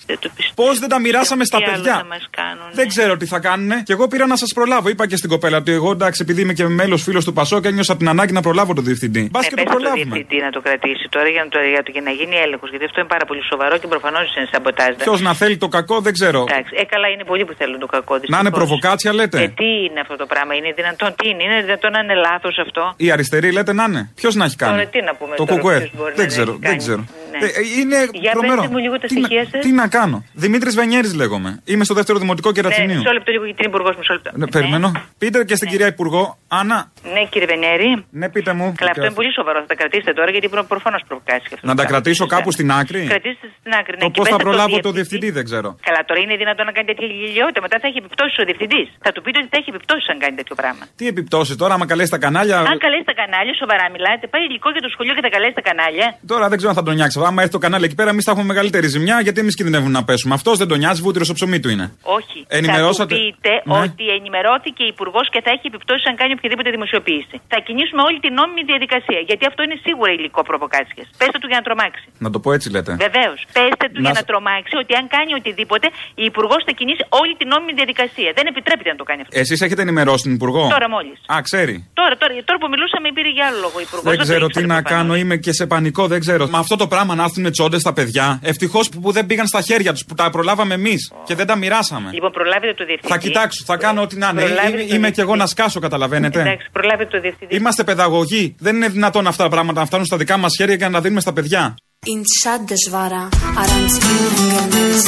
Πώς 0.55 0.79
δεν 0.79 0.89
τα 0.89 0.99
μοιράσαμε 0.99 1.43
στα 1.45 1.57
Τι 1.57 1.63
άλλο 1.63 1.73
παιδιά; 1.73 1.95
θα 1.95 2.05
μας 2.05 2.27
κάνουν. 2.29 2.65
Δεν 2.73 2.87
ξέρω 2.87 3.17
τι 3.17 3.25
θα 3.25 3.39
κάνουνε. 3.39 3.81
Και 3.85 3.93
εγώ 3.93 4.07
πήρα 4.07 4.25
να 4.27 4.35
σας 4.35 4.51
προλάβω. 4.53 4.89
Είπα 4.89 5.07
και 5.07 5.15
στην 5.15 5.29
κοπέλα 5.29 5.57
ότι 5.57 5.71
εγώ 5.71 5.91
εντάξει, 5.91 6.19
επειδή 6.23 6.41
είμαι 6.41 6.53
και 6.53 6.67
μέλος 6.67 7.03
φίλος 7.03 7.25
του 7.25 7.33
Πασό 7.33 7.59
και 7.61 7.67
ένιωσα 7.67 7.97
την 7.97 8.07
ανάγκη 8.09 8.33
να 8.33 8.41
προλάβω 8.41 8.73
τον 8.73 8.83
διευθυντή. 8.83 9.29
Μπας 9.31 9.41
Ναι, 9.43 9.49
και 9.49 9.55
το 9.55 9.61
πες 9.61 9.71
στο 9.71 9.75
προλάβουμε. 9.79 10.03
διευθυντή 10.15 10.43
να 10.43 10.49
το 10.51 10.61
κρατήσει 10.61 11.07
τώρα 11.09 11.27
για 11.27 11.43
να, 11.43 11.49
το, 11.49 11.59
για, 11.73 11.83
το, 11.83 11.91
για 11.91 12.01
να 12.01 12.11
γίνει 12.11 12.35
έλεγχος. 12.35 12.69
Γιατί 12.69 12.85
αυτό 12.85 12.99
είναι 12.99 13.09
πάρα 13.09 13.25
πολύ 13.25 13.41
σοβαρό 13.51 13.77
και 13.77 13.87
προφανώς 13.87 14.35
είναι 14.35 14.47
σαμποτάζ. 14.51 14.91
Ποιος 14.95 15.21
να 15.21 15.33
θέλει 15.33 15.57
το 15.57 15.67
κακό 15.67 15.95
δεν 16.01 16.13
ξέρω. 16.13 16.39
Εντάξει, 16.49 16.73
ε, 16.81 16.83
καλά 16.93 17.07
είναι 17.13 17.23
πολλοί 17.23 17.43
που 17.45 17.53
θέλουν 17.57 17.79
το 17.79 17.85
κακό. 17.95 18.13
Να 18.13 18.19
είναι 18.19 18.29
δυστυχώς. 18.29 18.57
προβοκάτσια 18.59 19.11
λέτε. 19.13 19.37
Ε, 19.41 19.47
τι 19.61 19.69
είναι 19.85 19.99
αυτό 20.05 20.15
το 20.21 20.25
πράγμα, 20.31 20.51
είναι 20.55 20.71
δυνατόν, 20.79 21.09
τι 21.17 21.25
είναι, 21.29 21.43
είναι 21.43 21.61
δυνατόν 21.67 21.91
να 21.91 21.99
είναι 22.03 22.15
λάθος 22.27 22.55
αυτό; 22.65 22.83
Η 23.05 23.11
αριστερή 23.11 23.49
λέτε 23.51 23.70
να 23.73 23.83
είναι. 23.83 24.11
Ποιος 24.15 24.35
να 24.35 24.45
έχει 24.45 24.55
κάνει; 24.55 24.71
Τώρα 24.77 24.85
τι 24.89 25.01
να 25.01 25.15
πούμε 25.15 25.35
το 25.35 25.45
τώρα, 25.45 25.59
κουκουέ. 25.59 25.77
ποιος 25.77 25.91
μπορεί 25.95 26.13
Δεν 26.15 26.25
να 26.25 26.31
ξέρω. 26.31 26.51
έχει 26.51 26.59
Δεν 26.59 26.69
κάνει. 26.69 26.77
ξέρω. 26.77 27.03
Ναι. 27.31 27.37
Ε, 27.37 27.45
ε, 27.45 27.79
είναι 27.79 27.97
Για 28.23 28.31
τρομερό. 28.31 28.61
πέστε 28.61 28.71
μου 28.73 28.79
λίγο 28.85 28.95
τα 28.99 29.07
τι, 29.07 29.19
να, 29.19 29.25
στοιχεία 29.25 29.43
σας. 29.51 29.61
τι 29.65 29.71
να 29.71 29.87
κάνω. 29.87 30.17
Δημήτρης 30.33 30.75
Βενιέρης 30.75 31.13
λέγομαι. 31.21 31.51
Είμαι 31.65 31.83
στο 31.83 31.93
δεύτερο 31.93 32.17
δημοτικό 32.23 32.49
Ναι, 32.49 32.55
κερατσινίου. 32.57 32.97
μισό 32.97 33.11
λεπτό 33.17 33.31
λίγο 33.31 33.45
γιατί 33.49 33.59
είναι 33.63 33.71
υπουργός, 33.73 33.95
μισό 33.99 34.13
λεπτό. 34.13 34.29
Ναι, 34.33 34.47
περιμένω. 34.55 34.87
Πείτε 35.21 35.37
και 35.49 35.55
στην 35.55 35.67
κυρία 35.69 35.87
Υπουργό, 35.95 36.23
Άννα. 36.47 36.79
Ναι, 37.13 37.21
κύριε 37.31 37.47
Βενέρη. 37.53 37.89
Ναι, 38.19 38.27
πείτε 38.35 38.51
μου. 38.57 38.67
Καλά, 38.77 38.91
αυτό 38.95 39.05
είναι 39.05 39.17
πολύ 39.21 39.31
σοβαρό. 39.39 39.57
Θα 39.59 39.65
τα 39.71 39.75
κρατήσετε 39.81 40.11
τώρα 40.19 40.29
γιατί 40.35 40.47
προφανώς 40.73 41.01
προβοκάσεις 41.07 41.47
και 41.49 41.55
αυτό. 41.57 41.65
Να 41.69 41.73
το 41.75 41.81
τα 41.81 41.87
πράγμα. 41.87 41.91
κρατήσω 42.01 42.25
κάπου 42.35 42.49
στην 42.57 42.67
άκρη; 42.79 43.01
Κρατήστε 43.13 43.47
στην 43.59 43.71
άκρη. 43.79 43.93
Ναι, 43.97 44.03
Το 44.05 44.09
και 44.13 44.19
πώ 44.19 44.23
θα 44.25 44.29
πέστε 44.35 44.43
προλάβω 44.47 44.75
στο 44.77 44.85
το 44.87 44.91
διευθυντή. 44.97 45.29
διευθυντή 45.29 45.29
δεν 45.37 45.43
ξέρω. 45.49 45.69
Καλά, 45.87 46.01
τώρα 46.07 46.19
είναι 46.23 46.35
δυνατόν 46.43 46.65
να 46.69 46.73
κάνει 46.75 46.87
τέτοια 46.91 47.07
γελιότητα. 47.21 47.59
Μετά 47.65 47.75
θα 47.81 47.87
έχει 47.89 47.97
επιπτώσεις 48.03 48.35
ο 48.41 48.43
διευθυντής. 48.49 48.87
Θα 49.05 49.09
του 49.13 49.21
πείτε 49.25 49.37
ότι 49.41 49.49
θα 49.53 49.57
έχει 49.61 49.69
επιπτώσεις 49.73 50.05
αν 50.11 50.17
κάνει 50.23 50.35
τέτοιο 50.41 50.55
πράγμα. 50.61 50.83
Τι 50.99 51.05
επιπτώσεις 51.13 51.55
τώρα, 51.61 51.73
άμα 51.77 51.85
καλέσει 51.91 52.11
τα 52.15 52.19
κανάλια; 52.25 52.57
Αν 52.73 52.77
καλέσει 52.85 53.05
τα 53.11 53.15
κανάλια, 53.21 53.53
σοβαρά 53.61 53.85
μιλάτε, 53.95 54.23
πάει 54.33 54.43
υλικό 54.49 54.67
για 54.75 54.81
το 54.85 54.89
σχολείο 54.93 55.13
και 55.17 55.23
τα 55.27 55.31
καλέσει 55.35 55.55
τα 55.59 55.63
κανάλια. 55.69 56.07
Τώρα 56.31 56.45
δεν 56.51 56.57
ξέρω 56.59 56.71
αν 56.73 56.77
θα 56.79 56.83
τον 56.87 56.93
νιάξει 56.99 57.17
Άμα 57.29 57.39
έρθει 57.41 57.53
το 57.57 57.61
κανάλι 57.65 57.85
εκεί 57.89 57.95
πέρα, 57.99 58.09
εμείς 58.13 58.23
θα 58.27 58.31
έχουμε 58.31 58.47
μεγαλύτερη 58.53 58.87
ζημιά 58.95 59.15
γιατί 59.25 59.39
εμείς 59.43 59.55
κινδυνεύουμε 59.59 59.91
να 59.99 60.03
πέσουμε. 60.09 60.33
Αυτός 60.39 60.55
δεν 60.61 60.67
τον 60.71 60.77
νοιάζει, 60.83 61.01
βούτυρος 61.05 61.27
στο 61.29 61.35
ψωμί 61.39 61.59
του 61.63 61.69
είναι. 61.73 61.85
Όχι. 62.17 62.37
Ενημερώσατε. 62.59 63.13
Θα 63.15 63.19
του 63.21 63.25
πείτε 63.25 63.51
Ναι. 63.71 63.79
ότι 63.85 64.03
ενημερώθηκε 64.17 64.83
υπουργός 64.93 65.25
και 65.33 65.39
θα 65.45 65.49
έχει 65.55 65.65
επιπτώσεις 65.71 66.05
αν 66.09 66.15
κάνει 66.21 66.31
οποιαδήποτε 66.37 66.69
δημοσιοποίηση. 66.77 67.35
Θα 67.53 67.57
κινήσουμε 67.67 68.01
όλη 68.07 68.17
την 68.25 68.33
νόμιμη 68.39 68.63
διαδικασία. 68.71 69.19
Γιατί 69.29 69.43
αυτό 69.49 69.59
είναι 69.65 69.77
σίγουρα 69.85 70.11
υλικό 70.17 70.41
προβοκάτσια. 70.49 71.03
Πέστε 71.21 71.37
του 71.41 71.47
για 71.51 71.57
να 71.61 71.63
τρομάξει. 71.67 72.05
Να 72.25 72.29
το 72.33 72.37
πω 72.43 72.49
έτσι 72.57 72.67
λέτε. 72.75 72.91
Βεβαίως. 73.07 73.39
Πέστε 73.57 73.85
του 73.93 73.99
Να 74.01 74.05
για 74.05 74.13
σ- 74.15 74.19
να 74.19 74.23
τρομάξει 74.29 74.73
ότι 74.83 74.91
αν 74.99 75.05
κάνει 75.15 75.31
οτιδήποτε, 75.39 75.85
η 76.23 76.25
υπουργός 76.31 76.59
θα 76.67 76.73
κινήσει 76.79 77.03
όλη 77.21 77.33
την 77.39 77.47
νόμιμη 77.53 77.73
διαδικασία. 77.79 78.29
Δεν 78.37 78.45
επιτρέπεται 78.51 78.89
να 78.93 78.97
το 79.01 79.05
κάνει 79.09 79.19
αυτό. 79.25 79.33
Εσείς 79.41 79.57
έχετε 79.65 79.81
ενημερώσει 79.87 80.23
την 80.27 80.33
Υπουργό; 80.39 80.63
Τώρα 80.75 80.89
μόλις. 80.95 81.17
Α, 81.35 81.37
ξέρει. 81.47 81.75
Τώρα, 81.99 82.13
τώρα, 82.21 82.31
τώρα 82.49 82.57
που 82.61 82.69
μιλούσαμε 82.73 83.07
πήρε 83.17 83.31
για 83.37 83.45
άλλο 83.49 83.59
λόγο 83.65 83.77
η 83.83 83.85
υπουργός. 83.89 84.09
Δεν 84.11 84.17
ξέρω 84.27 84.45
τι 84.55 84.61
να 84.73 84.79
κάνω, 84.93 85.13
είμαι 85.21 85.35
και 85.45 85.51
σε 85.59 85.63
πανικό, 85.73 86.03
δεν 86.13 86.19
ξέρω. 86.25 86.43
Με 86.53 86.57
αυτό 86.63 86.75
το 86.81 86.87
πράγμα 86.93 87.10
να 87.15 87.23
έρθουν 87.23 87.51
τσόντες 87.51 87.81
στα 87.81 87.93
παιδιά. 87.93 88.39
Ευτυχώς 88.43 88.89
που, 88.89 88.99
που 88.99 89.11
δεν 89.11 89.25
πήγαν 89.25 89.47
στα 89.47 89.61
χέρια 89.61 89.91
τους, 89.91 90.05
που 90.05 90.13
τα 90.13 90.29
προλάβαμε 90.29 90.73
εμείς 90.73 91.11
και 91.25 91.35
δεν 91.35 91.45
τα 91.45 91.55
μοιράσαμε. 91.55 92.09
Λοιπόν, 92.13 92.31
προλάβετε 92.31 92.73
το 92.73 92.85
διευθυντή. 92.85 93.13
Θα 93.13 93.19
κοιτάξω, 93.19 93.63
θα 93.65 93.77
κάνω 93.77 94.01
ό,τι 94.01 94.17
να 94.17 94.29
είναι. 94.29 94.41
Προλάβετε 94.41 94.81
Είμαι, 94.81 94.87
το 94.87 94.95
είμαι 94.95 95.11
και 95.11 95.21
εγώ 95.21 95.35
να 95.35 95.45
σκάσω, 95.45 95.79
καταλαβαίνετε. 95.79 96.41
Εντάξει, 96.41 96.69
προλάβετε 96.71 97.09
το 97.09 97.21
διευθυντή. 97.21 97.55
Είμαστε 97.55 97.83
παιδαγωγοί. 97.83 98.55
Δεν 98.59 98.75
είναι 98.75 98.87
δυνατόν 98.87 99.27
αυτά 99.27 99.43
τα 99.43 99.49
πράγματα 99.49 99.79
να 99.79 99.85
φτάνουν 99.85 100.05
στα 100.05 100.17
δικά 100.17 100.37
μας 100.37 100.55
χέρια 100.57 100.75
και 100.75 100.85
να 100.85 100.91
τα 100.91 101.01
δίνουμε 101.01 101.21
στα 101.21 101.33
παιδιά. 101.33 101.75
Inşaat 102.17 102.61
dışvara, 102.71 103.23
aranzkin 103.61 104.17
engelmez. 104.41 105.03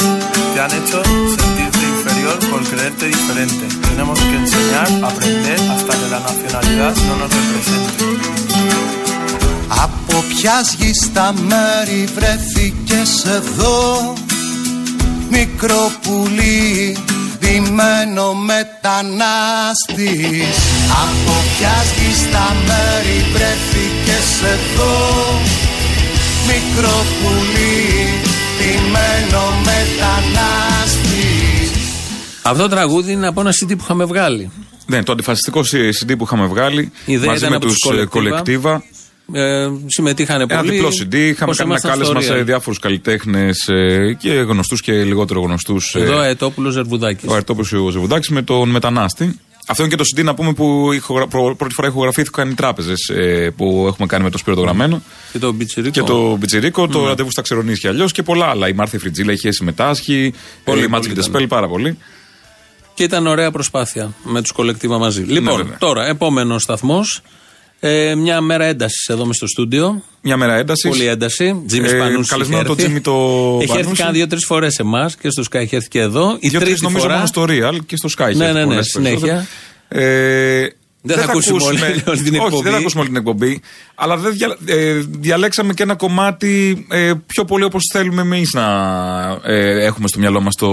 Te 0.54 0.60
han 0.60 0.72
hecho 0.78 1.02
sentirte 1.40 1.82
inferior 1.94 2.38
por 2.50 2.62
creerte 2.70 3.04
diferente. 3.06 3.64
Tenemos 3.88 4.18
que 4.20 4.36
enseñar, 4.42 4.88
aprender 5.10 5.58
hasta 5.72 5.92
que 6.00 6.08
la 6.14 6.20
nacionalidad 6.20 6.94
no 7.08 7.14
nos 7.16 7.30
represente. 7.34 8.43
Από 9.82 10.24
ποια 10.28 10.60
γη 10.78 10.90
στα 11.02 11.32
μέρη 11.32 12.08
βρέθηκες 12.14 13.24
εδώ; 13.24 14.12
Μικρό 15.30 15.90
πουλί, 16.02 16.96
ντυμένο 17.38 18.34
μετανάστης 18.34 20.56
Από 21.02 21.34
ποια 21.56 21.74
γη 21.96 22.14
στα 22.14 22.56
μέρη 22.66 23.18
βρέθηκες 23.32 24.28
εδώ; 24.54 24.94
Μικρό 26.46 26.96
πουλί, 27.20 27.82
ντυμένο 28.58 29.42
μετανάστης 29.64 31.70
Αυτό 32.42 32.62
το 32.62 32.68
τραγούδι 32.68 33.12
είναι 33.12 33.26
από 33.26 33.40
ένα 33.40 33.50
CD 33.50 33.68
που 33.68 33.78
είχαμε 33.82 34.04
βγάλει. 34.04 34.50
Ναι, 34.86 35.02
το 35.02 35.12
αντιφασιστικό 35.12 35.60
CD 36.00 36.14
που 36.18 36.24
είχαμε 36.24 36.46
βγάλει 36.46 36.92
Η 37.04 37.12
ιδέα 37.12 37.26
μαζί 37.26 37.38
ήταν 37.38 37.50
με 37.50 37.56
από 37.56 37.66
τους 37.66 37.78
τους 37.78 37.90
Collectiva. 37.92 38.08
κολεκτίβα. 38.08 38.82
Ε, 39.32 39.68
συμμετείχαν 39.86 40.40
Ένα 40.40 40.56
πολύ. 40.60 40.70
διπλό 40.70 40.88
CD. 40.88 41.14
Είχαμε 41.14 41.50
Όσο 41.50 41.64
κάνει 41.64 41.70
ένα 41.72 41.80
ήμασταν 41.80 41.90
κάλεσμα 41.90 42.20
στο 42.20 42.32
σε 42.32 42.40
Real. 42.40 42.44
διάφορους 42.44 42.78
καλλιτέχνες 42.78 43.58
και 44.18 44.30
γνωστούς 44.32 44.80
και 44.80 44.92
λιγότερο 44.92 45.40
γνωστούς. 45.40 45.94
Εδώ 45.94 46.18
Αετόπουλος 46.18 46.72
Ζερβουδάκης. 46.72 47.28
Ο 47.30 47.34
Αρτόπουλο 47.34 47.84
ο 47.86 47.90
Ζεβουδάκη 47.90 48.32
με 48.32 48.42
τον 48.42 48.68
Μετανάστη. 48.68 49.38
Αυτό 49.66 49.82
είναι 49.82 49.90
και 49.96 50.02
το 50.02 50.04
CD 50.16 50.24
να 50.24 50.34
πούμε 50.34 50.52
που 50.52 50.92
ηχογρα... 50.92 51.26
προ- 51.26 51.54
πρώτη 51.56 51.74
φορά 51.74 51.88
ηχογραφήθηκαν 51.88 52.50
οι 52.50 52.54
τράπεζες 52.54 53.10
που 53.56 53.84
έχουμε 53.88 54.06
κάνει 54.06 54.24
με 54.24 54.30
το 54.30 54.38
Σπύρο 54.38 54.56
το 54.56 54.62
Γραμμένο. 54.62 55.02
Και 55.32 55.38
το 55.38 55.52
Μπιτσιρίκο. 55.52 55.90
Και 55.90 56.02
το 56.02 56.36
Μπιτσιρίκο, 56.36 56.88
το 56.88 57.00
Ναι. 57.00 57.06
ραντεβού 57.08 57.30
στα 57.30 57.42
Ξερονίσια 57.42 57.90
αλλιώς 57.90 58.12
και 58.12 58.22
πολλά 58.22 58.46
άλλα. 58.46 58.68
Η 58.68 58.72
Μάρθη 58.72 58.98
Φριτζίλα 58.98 59.32
είχε 59.32 59.52
συμμετάσχει. 59.52 60.34
Πολύ, 60.64 60.78
η 60.84 60.86
Μάτς 60.86 61.06
πολύ 61.06 61.08
Βιντεσπέλ 61.08 61.46
πάρα 61.46 61.68
πολύ. 61.68 61.98
Και 62.94 63.02
ήταν 63.02 63.26
ωραία 63.26 63.50
προσπάθεια 63.50 64.12
με 64.24 64.40
τους 64.42 64.52
κολεκτίβα 64.52 64.98
μαζί. 64.98 65.20
Ναι, 65.20 65.32
Λοιπόν, 65.32 65.56
βέβαια. 65.56 65.76
τώρα, 65.78 66.06
επόμενος 66.06 66.62
σταθμός. 66.62 67.20
Ε, 67.86 68.14
μια 68.14 68.40
μέρα 68.40 68.64
έντασης 68.64 69.06
εδώ 69.08 69.24
μες 69.24 69.36
στο 69.36 69.46
στούντιο. 69.46 70.02
Μια 70.22 70.36
μέρα 70.36 70.54
έντασης. 70.54 70.90
Πολύ 70.90 71.06
ένταση. 71.06 71.62
Τζίμι 71.66 71.88
Ε, 71.88 71.92
Πανούση. 71.98 72.30
καλεσμένο 72.30 72.60
είχε 72.62 72.66
το 72.68 72.72
έρθει. 72.72 72.84
Τζίμι 72.84 73.00
το 73.00 73.12
Έχει 73.60 73.70
έρθει 73.70 73.82
Πανούση. 73.82 74.00
κάνα 74.00 74.12
δύο-τρεις 74.12 74.44
φορές 74.44 74.74
σε 74.74 74.82
εμάς 74.82 75.16
και 75.16 75.30
στο 75.30 75.42
Sky 75.50 75.54
έχει 75.58 75.74
έρθει 75.76 75.88
και 75.88 76.00
εδώ. 76.00 76.36
Η 76.40 76.48
Δύο-τρεις 76.48 76.70
τρίτη 76.70 76.82
νομίζω 76.84 77.02
φορά. 77.02 77.14
μόνο 77.14 77.26
στο 77.26 77.44
Real 77.48 77.78
και 77.86 77.96
στο 77.96 78.08
Sky. 78.18 78.34
Ναι, 78.36 78.44
έχει 78.44 78.52
ναι, 78.54 78.60
ναι, 78.60 78.64
πολλές 78.64 78.86
συνέχεια. 78.86 79.46
περισσότερο. 79.88 80.06
Ε, 80.06 80.68
Δεν 81.06 81.16
θα 81.18 81.24
ακούσουμε 81.24 81.62
όλη- 81.64 81.80
όλη 82.08 82.22
την 82.22 82.34
Όχι, 82.34 82.44
εκπομπή. 82.44 82.62
δεν 82.62 82.72
θα 82.72 82.78
ακούσουμε 82.78 83.00
όλη 83.00 83.08
την 83.10 83.18
εκπομπή. 83.18 83.60
Αλλά 83.94 84.16
δεν 84.16 84.32
δια, 84.32 84.56
ε, 84.66 84.92
διαλέξαμε 85.08 85.74
και 85.74 85.82
ένα 85.82 85.94
κομμάτι 85.94 86.86
ε, 86.90 87.12
πιο 87.26 87.44
πολύ 87.44 87.64
όπως 87.64 87.82
θέλουμε 87.92 88.20
εμείς 88.22 88.52
να 88.52 88.64
ε, 89.44 89.84
έχουμε 89.84 90.08
στο 90.08 90.18
μυαλό 90.18 90.40
μας 90.40 90.54
το 90.54 90.68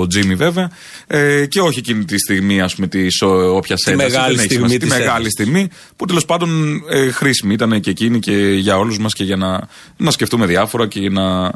Jimmy 0.00 0.34
βέβαια. 0.36 0.70
Ε, 1.06 1.46
και 1.46 1.60
όχι 1.60 1.78
εκείνη 1.78 2.04
τη 2.04 2.18
στιγμή, 2.18 2.60
ας 2.60 2.74
πούμε, 2.74 2.86
της 2.86 3.22
όποιας 3.22 3.80
Τη 3.80 3.94
μεγάλη 3.96 4.38
στιγμή 4.38 4.68
Τη 4.68 4.76
της 4.78 4.88
μεγάλη 4.88 5.08
έντασης. 5.10 5.32
στιγμή 5.32 5.68
που 5.96 6.04
τέλος 6.06 6.24
πάντων 6.24 6.82
ε, 6.90 7.10
χρήσιμη 7.10 7.52
ήταν 7.54 7.80
και 7.80 7.90
εκείνη 7.90 8.18
και 8.18 8.32
για 8.36 8.78
όλους 8.78 8.98
μας 8.98 9.12
και 9.14 9.24
για 9.24 9.36
να, 9.36 9.68
να 9.96 10.10
σκεφτούμε 10.10 10.46
διάφορα 10.46 10.86
και 10.88 11.00
για 11.00 11.10
να. 11.10 11.52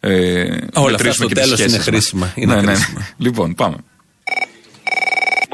Ε, 0.00 0.42
αυτά 0.74 0.90
μετρήσουμε 0.90 1.12
στο 1.12 1.26
και 1.26 1.34
τις 1.34 1.42
τέλος 1.42 1.58
είναι 1.58 1.68
σχέσεις 1.68 1.76
μας. 1.76 1.84
χρήσιμα. 1.84 2.32
Είναι 2.34 2.54
ναι, 2.54 2.60
ναι. 2.60 2.74
χρήσιμα. 2.74 3.08
Λοιπόν, 3.16 3.54
πάμε. 3.54 3.76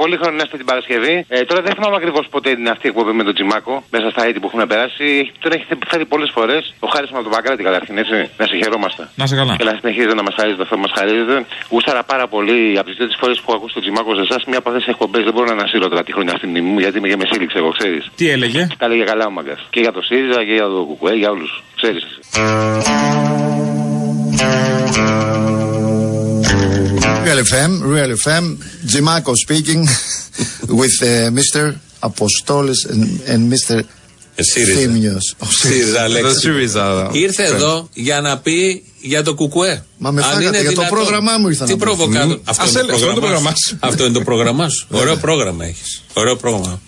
Πολύ 0.01 0.17
χρόνο 0.21 0.37
να 0.37 0.43
είστε 0.47 0.57
την 0.57 0.67
Παρασκευή. 0.67 1.15
Ε, 1.29 1.45
τώρα 1.49 1.61
δεν 1.67 1.73
θυμάμαι 1.77 1.97
ακριβώς 2.01 2.25
πότε 2.31 2.49
είναι 2.51 2.71
αυτή 2.71 2.87
η 2.87 2.91
εκπομπή 2.93 3.13
με 3.21 3.25
τον 3.29 3.35
Τζιμάκο. 3.35 3.75
Μέσα 3.91 4.11
στα 4.11 4.23
έτη 4.29 4.39
που 4.41 4.49
έχουν 4.51 4.67
περάσει. 4.73 5.09
Τον 5.43 5.51
έχετε 5.57 5.75
φέρει 5.91 6.05
πολλές 6.13 6.31
φορές. 6.37 6.75
Το 6.81 6.87
χάρισμα 6.95 7.17
από 7.19 7.27
τον 7.29 7.35
Παγκράτη 7.37 7.63
καταρχήν, 7.63 7.99
έτσι. 7.99 8.19
Να 8.41 8.47
σε 8.51 8.57
χαιρόμαστε. 8.61 9.03
Να 9.21 9.27
σε 9.27 9.35
καλά. 9.41 9.57
Και 9.59 9.65
να 9.65 9.75
συνεχίζετε 9.81 10.15
να 10.15 10.23
μας 10.23 10.35
χαρίζετε 10.39 10.63
αυτό 10.63 10.75
που 10.77 10.85
μας 10.87 10.93
χαρίζετε. 10.99 11.35
Γούσταρα 11.71 12.03
πάρα 12.13 12.27
πολύ 12.35 12.61
από 12.79 12.87
τις 12.89 12.97
δύο 12.99 13.09
φορές 13.23 13.37
που 13.41 13.47
έχω 13.49 13.57
ακούσει 13.59 13.75
τον 13.75 13.83
Τζιμάκο 13.83 14.11
σε 14.15 14.23
εσάς. 14.29 14.41
Μία 14.51 14.59
από 14.59 14.69
αυτές 14.71 14.83
τις 14.85 14.93
εκπομπές 14.95 15.23
δεν 15.27 15.33
μπορώ 15.35 15.47
να 15.47 15.57
ανασύρω 15.59 15.89
τώρα 15.89 16.03
τη 16.07 16.13
χρονιά 16.17 16.35
στην 16.37 16.49
μνήμη 16.51 16.69
μου 16.73 16.79
γιατί 16.85 16.99
είμαι 16.99 17.09
και 17.09 17.17
με 17.17 17.27
σύλληξε, 17.31 17.59
εγώ 17.59 17.71
ξέρεις. 17.79 18.11
Τι 18.17 18.25
έλεγε; 18.35 18.67
Τα 18.79 18.89
λέγε 18.89 19.05
καλά 19.05 19.25
ο 19.27 19.31
Μαγκάς. 19.31 19.61
Και 19.71 19.81
για 19.81 19.93
το 19.93 20.03
ΣΥΡΙΖΑ 20.03 20.45
και 20.45 20.55
για 20.59 20.69
το 20.75 20.81
ΚΚΕ, 21.01 21.15
για 21.15 21.31
όλους. 21.31 21.63
Ξέρεις. 21.81 22.05
Real 26.69 27.41
FM, 27.53 27.71
Real 27.95 28.11
FM, 28.25 28.45
Jimaco 28.93 29.33
speaking 29.45 29.83
with 30.81 30.97
uh, 31.03 31.31
Mr. 31.39 31.63
Apostolis 32.03 32.81
and, 32.91 33.21
and 33.33 33.53
Mr. 33.53 33.85
ΣΥΡΙΖΑ. 34.41 34.81
Thimios. 34.81 35.27
Oh, 35.39 35.47
ΣΥΡΙΖΑ, 35.51 36.03
Αλέξη. 36.03 36.39
ΣΥΡΙΖΑ. 36.39 37.09
Ήρθε 37.13 37.45
εδώ 37.45 37.89
για 37.95 38.21
να 38.21 38.39
πει 38.39 38.85
για 39.01 39.23
το 39.23 39.35
κουκουέ. 39.35 39.85
Μα 39.99 40.11
με 40.11 40.23
Αν 40.23 40.29
φάγατε, 40.31 40.45
είναι 40.47 40.57
για 40.61 40.65
το 40.65 40.75
δυνατόν. 40.75 40.99
πρόγραμμά 40.99 41.39
μου 41.39 41.49
ήρθα 41.49 41.65
Τι 41.65 41.71
να 41.71 41.77
πω. 41.77 41.85
προβοκάτω. 41.85 42.27
Μμ. 42.27 42.39
Αυτό 42.45 42.63
Ας 42.63 42.71
είναι 42.71 42.81
το 42.81 42.87
έλεγα, 42.95 42.95
αυτό 42.97 43.05
είναι 43.07 43.15
το 43.15 43.21
πρόγραμμά 43.21 43.21
πρόγραμμά 43.21 43.51
σου. 43.51 43.69
σου. 43.69 43.77
Αυτό 43.81 44.05
είναι 44.05 44.13
το 44.13 44.21
πρόγραμμά 44.25 44.69
σου. 44.69 44.87
Ωραίο 44.91 45.17
πρόγραμμα 45.17 45.65
έχεις. 45.65 46.03
Ωραίο 46.13 46.37
πρόγραμμα. 46.37 46.81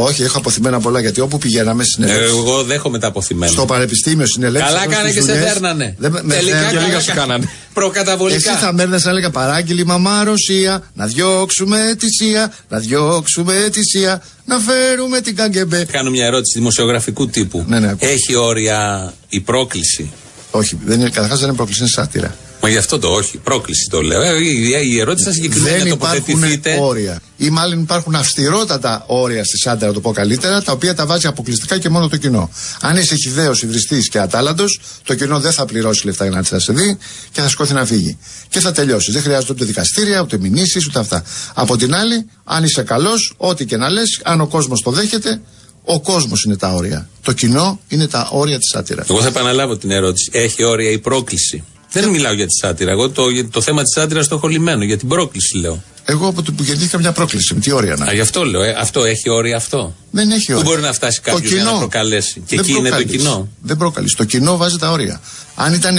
Όχι, 0.00 0.22
έχω 0.22 0.38
αποθυμένα 0.38 0.80
πολλά 0.80 1.00
γιατί 1.00 1.20
όπου 1.20 1.38
πηγαίναμε 1.38 1.84
συνελεύσει. 1.84 2.22
Εγώ 2.24 2.62
δέχομαι 2.62 2.98
τα 2.98 3.06
αποθυμένα. 3.06 3.52
Στο 3.52 3.64
πανεπιστήμιο 3.64 4.26
συνελεύσει. 4.26 4.68
Καλά 4.68 4.86
κάνε 4.86 5.10
και 5.10 5.20
σε 5.20 5.32
δέρνανε. 5.32 5.96
Τελικά 6.28 6.72
καλά 6.72 7.04
κάνανε. 7.14 7.48
Προκαταβολικά. 7.72 8.50
Εσύ 8.50 8.60
θα 8.60 8.72
μέρνε 8.72 8.98
να 9.02 9.10
έλεγα 9.10 9.30
παράγγελη 9.30 9.84
μαμά 9.86 10.24
Ρωσία, 10.24 10.82
να 10.94 11.06
διώξουμε 11.06 11.94
τη 11.98 12.06
Σία, 12.14 12.52
να 12.68 12.78
διώξουμε 12.78 13.68
τη 13.72 13.80
Σία, 13.82 14.22
να 14.44 14.58
φέρουμε 14.58 15.20
την 15.20 15.36
Καγκεμπέ. 15.36 15.84
Κάνω 15.84 16.10
μια 16.10 16.26
ερώτηση 16.26 16.58
δημοσιογραφικού 16.58 17.28
τύπου. 17.28 17.64
Ναι, 17.68 17.94
Έχει 17.98 18.34
όρια 18.34 19.12
η 19.28 19.40
πρόκληση; 19.40 20.12
Όχι, 20.50 20.78
δεν 20.84 21.00
είναι, 21.00 21.10
καταρχάς 21.10 21.38
δεν 21.38 21.48
είναι 21.48 21.56
πρόκληση, 21.56 21.80
είναι 21.80 21.90
σάτυρα. 21.90 22.36
Μα 22.60 22.68
γι' 22.68 22.76
αυτό 22.76 22.98
το 22.98 23.08
όχι. 23.08 23.38
Πρόκληση 23.38 23.88
το 23.90 24.02
λέω. 24.02 24.22
Ε, 24.22 24.44
η, 24.44 24.90
η 24.90 25.00
ερώτηση 25.00 25.22
ήταν 25.22 25.32
συγκεκριμένη 25.34 25.76
Δεν 25.76 25.88
να 25.88 25.94
υπάρχουν 25.94 26.24
τοποθετηθείτε. 26.26 26.78
όρια. 26.80 27.20
Ή 27.36 27.50
μάλλον 27.50 27.80
υπάρχουν 27.80 28.14
αυστηρότατα 28.14 29.04
όρια 29.06 29.44
στη 29.44 29.58
Σάντα, 29.58 29.86
να 29.86 29.92
το 29.92 30.00
πω 30.00 30.12
καλύτερα, 30.12 30.62
τα 30.62 30.72
οποία 30.72 30.94
τα 30.94 31.06
βάζει 31.06 31.26
αποκλειστικά 31.26 31.78
και 31.78 31.88
μόνο 31.88 32.08
το 32.08 32.16
κοινό. 32.16 32.50
Αν 32.80 32.96
είσαι 32.96 33.14
χιδαίο, 33.14 33.52
υβριστής 33.62 34.08
και 34.08 34.18
ατάλλαντος, 34.18 34.80
το 35.04 35.14
κοινό 35.14 35.40
δεν 35.40 35.52
θα 35.52 35.64
πληρώσει 35.64 36.06
λεφτά 36.06 36.24
για 36.24 36.32
να 36.32 36.38
έρθει 36.38 36.52
να 36.52 36.58
σε 36.58 36.72
δει 36.72 36.98
και 37.32 37.40
θα 37.40 37.48
σκόθει 37.48 37.72
να 37.72 37.84
φύγει. 37.84 38.18
Και 38.48 38.60
θα 38.60 38.72
τελειώσει. 38.72 39.12
Δεν 39.12 39.22
χρειάζεται 39.22 39.52
ούτε 39.52 39.64
δικαστήρια, 39.64 40.20
ούτε 40.20 40.38
μηνύσεις, 40.38 40.86
ούτε 40.86 40.98
αυτά. 40.98 41.24
Από 41.54 41.76
την 41.76 41.94
άλλη, 41.94 42.26
αν 42.44 42.64
είσαι 42.64 42.82
καλός, 42.82 43.34
ό,τι 43.36 43.64
και 43.64 43.76
να 43.76 43.90
λες, 43.90 44.20
αν 44.24 44.40
ο 44.40 44.46
κόσμος 44.46 44.80
το 44.82 44.90
δέχεται, 44.90 45.40
ο 45.84 46.00
κόσμος 46.00 46.42
είναι 46.44 46.56
τα 46.56 46.72
όρια. 46.72 47.08
Το 47.22 47.32
κοινό 47.32 47.80
είναι 47.88 48.06
τα 48.06 48.28
όρια 48.32 48.58
της 48.58 48.68
σάτυρας. 48.72 49.08
Εγώ 49.08 49.20
θα 49.20 49.26
επαναλάβω 49.28 49.76
την 49.76 49.90
ερώτηση. 49.90 50.30
Έχει 50.32 50.64
όρια 50.64 50.90
η 50.90 50.98
πρόκληση. 50.98 51.64
Δεν 52.00 52.08
μιλάω 52.10 52.32
για 52.32 52.46
τη 52.46 52.54
σάτυρα. 52.62 52.90
Εγώ 52.90 53.10
το, 53.10 53.22
το 53.50 53.60
θέμα 53.60 53.82
της 53.82 53.92
σάτυρας 53.92 54.28
το 54.28 54.34
έχω 54.34 54.46
λυμμένο. 54.48 54.84
Για 54.84 54.96
την 54.98 55.08
πρόκληση 55.08 55.56
λέω. 55.56 55.82
Εγώ 56.04 56.26
από 56.28 56.42
το 56.42 56.52
που 56.52 56.62
γεννήθηκα 56.62 56.98
μια 56.98 57.12
πρόκληση. 57.12 57.54
Με 57.54 57.60
τι 57.60 57.70
όρια 57.72 57.96
να. 57.96 58.04
Α, 58.04 58.12
γι' 58.12 58.20
αυτό 58.20 58.44
λέω. 58.44 58.62
Ε, 58.62 58.74
αυτό 58.78 59.04
έχει 59.04 59.30
όρια 59.30 59.56
αυτό; 59.56 59.94
Δεν 60.10 60.30
έχει 60.30 60.46
Πού 60.46 60.52
όρια. 60.58 60.70
μπορεί 60.70 60.80
να 60.82 60.92
φτάσει 60.92 61.20
Το 61.24 61.30
κάποιος 61.30 61.52
για 61.52 61.62
να 61.62 61.66
κοινό. 61.68 61.78
προκαλέσει; 61.78 62.32
Και 62.46 62.56
Δεν 62.56 62.58
εκεί 62.58 62.70
είναι 62.70 62.88
το 62.88 62.94
προκαλείς. 62.96 63.16
κοινό. 63.22 63.48
Δεν 63.62 63.76
προκαλείς. 63.76 64.14
Το 64.14 64.24
κοινό 64.24 64.56
βάζει 64.56 64.76
τα 64.76 64.90
όρια. 64.90 65.20
Αν, 65.54 65.74
ήταν, 65.74 65.96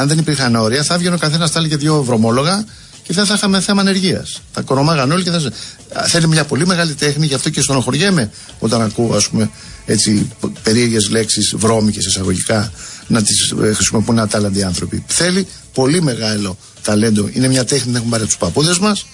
αν 0.00 0.08
δεν 0.08 0.18
υπήρχαν 0.18 0.54
όρια, 0.54 0.82
θα 0.84 0.94
έβγαινε 0.94 1.14
ο 1.14 1.18
καθένας, 1.18 1.50
θα 1.50 1.58
έλεγε 1.58 1.76
δύο 1.76 2.02
βρωμόλογα 2.02 2.64
και 3.02 3.12
δεν 3.12 3.26
θα 3.26 3.34
είχαμε 3.34 3.60
θέμα 3.60 3.80
ανεργία. 3.80 4.26
Θα 4.52 4.60
κορομάγαν 4.60 5.12
όλοι 5.12 5.22
και 5.22 5.30
θα. 5.30 5.38
ζε- 5.38 5.52
Α, 5.92 6.04
Θέλει 6.06 6.28
μια 6.28 6.44
πολύ 6.44 6.66
μεγάλη 6.66 6.94
τέχνη, 6.94 7.26
γι' 7.26 7.34
αυτό 7.34 7.50
και 7.50 7.60
στενοχωριέμαι 7.60 8.30
όταν 8.58 8.82
ακούω, 8.82 9.14
ας 9.16 9.28
πούμε, 9.28 9.50
έτσι 9.86 10.30
περίεργες 10.62 11.10
λέξεις, 11.10 11.54
βρώμικες 11.56 12.06
εισαγωγικά, 12.06 12.72
να 13.10 13.22
τις 13.22 13.54
χρησιμοποιούν 13.74 14.18
ατάλλαντοι 14.18 14.62
άνθρωποι. 14.62 15.04
Θέλει 15.06 15.46
πολύ 15.74 16.02
μεγάλο 16.02 16.56
ταλέντο. 16.82 17.28
Είναι 17.32 17.48
μια 17.48 17.64
τέχνη 17.64 17.90
που 17.92 17.96
έχουν 17.96 18.08
πάρει 18.10 18.22
από 18.22 18.30
τους 18.30 18.40
παππούδες 18.40 18.78
μας 18.78 19.06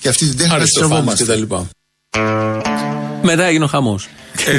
και 0.00 0.08
αυτή 0.08 0.26
την 0.26 0.36
τέχνη 0.36 0.52
τη 0.52 0.56
Αριστοφάνης 0.58 1.18
και 1.18 1.24
σεβόμαστε. 1.24 1.24
τα 1.24 1.34
λοιπά. 1.34 1.68
Μετά 3.22 3.44
έγινε 3.44 3.64
ο 3.64 3.66
χαμός. 3.66 4.08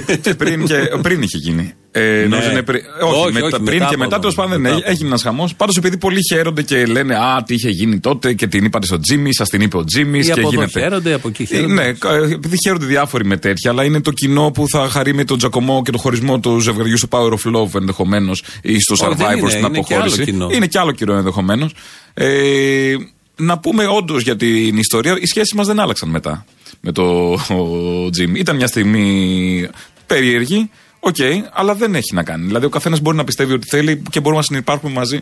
Ε, 0.08 0.16
και 0.16 0.36
πριν, 0.36 0.66
και 0.66 0.76
πριν 1.02 1.22
είχε 1.22 1.38
γίνει. 1.38 1.74
Ε, 2.00 2.20
Ναι. 2.22 2.26
νομίζω 2.28 2.52
είναι 2.52 2.62
πρι- 2.64 2.84
όχι, 3.04 3.20
Όχι, 3.20 3.34
με- 3.34 3.42
όχι, 3.42 3.52
τα- 3.52 3.58
πριν 3.62 3.78
μετά 3.78 3.78
και 3.78 3.84
από 3.84 4.04
μετά 4.04 4.06
αυτό. 4.06 4.20
τέλος 4.20 4.36
πάντων 4.36 4.62
Μετά 4.62 4.74
ναι, 4.76 4.80
από 4.82 4.90
έγινε 4.92 5.08
ένας 5.08 5.22
χαμός. 5.22 5.56
Πάντως 5.56 5.78
επειδή 5.78 5.98
πολλοί 5.98 6.20
χαίρονται 6.32 6.62
και 6.62 6.86
λένε 6.86 7.16
Α, 7.16 7.44
τι 7.46 7.54
είχε 7.54 7.70
γίνει 7.70 8.00
τότε 8.00 8.34
και 8.34 8.48
την 8.48 8.66
είπατε 8.66 8.86
στο 8.86 9.00
Τζίμι, 9.00 9.34
σας 9.34 9.50
την 9.50 9.62
είπε 9.62 9.78
ο 9.78 9.84
Τζίμις 9.84 10.24
Ή 10.24 10.26
και 10.26 10.32
από 10.32 10.40
εδώ 10.42 10.50
γίνεται. 10.50 10.80
χαίρονται, 10.80 11.14
από 11.14 11.28
εκεί 11.28 11.42
Ε, 11.42 11.46
χαίρονται. 11.46 11.74
Ναι, 11.74 11.92
κα- 11.94 12.16
επειδή 12.16 12.56
χαίρονται 12.64 12.86
διάφοροι 12.86 13.26
με 13.26 13.38
τέτοια, 13.38 13.72
αλλά 13.72 13.84
είναι 13.84 14.02
το 14.02 14.12
κοινό 14.12 14.52
που 14.52 14.66
θα 14.70 14.90
χαρεί 14.90 15.14
με 15.14 15.24
τον 15.24 15.38
Τζακωμό 15.38 15.82
και 15.82 15.92
το 15.92 15.98
χωρισμό 15.98 16.40
του 16.40 16.60
ζευγαριού 16.60 16.98
στο 16.98 17.08
Power 17.12 17.32
of 17.32 17.56
Love 17.56 17.76
ενδεχομένως 17.76 18.44
ή 18.62 18.80
στο 18.80 18.94
Όχι, 18.94 19.16
δεν 19.16 19.28
Survivor 19.28 19.38
είναι, 19.40 19.50
στην 19.50 19.66
είναι 19.66 19.80
και 19.80 19.94
άλλο 19.94 20.04
αποχώρηση. 20.04 20.32
κοινό. 20.32 20.50
Είναι 20.54 20.68
και 20.68 20.80
άλλο 20.80 20.92
κοινό 20.92 21.14
ενδεχομένως. 21.14 21.74
Ε, 22.14 22.96
να 23.36 23.60
πούμε 23.60 23.86
όντως 23.88 24.22
για 24.24 24.36
την 24.36 24.78
ιστορία, 24.78 25.18
οι 25.22 25.26
σχέσεις 25.26 25.54
μας 25.54 25.68
δεν 25.68 25.80
άλλαξαν 25.80 26.10
μετά 26.10 26.46
με 26.82 26.92
το 26.92 27.38
Τζίμι. 28.12 28.40
Ήταν 28.40 28.56
μια 28.56 28.68
στιγμή 28.68 29.68
περίεργη, 30.08 30.70
οκ, 31.00 31.16
αλλά 31.54 31.76
δεν 31.76 31.96
έχει 31.96 32.14
να 32.14 32.24
κάνει. 32.24 32.46
Δηλαδή, 32.46 32.66
ο 32.66 32.70
καθένας 32.70 33.00
μπορεί 33.00 33.18
να 33.18 33.24
πιστεύει 33.24 33.54
ότι 33.54 33.68
θέλει 33.70 34.02
και 34.10 34.20
μπορούμε 34.20 34.42
να 34.42 34.46
συνυπάρχουμε 34.48 34.94
μαζί 34.94 35.20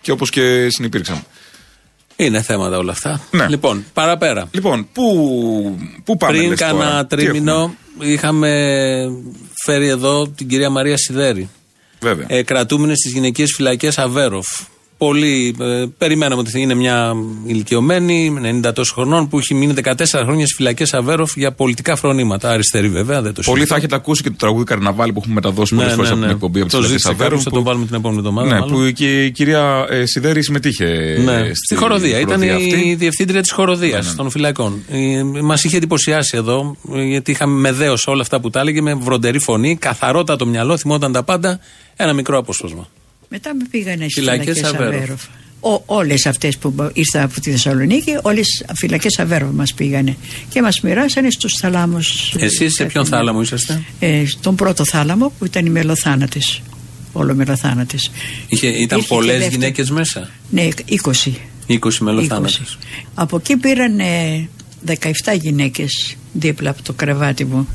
και 0.00 0.10
όπως 0.10 0.30
και 0.30 0.68
συνυπήρξαμε. 0.70 1.22
Είναι 2.16 2.42
θέματα 2.42 2.78
όλα 2.78 2.92
αυτά. 2.92 3.20
Ναι. 3.30 3.48
Λοιπόν, 3.48 3.84
παραπέρα. 3.92 4.48
Λοιπόν, 4.50 4.88
πού, 4.92 5.04
πού 6.04 6.16
πάμε 6.16 6.36
Πριν 6.36 6.48
λες 6.48 6.58
τώρα; 6.58 6.72
κάνα 6.72 7.06
Τι 7.06 7.16
τρίμηνο 7.16 7.74
είχαμε 8.00 8.50
φέρει 9.64 9.88
εδώ 9.88 10.28
την 10.28 10.48
κυρία 10.48 10.70
Μαρία 10.70 10.96
Σιδέρη. 10.96 11.48
Βέβαια. 12.00 12.26
Ε, 12.28 12.42
κρατούμενη 12.42 12.96
στις 12.96 13.12
γυναικείες 13.12 13.52
φυλακές 13.54 13.98
Αβέροφ. 13.98 14.46
Πολύ. 15.06 15.56
Ε, 15.60 15.84
περιμέναμε 15.98 16.40
ότι 16.40 16.50
θα 16.50 16.58
είναι 16.58 16.74
μια 16.74 17.14
ηλικιωμένη, 17.46 18.32
90 18.64 18.72
τόσο 18.74 18.92
χρονών, 18.94 19.28
που 19.28 19.38
έχει 19.38 19.54
μείνει 19.54 19.74
14 19.82 19.92
χρόνια 20.24 20.44
στις 20.44 20.54
φυλακές 20.56 20.94
Αβέροφ 20.94 21.32
για 21.36 21.52
πολιτικά 21.52 21.96
φρονήματα. 21.96 22.50
Αριστερή 22.50 22.88
βέβαια, 22.88 23.22
δεν 23.22 23.34
το 23.34 23.42
Πολλοί 23.44 23.58
θα 23.58 23.62
συζητώ. 23.62 23.74
έχετε 23.74 23.94
ακούσει 23.94 24.22
και 24.22 24.30
το 24.30 24.36
τραγούδι 24.36 24.64
Καρναβάλι 24.64 25.12
που 25.12 25.18
έχουμε 25.18 25.34
μεταδώσει 25.34 25.74
πολλέ 25.74 25.88
φορές 25.88 26.10
από 26.10 26.20
την 26.20 26.30
εκπομπή 26.30 26.60
από 26.60 26.66
Ναι, 26.66 26.72
Το 26.72 26.78
τις 26.78 26.86
ζήτησε 26.88 27.08
Φυλακές 27.08 27.26
κάποιος, 27.26 27.42
θα 27.42 27.50
το 27.50 27.62
βάλουμε 27.62 27.86
την 27.86 27.94
επόμενη 27.94 28.18
εβδομάδα. 28.18 28.48
Ναι, 28.48 28.60
μάλλον. 28.60 28.84
που 28.86 28.90
και 28.92 29.24
η 29.24 29.30
κυρία 29.30 29.86
ε, 29.88 30.06
Σιδέρη 30.06 30.42
συμμετείχε. 30.42 31.18
Ναι, 31.24 31.32
ε, 31.32 31.54
στη 31.54 31.74
χοροδία. 31.74 32.20
Ήταν 32.20 32.40
χοροδία 32.40 32.58
η 32.58 32.74
αυτή. 32.74 32.94
διευθύντρια 32.94 33.40
της 33.40 33.50
χοροδίας 33.50 34.14
των 34.14 34.30
φυλακών. 34.30 34.82
Μας 35.42 35.64
είχε 35.64 35.76
εντυπωσιάσει 35.76 36.36
εδώ, 36.36 36.76
ε, 36.94 37.02
γιατί 37.02 37.30
είχαμε 37.30 37.58
με 37.58 37.72
δέος 37.72 38.06
όλα 38.06 38.22
αυτά 38.22 38.40
που 38.40 38.50
τα 38.50 38.60
έλεγε 38.60 38.80
με 38.80 38.94
βροντερή 38.94 39.38
φωνή, 39.38 39.76
καθαρότατο 39.76 40.46
μυαλό, 40.46 40.76
θυμόταν 40.76 41.12
τα 41.12 41.22
πάντα. 41.22 41.58
Ένα 41.96 42.12
μικρό 42.12 42.38
απόσπασμα. 42.38 42.88
Μετά 43.34 43.54
με 43.54 43.64
πήγανε 43.70 44.02
στις 44.08 44.14
Φυλακές 44.14 44.44
φυλακές 44.56 44.62
Αβέροφ. 44.80 44.94
Αβέροφ. 44.96 45.22
Όλες 45.86 46.26
αυτές 46.26 46.56
που 46.58 46.70
μπο- 46.70 46.90
ήρθαν 46.92 47.22
από 47.22 47.40
τη 47.40 47.50
Θεσσαλονίκη, 47.50 48.10
όλες 48.22 48.64
φυλακές 48.74 49.18
Αβέροφ 49.18 49.50
μας 49.52 49.74
πήγανε. 49.74 50.16
Και 50.48 50.62
μας 50.62 50.80
μοιράσανε 50.80 51.30
στους 51.30 51.52
θαλάμου. 51.60 51.98
Εσείς 52.38 52.74
σε 52.74 52.84
ποιον 52.84 53.04
θάλαμο 53.06 53.40
είσαστε, 53.42 53.82
Ε, 53.98 54.22
στον 54.26 54.56
πρώτο 54.56 54.84
θάλαμο 54.84 55.32
που 55.38 55.44
ήταν 55.44 55.66
οι 55.66 55.70
μελοθάνατες. 55.70 56.62
Όλο 57.12 57.34
μελοθάνατες. 57.34 58.10
Είχε, 58.48 58.66
Ήταν 58.68 58.80
Ήρθε 58.80 58.96
και 59.00 59.06
πολλές 59.14 59.32
δεύτερο. 59.38 59.50
γυναίκες 59.54 59.90
μέσα; 59.90 60.30
Ναι, 60.50 60.68
20. 60.86 61.40
20 61.66 61.98
μελοθάνατες. 62.04 62.56
20. 62.58 62.78
Από 63.14 63.36
εκεί 63.36 63.56
πήραν 63.56 63.98
ε, 63.98 64.48
17 64.86 65.34
γυναίκες 65.40 66.16
δίπλα 66.32 66.70
από 66.70 66.82
το 66.82 66.92
κρεβάτι 66.92 67.44
μου. 67.44 67.68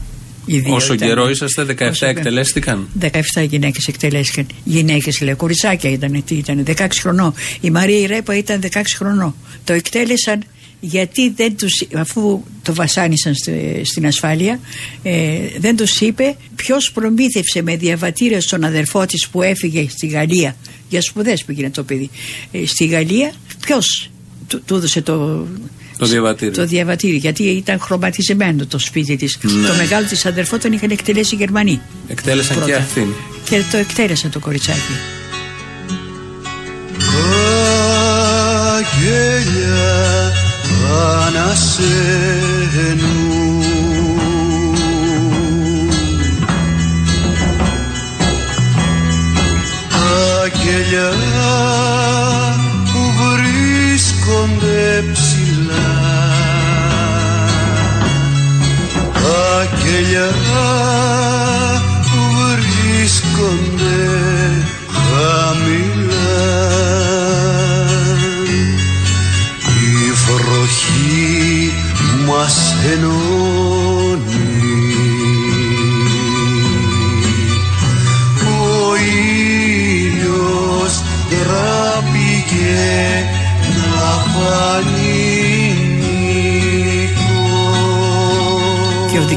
Οι 0.50 0.60
δύο 0.60 0.74
Όσο 0.76 0.94
ήταν. 0.94 1.08
καιρό 1.08 1.30
είσαστε, 1.30 1.64
17 1.64 1.90
Όσο- 1.90 2.06
εκτελέστηκαν; 2.06 2.88
17 3.00 3.42
γυναίκες 3.44 3.88
εκτελέστηκαν. 3.88 4.48
Γυναίκες, 4.64 5.22
λέει, 5.22 5.34
κοριτσάκια 5.34 5.90
ήταν, 5.90 6.24
τι 6.26 6.36
ήταν, 6.36 6.64
16 6.66 7.00
χρονών. 7.00 7.34
Η 7.62 7.70
Μαρία 7.70 8.00
η 8.00 8.06
Ρέπα 8.06 8.38
ήταν 8.38 8.60
16 8.62 8.96
χρονών. 8.98 9.36
Το 9.64 9.74
εκτέλεσαν 9.74 10.44
γιατί 10.80 11.30
δεν 11.30 11.58
τους, 11.58 11.84
αφού 11.96 12.44
το 12.62 12.74
βασάνισαν 12.74 13.36
στη- 13.36 13.82
στην 13.84 14.06
ασφάλεια, 14.06 14.60
ε, 15.04 15.38
δεν 15.58 15.76
τους 15.76 16.00
είπε 16.02 16.36
ποιος 16.56 16.92
προμήθευσε 16.92 17.62
με 17.62 17.76
διαβατήρια 17.76 18.42
στον 18.42 18.64
αδερφό 18.64 19.06
της 19.06 19.28
που 19.28 19.42
έφυγε 19.42 19.88
στη 19.90 20.08
Γαλλία. 20.08 20.56
Για 20.90 21.02
σπουδές 21.02 21.44
πήγαινε 21.44 21.70
το 21.70 21.84
παιδί. 21.84 22.10
Ε, 22.52 22.66
στη 22.66 22.86
Γαλλία 22.86 23.34
ποιος 23.60 24.10
του, 24.48 24.62
του 24.66 24.76
έδωσε 24.76 25.02
το, 25.02 25.48
Το 25.98 26.06
διαβατήριο. 26.06 26.54
το 26.54 26.66
διαβατήριο, 26.66 27.18
γιατί 27.18 27.44
ήταν 27.44 27.80
χρωματισμένο 27.80 28.66
το 28.66 28.80
σπίτι 28.80 29.16
της. 29.16 29.38
Ναι. 29.42 29.68
Το 29.68 29.74
μεγάλο 29.74 30.06
της 30.08 30.26
αδερφό 30.26 30.58
τον 30.58 30.72
είχαν 30.72 30.90
εκτελέσει 30.92 31.36
οι 31.36 31.38
Γερμανοί. 31.38 31.82
Εκτέλεσαν 32.08 32.56
και 32.56 32.62
Πρώτα. 32.62 32.78
αυτήν. 32.78 33.08
Και 33.50 33.62
το 33.72 33.78
εκτέλεσαν 33.78 34.32
το 34.32 34.40
κοριτσάκι. 34.40 34.94
Αγγέλια 38.78 40.32
ανασένουν 41.28 42.48
Αγγέλια 50.44 51.56
που 52.92 53.02
βρίσκονται 53.20 55.04
ψηλά 55.14 55.57
Αγγέλια 59.60 60.30
που 62.04 62.20
βρίσκονται 62.40 64.00
χαμηλά 64.88 66.08
η 69.66 70.12
βροχή 70.12 71.74
μας 72.28 72.76
ενώνει 72.94 73.27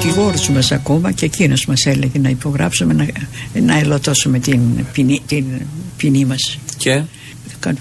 Και 0.00 0.06
ο 0.06 0.10
δικηγόρος 0.10 0.48
μας 0.48 0.72
ακόμα 0.72 1.12
και 1.12 1.24
εκείνος 1.24 1.66
μας 1.66 1.86
έλεγε 1.86 2.18
να 2.18 2.28
υπογράψουμε 2.28 2.92
να, 2.92 3.06
να 3.60 3.78
ελωτώσουμε 3.78 4.38
την 4.38 4.60
ποινή, 4.92 5.22
την 5.26 5.44
ποινή 5.96 6.24
μας. 6.24 6.58
Και; 6.76 7.02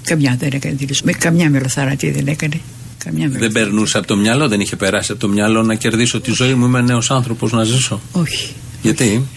Καμιά 0.04 0.36
δεν 0.40 0.50
έκανε 0.54 0.76
δήλωση. 0.76 1.02
Με 1.06 1.12
καμιά 1.12 1.50
μελοθαρατή 1.50 2.12
δεν 2.12 2.28
έκανε. 2.28 2.60
Καμιά 2.98 3.28
μελο... 3.28 3.40
δεν 3.40 3.52
περνούσε 3.52 3.98
από 3.98 4.08
το 4.08 4.16
μυαλό, 4.16 4.48
δεν 4.48 4.60
είχε 4.60 4.76
περάσει 4.76 5.12
από 5.12 5.22
το 5.22 5.28
μυαλό 5.28 5.64
να 5.64 5.76
κερδίσω 5.76 6.22
τη 6.22 6.32
ζωή 6.32 6.54
μου. 6.54 6.66
Είμαι 6.66 6.82
νέος 6.82 7.12
άνθρωπος 7.12 7.52
να 7.52 7.64
ζήσω. 7.64 8.02
Όχι. 8.12 8.54
Γιατί; 8.82 9.28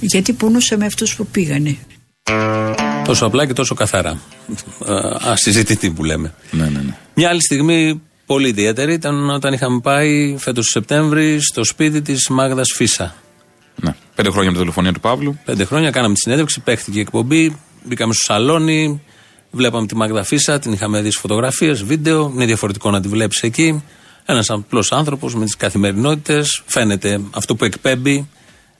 Γιατί 0.00 0.32
πονούσε 0.32 0.76
με 0.76 0.86
αυτούς 0.86 1.16
που 1.16 1.26
πήγανε. 1.26 1.76
Τόσο 3.04 3.26
απλά 3.26 3.46
και 3.46 3.52
τόσο 3.52 3.74
καθαρά. 3.74 4.20
Ε, 4.86 4.94
Ασυζητητή 5.30 5.90
που 5.90 6.04
λέμε. 6.04 6.34
Ναι, 6.50 6.64
ναι, 6.64 6.78
ναι. 6.78 6.96
Μια 7.14 7.28
άλλη 7.28 7.42
στιγμή 7.42 8.00
πολύ 8.32 8.48
ιδιαίτερη 8.48 8.92
ήταν 8.92 9.30
όταν 9.30 9.52
είχαμε 9.52 9.80
πάει 9.80 10.36
φέτος 10.38 10.66
Σεπτέμβρη 10.66 11.40
στο 11.40 11.64
σπίτι 11.64 12.02
της 12.02 12.28
Μάγδας 12.28 12.72
Φίσα. 12.74 13.14
Ναι. 13.76 13.94
Πέντε 14.14 14.30
χρόνια 14.30 14.48
με 14.50 14.52
τη 14.52 14.58
δολοφονία 14.58 14.92
του 14.92 15.00
Παύλου. 15.00 15.38
Πέντε 15.44 15.64
χρόνια 15.64 15.90
κάναμε 15.90 16.14
τη 16.14 16.20
συνέντευξη, 16.20 16.60
παίχτηκε 16.60 16.98
η 16.98 17.00
εκπομπή, 17.00 17.56
μπήκαμε 17.84 18.12
στο 18.12 18.32
σαλόνι, 18.32 19.02
βλέπαμε 19.50 19.86
τη 19.86 19.96
Μάγδα 19.96 20.24
Φίσα, 20.24 20.58
την 20.58 20.72
είχαμε 20.72 21.00
δει 21.00 21.10
σε 21.10 21.18
φωτογραφίες, 21.18 21.84
βίντεο. 21.84 22.30
Είναι 22.34 22.44
διαφορετικό 22.44 22.90
να 22.90 23.00
τη 23.00 23.08
βλέπεις 23.08 23.42
εκεί. 23.42 23.82
Ένας 24.24 24.50
απλός 24.50 24.92
άνθρωπος 24.92 25.34
με 25.34 25.44
τις 25.44 25.56
καθημερινότητες. 25.56 26.62
Φαίνεται 26.66 27.20
αυτό 27.30 27.54
που 27.56 27.64
εκπέμπει, 27.64 28.28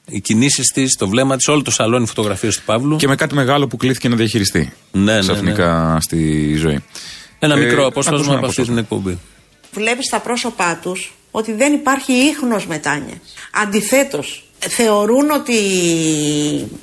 οι 0.07 0.21
κινήσεις 0.21 0.73
της, 0.73 0.97
το 0.97 1.09
βλέμμα 1.09 1.37
της, 1.37 1.49
όλο 1.49 1.63
το 1.63 1.71
σαλόνι 1.71 2.07
φωτογραφίες 2.07 2.57
του 2.57 2.63
Παύλου. 2.65 2.97
Και 2.97 3.09
με 3.09 3.15
κάτι 3.15 3.35
μεγάλο 3.35 3.67
που 3.67 3.77
κλήθηκε 3.77 4.09
να 4.09 4.17
διαχειριστεί. 4.17 4.73
Ναι, 4.93 5.13
ναι, 5.15 5.19
Ξαφνικά 5.19 5.99
στη 6.01 6.55
ζωή. 6.55 6.85
Ένα 7.39 7.55
Ε, 7.55 7.65
μικρό 7.65 7.87
απόσπασμα 7.87 8.17
ακούσουμε 8.17 8.37
από 8.37 8.47
αυτή 8.47 8.63
την 8.63 8.79
εκπομπή. 8.79 9.19
Βλέπεις 9.73 10.07
στα 10.07 10.21
πρόσωπά 10.21 10.79
τους 10.83 11.13
ότι 11.31 11.53
δεν 11.53 11.73
υπάρχει 11.73 12.13
ίχνος 12.13 12.67
μετάνοια. 12.67 13.21
Αντιθέτως, 13.63 14.45
θεωρούν 14.59 15.31
ότι 15.31 15.53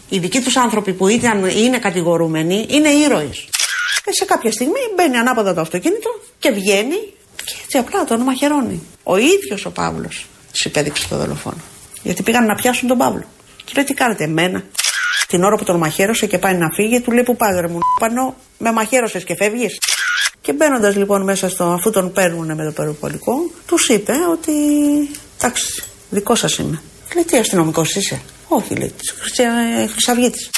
οι 0.09 0.19
δικοί 0.19 0.41
τους 0.41 0.57
άνθρωποι 0.57 0.93
που 0.93 1.07
ήταν, 1.07 1.45
είναι 1.45 1.77
κατηγορούμενοι 1.77 2.65
είναι 2.69 2.89
ήρωες. 2.89 3.47
Και 4.03 4.13
σε 4.13 4.25
κάποια 4.25 4.51
στιγμή 4.51 4.79
μπαίνει 4.95 5.17
ανάποδα 5.17 5.53
το 5.53 5.61
αυτοκίνητο 5.61 6.21
και 6.39 6.49
βγαίνει 6.49 7.13
και 7.35 7.55
έτσι 7.63 7.77
απλά 7.77 8.03
τον 8.03 8.21
μαχαιρώνει. 8.21 8.83
Ο 9.03 9.17
ίδιος 9.17 9.65
ο 9.65 9.71
Παύλος 9.71 10.25
υπέδειξε 10.65 11.07
το 11.07 11.17
δολοφόνο. 11.17 11.61
Γιατί 12.03 12.23
πήγαν 12.23 12.45
να 12.45 12.55
πιάσουν 12.55 12.88
τον 12.88 12.97
Παύλο. 12.97 13.23
Του 13.65 13.71
λέει 13.75 13.85
τι 13.85 13.93
κάνετε 13.93 14.23
εμένα; 14.23 14.63
Την 15.27 15.43
ώρα 15.43 15.55
που 15.55 15.63
τον 15.63 15.77
μαχαίρωσε 15.77 16.25
και 16.25 16.38
πάει 16.38 16.55
να 16.55 16.69
φύγει, 16.75 17.01
του 17.01 17.11
λέει 17.11 17.23
που 17.23 17.35
πάει 17.35 17.59
ρε 17.61 17.67
μου 17.67 17.79
πανώ, 17.99 18.35
με 18.57 18.71
μαχαίρωσες 18.71 19.23
και 19.23 19.35
φεύγεις; 19.35 19.77
Και 20.47 20.53
μπαίνοντας 20.53 20.95
λοιπόν 20.95 21.21
μέσα 21.23 21.49
στο, 21.49 21.63
αφού 21.63 21.89
τον 21.89 22.11
παίρνουν 22.11 22.55
με 22.55 22.65
το 22.65 22.71
περιπολικό, 22.71 23.33
τους 23.65 23.87
είπε 23.87 24.13
ότι 24.31 24.51
εντάξει, 25.37 25.83
δικός 26.09 26.39
σας 26.39 26.57
είμαι. 26.57 26.81
Λέει 27.15 27.23
τι 27.23 27.37
αστυνομικός 27.37 27.95
είσαι; 27.95 28.21
Όχι, 28.47 28.75
λέει, 28.75 28.93
Χρυσαυγήτη. 29.91 30.49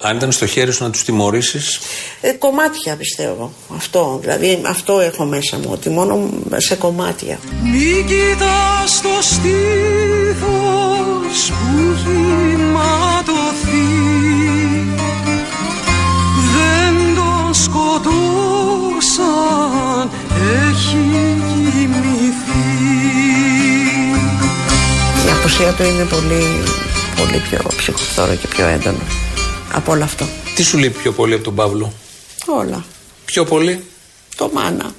Αν 0.00 0.16
ήταν 0.16 0.32
στο 0.32 0.46
χέρι 0.46 0.72
σου 0.72 0.82
να 0.82 0.90
τους 0.90 1.04
τιμωρήσεις; 1.04 1.80
ε, 2.20 2.32
Κομμάτια 2.32 2.96
πιστεύω. 2.96 3.52
Αυτό. 3.76 4.18
Δηλαδή 4.20 4.62
αυτό 4.66 5.00
έχω 5.00 5.24
μέσα 5.24 5.58
μου. 5.58 5.68
Ότι 5.70 5.88
μόνο 5.88 6.30
σε 6.56 6.74
κομμάτια. 6.74 7.38
Μην 7.62 8.06
κοιτάς 8.06 9.00
το 9.02 9.18
στίχο 9.20 10.50
που. 13.24 13.40
Δεν 16.52 17.14
τον 17.14 17.54
σκοτώ 17.54 18.29
ματωθεί 19.20 20.18
έχει 20.68 20.96
κοιμηθεί 21.52 22.64
Η 25.26 25.30
απουσία 25.38 25.72
του 25.72 25.82
είναι 25.82 26.04
πολύ, 26.04 26.42
πολύ 27.16 27.42
πιο 27.50 27.70
ψυχοφθόρο 27.76 28.34
και 28.34 28.46
πιο 28.46 28.66
έντονο 28.66 28.98
από 29.72 29.92
όλο 29.92 30.04
αυτό. 30.04 30.26
Τι 30.54 30.62
σου 30.62 30.78
λείπει 30.78 30.98
πιο 30.98 31.12
πολύ 31.12 31.34
από 31.34 31.44
τον 31.44 31.54
Παύλο, 31.54 31.92
Όλα. 32.46 32.84
Πιο 33.24 33.44
πολύ; 33.44 33.84
Το 34.36 34.50
μάνα. 34.54 34.90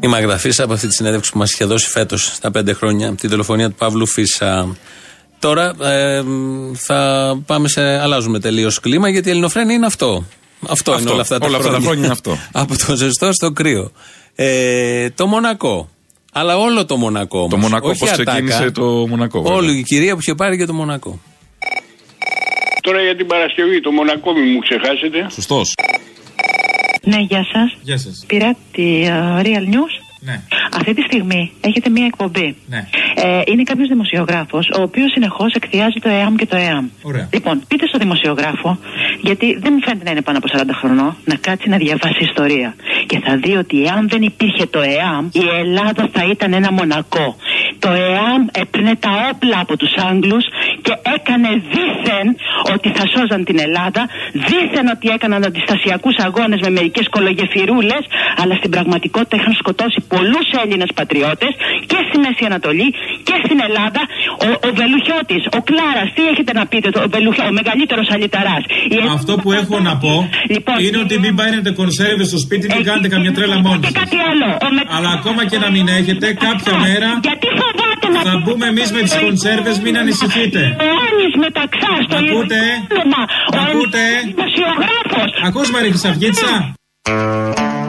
Η 0.00 0.06
Μάγδα 0.06 0.38
Φίσα 0.38 0.64
από 0.64 0.72
αυτή 0.72 0.86
τη 0.86 0.94
συνέντευξη 0.94 1.32
που 1.32 1.38
μας 1.38 1.52
είχε 1.52 1.64
δώσει 1.64 1.88
φέτος 1.88 2.24
στα 2.34 2.50
πέντε 2.50 2.72
χρόνια, 2.72 3.14
την 3.14 3.30
δολοφονία 3.30 3.68
του 3.68 3.74
Παύλου 3.74 4.06
Φίσα. 4.06 4.76
Τώρα 5.38 5.74
ε, 5.82 6.22
θα 6.74 7.32
πάμε 7.46 7.68
σε. 7.68 7.80
Αλλάζουμε 7.82 8.40
τελείως 8.40 8.80
κλίμα 8.80 9.08
γιατί 9.08 9.28
η 9.28 9.30
ελληνοφρένεια 9.30 9.74
είναι 9.74 9.86
αυτό. 9.86 10.24
Αυτό, 10.68 10.90
είναι 10.90 11.00
Αυτό. 11.00 11.12
όλα 11.12 11.20
αυτά 11.22 11.38
τα 11.38 11.46
Όλα 11.46 11.56
αυτά 11.56 11.68
τα 11.70 11.74
χρόνια. 11.78 11.88
χρόνια 11.88 12.04
είναι 12.04 12.12
αυτό. 12.12 12.38
από 12.62 12.74
το 12.86 12.96
ζεστό 12.96 13.32
στο 13.32 13.50
κρύο. 13.52 13.92
Ε, 14.34 15.10
το 15.10 15.26
Μονακό. 15.26 15.88
Αλλά 16.32 16.56
όλο 16.58 16.84
το 16.86 16.96
Μονακό. 16.96 17.38
Όμως. 17.38 17.50
Το 17.50 17.56
Μονακό, 17.56 17.88
Όχι 17.88 17.98
πώς 17.98 18.10
ατάκα. 18.10 18.30
ξεκίνησε 18.30 18.70
το 18.70 18.82
Μονακό, 18.84 19.42
βέβαια. 19.42 19.56
Όλη 19.58 19.78
η 19.78 19.82
κυρία 19.82 20.12
που 20.14 20.18
είχε 20.22 20.34
πάρει 20.34 20.56
και 20.56 20.64
το 20.64 20.72
Μονακό. 20.74 21.20
Τώρα 22.82 23.00
για 23.02 23.16
την 23.16 23.26
Παρασκευή, 23.26 23.80
το 23.80 23.90
Μονακό 23.92 24.32
μην 24.32 24.44
μου 24.52 24.58
ξεχάσετε. 24.58 25.26
Σωστός. 25.30 25.72
Ναι, 27.02 27.16
γεια 27.20 27.44
σας. 27.52 27.76
Γεια 27.82 27.98
σας. 27.98 28.24
Πήρα 28.26 28.56
τη 28.72 29.02
ε, 29.04 29.10
Real 29.42 29.74
News. 29.74 30.03
Ναι. 30.24 30.40
Αυτή 30.78 30.94
τη 30.94 31.02
στιγμή 31.02 31.52
έχετε 31.60 31.90
μία 31.90 32.06
εκπομπή. 32.06 32.56
Ναι. 32.66 32.86
Ε, 33.14 33.40
είναι 33.46 33.62
κάποιος 33.62 33.88
δημοσιογράφος, 33.88 34.68
ο 34.78 34.82
οποίος 34.82 35.10
συνεχώς 35.10 35.54
εκθιάζει 35.54 35.98
το 36.00 36.08
ΕΑΜ 36.08 36.34
και 36.34 36.46
το 36.46 36.56
ΕΑΜ. 36.56 36.86
Ωραία. 37.02 37.28
Λοιπόν, 37.32 37.62
πείτε 37.68 37.86
στο 37.86 37.98
δημοσιογράφο, 37.98 38.78
γιατί 39.20 39.46
δεν 39.62 39.72
μου 39.74 39.80
φαίνεται 39.86 40.04
να 40.04 40.10
είναι 40.10 40.22
πάνω 40.22 40.38
από 40.38 40.48
40 40.52 40.74
χρονών, 40.80 41.16
να 41.24 41.34
κάτσει 41.34 41.68
να 41.68 41.76
διαβάσει 41.76 42.22
ιστορία. 42.30 42.74
Και 43.06 43.18
θα 43.24 43.36
δει 43.36 43.56
ότι 43.56 43.84
εάν 43.84 44.08
δεν 44.08 44.22
υπήρχε 44.22 44.66
το 44.66 44.80
ΕΑΜ, 44.80 45.28
η 45.32 45.44
Ελλάδα 45.62 46.08
θα 46.12 46.24
ήταν 46.30 46.52
ένα 46.52 46.72
μονακό. 46.72 47.36
Το 47.78 47.90
ΕΑΜ 47.90 48.42
έπαιρνε 48.52 48.94
τα 48.96 49.10
όπλα 49.32 49.58
από 49.60 49.76
τους 49.76 49.92
Άγγλους 50.08 50.44
και 50.82 50.92
έκανε 51.16 51.48
δήθεν 51.72 52.26
ότι 52.74 52.88
θα 52.96 53.04
σώζαν 53.14 53.44
την 53.44 53.58
Ελλάδα, 53.66 54.02
δήθεν 54.32 54.86
ότι 54.94 55.08
έκαναν 55.08 55.44
αντιστασιακούς 55.44 56.16
αγώνες 56.26 56.60
με 56.60 56.70
μερικές 56.70 57.06
κολογεφυρούλες, 57.08 58.02
αλλά 58.36 58.54
στην 58.54 58.70
πραγματικότητα 58.70 59.36
είχαν 59.36 59.52
σκοτώσει 59.52 60.00
πολλούς 60.14 60.46
Έλληνες 60.62 60.90
πατριώτες 60.98 61.52
και 61.90 61.98
στη 62.06 62.16
Μέση 62.24 62.42
Ανατολή 62.50 62.88
και 63.28 63.36
στην 63.44 63.58
Ελλάδα. 63.68 64.02
Ο, 64.46 64.48
ο 64.66 64.68
Βελουχιώτης, 64.80 65.42
ο 65.58 65.60
Κλάρας, 65.68 66.08
τι 66.16 66.22
έχετε 66.32 66.52
να 66.58 66.64
πείτε, 66.70 66.88
το- 66.94 67.02
ο, 67.06 67.08
Βελουχιώ- 67.14 67.48
ο 67.50 67.54
μεγαλύτερος 67.60 68.06
αλυταράς. 68.14 68.62
Αυτό 69.18 69.32
που 69.42 69.48
έχω 69.60 69.76
να 69.88 69.94
πω 70.04 70.14
είναι 70.84 70.98
ότι 71.04 71.14
μην 71.24 71.32
πάρετε 71.40 71.70
κονσέρβες 71.80 72.26
στο 72.32 72.38
σπίτι, 72.44 72.64
μην 72.74 72.84
κάνετε 72.88 73.08
καμιά 73.14 73.32
τρέλα 73.36 73.56
μόνοι 73.66 73.80
Και 73.86 73.90
σας. 73.92 73.96
κάτι 74.00 74.18
άλλο. 74.30 74.48
Ο 74.66 74.68
με... 74.74 74.80
Αλλά 74.96 75.10
ακόμα 75.18 75.42
και 75.50 75.58
να 75.64 75.68
μην 75.74 75.86
έχετε, 75.98 76.26
κάποια 76.46 76.74
μέρα 76.86 77.08
Γιατί 77.28 77.46
φοβάται 77.60 78.06
να 78.14 78.20
θα 78.28 78.34
μπούμε 78.42 78.66
εμείς 78.72 78.88
με 78.96 79.00
τις 79.06 79.14
κονσέρβες, 79.24 79.76
μην 79.84 79.94
ανησυχείτε. 80.02 80.60
Ο 80.86 80.88
Άννης 81.06 81.34
μεταξά 81.46 81.92
στο 82.06 82.16
Ακούτε; 82.22 82.60
Ιερουσάλεμα. 82.64 83.20
Ο 83.54 83.56
Ακούτε; 83.64 84.02
δημοσιογράφος. 84.30 85.30
Ακούς 85.48 85.68
Μαρή 85.74 85.88
Χρυσαυγίτσα. 85.94 86.52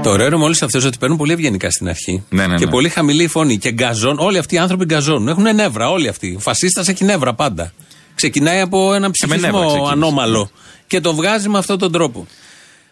Το 0.04 0.10
ωραίο 0.10 0.26
είναι 0.28 0.38
με 0.38 0.44
όλου 0.44 0.56
αυτού 0.62 0.82
ότι 0.86 0.98
παίρνουν 0.98 1.18
πολύ 1.18 1.32
ευγενικά 1.34 1.72
στην 1.72 1.88
αρχή. 1.90 2.24
Ναι, 2.30 2.48
ναι, 2.48 2.56
Και 2.56 2.66
ναι. 2.66 2.72
πολύ 2.72 2.90
χαμηλή 2.90 3.24
η 3.24 3.28
φωνή. 3.28 3.58
Και 3.58 3.72
γκαζόν. 3.72 4.20
Όλοι 4.20 4.38
αυτοί 4.38 4.56
οι 4.56 4.58
άνθρωποι 4.58 4.86
γκαζώνουν. 4.86 5.28
Έχουν 5.28 5.56
νεύρα, 5.56 5.90
όλοι 5.90 6.08
αυτοί. 6.08 6.34
Ο 6.38 6.40
φασίστας 6.40 6.88
έχει 6.88 7.04
νεύρα 7.06 7.34
πάντα. 7.34 7.74
Ξεκινάει 8.16 8.60
από 8.60 8.94
ένα 8.94 9.08
νεύρα 9.08 9.12
ψηφισμό 9.12 9.66
ξεκίνησε. 9.66 9.92
ανώμαλο. 9.92 10.50
Και 10.88 11.00
το 11.00 11.16
βγάζει 11.16 11.50
με 11.50 11.58
αυτόν 11.58 11.78
τον 11.78 11.92
τρόπο. 11.92 12.28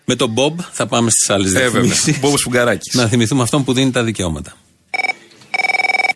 Με 0.06 0.16
τον 0.16 0.30
Μπομπ 0.30 0.60
θα 0.72 0.88
πάμε 0.88 1.10
στις 1.10 1.30
άλλες 1.30 1.50
Ε, 1.50 1.54
βέβαια. 1.54 1.70
διαφημίσεις. 1.70 2.20
Μπόμπος 2.20 2.42
Φουγκαράκης. 2.42 2.94
Να 2.94 3.08
θυμηθούμε 3.08 3.42
αυτόν 3.44 3.64
που 3.64 3.74
δίνει 3.74 3.92
τα 3.92 4.04
δικαιώματα. 4.04 4.54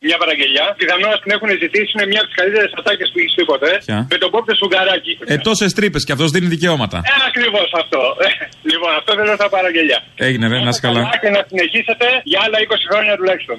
Μια 0.07 0.17
παραγγελιά. 0.23 0.65
Πιθανόν 0.81 1.09
να 1.15 1.19
την 1.23 1.29
έχουν 1.35 1.49
ζητήσει, 1.63 1.89
είναι 1.95 2.07
μια 2.11 2.19
από 2.21 2.27
τις 2.29 2.37
καλύτερες 2.41 2.69
ατάκες 2.79 3.07
που 3.11 3.17
έχεις 3.21 3.33
πει 3.37 3.43
ποτέ. 3.53 3.71
Ποια; 3.85 3.99
Με 4.13 4.17
τον 4.23 4.29
Πόπτε 4.33 4.53
Σουγκαράκη. 4.59 5.13
Ε, 5.33 5.35
τόσες 5.47 5.71
τρύπες 5.77 6.01
και 6.07 6.13
αυτός 6.15 6.29
δίνει 6.33 6.47
δικαιώματα. 6.55 6.97
Ε, 6.97 7.11
ακριβώς 7.29 7.69
αυτό. 7.81 8.01
λοιπόν, 8.71 8.91
αυτό 8.99 9.11
θέλω 9.17 9.33
στα 9.41 9.49
παραγγελιά. 9.55 9.99
Έγινε, 10.27 10.45
ρε, 10.51 10.57
να 10.67 10.71
είσαι 10.73 10.83
καλά. 10.87 11.01
Και 11.23 11.29
να 11.37 11.41
συνεχίσετε 11.51 12.05
για 12.31 12.39
άλλα 12.45 12.57
20 12.67 12.87
χρόνια 12.91 13.13
τουλάχιστον. 13.19 13.57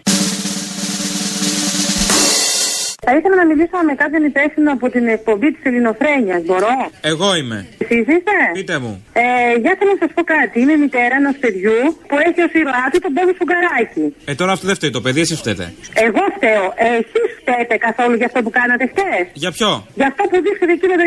Θα 3.07 3.12
ήθελα 3.18 3.36
να 3.42 3.46
μιλήσω 3.51 3.76
με 3.88 3.94
κάποιον 4.03 4.22
υπεύθυνο 4.30 4.70
από 4.76 4.86
την 4.94 5.05
εκπομπή 5.16 5.49
της 5.55 5.62
Ελληνοφρένειας. 5.68 6.40
Μπορώ; 6.49 6.74
Εγώ 7.12 7.28
είμαι. 7.40 7.59
Εσείς 7.82 8.05
είστε; 8.14 8.36
Πείτε 8.59 8.76
μου. 8.82 8.92
Ε, 9.12 9.22
για 9.62 9.72
θέλω 9.78 9.90
να 9.96 10.01
σας 10.03 10.11
πω 10.16 10.22
κάτι. 10.36 10.55
Είμαι 10.62 10.76
μητέρα 10.84 11.14
ενός 11.22 11.36
παιδιού 11.42 11.78
που 12.09 12.16
έχει 12.26 12.40
ως 12.46 12.53
ήρωά 12.61 12.84
του 12.92 12.99
τον 13.05 13.12
Πόβο 13.16 13.32
Σουγκαράκη. 13.38 14.05
Ε, 14.30 14.32
τώρα 14.40 14.51
αυτό 14.57 14.64
δεν 14.70 14.76
φταίει 14.78 14.92
το 14.99 15.01
παιδί, 15.05 15.20
εσύ 15.26 15.34
φταίτε. 15.42 15.64
Εγώ 16.07 16.22
φταίω. 16.36 16.64
Ε, 16.84 16.86
Εσείς 17.01 17.28
φταίτε 17.40 17.74
καθόλου 17.86 18.14
για 18.20 18.26
αυτό 18.30 18.38
που 18.44 18.53
κάνατε 18.59 18.84
χτε. 18.92 19.11
Για 19.42 19.51
ποιο; 19.57 19.70
Για 19.99 20.07
αυτό 20.11 20.22
που 20.30 20.36
δείξατε 20.44 20.72
εκεί 20.76 20.86
με 20.92 20.96
το 21.01 21.05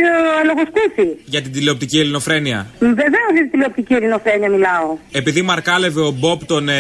λογοσκούφι. 0.50 1.08
Για 1.34 1.42
την 1.46 1.52
τηλεοπτική 1.56 1.98
ελληνοφρένεια. 2.04 2.60
Βεβαίως 3.02 3.30
για 3.36 3.44
τη 3.46 3.50
τηλεοπτική 3.56 3.94
ελληνοφρένεια 4.00 4.50
μιλάω. 4.56 4.88
Επειδή 5.22 5.42
μαρκάλευε 5.52 6.02
ο 6.10 6.12
Μπόπ 6.20 6.40
τον 6.54 6.64
ε, 6.70 6.80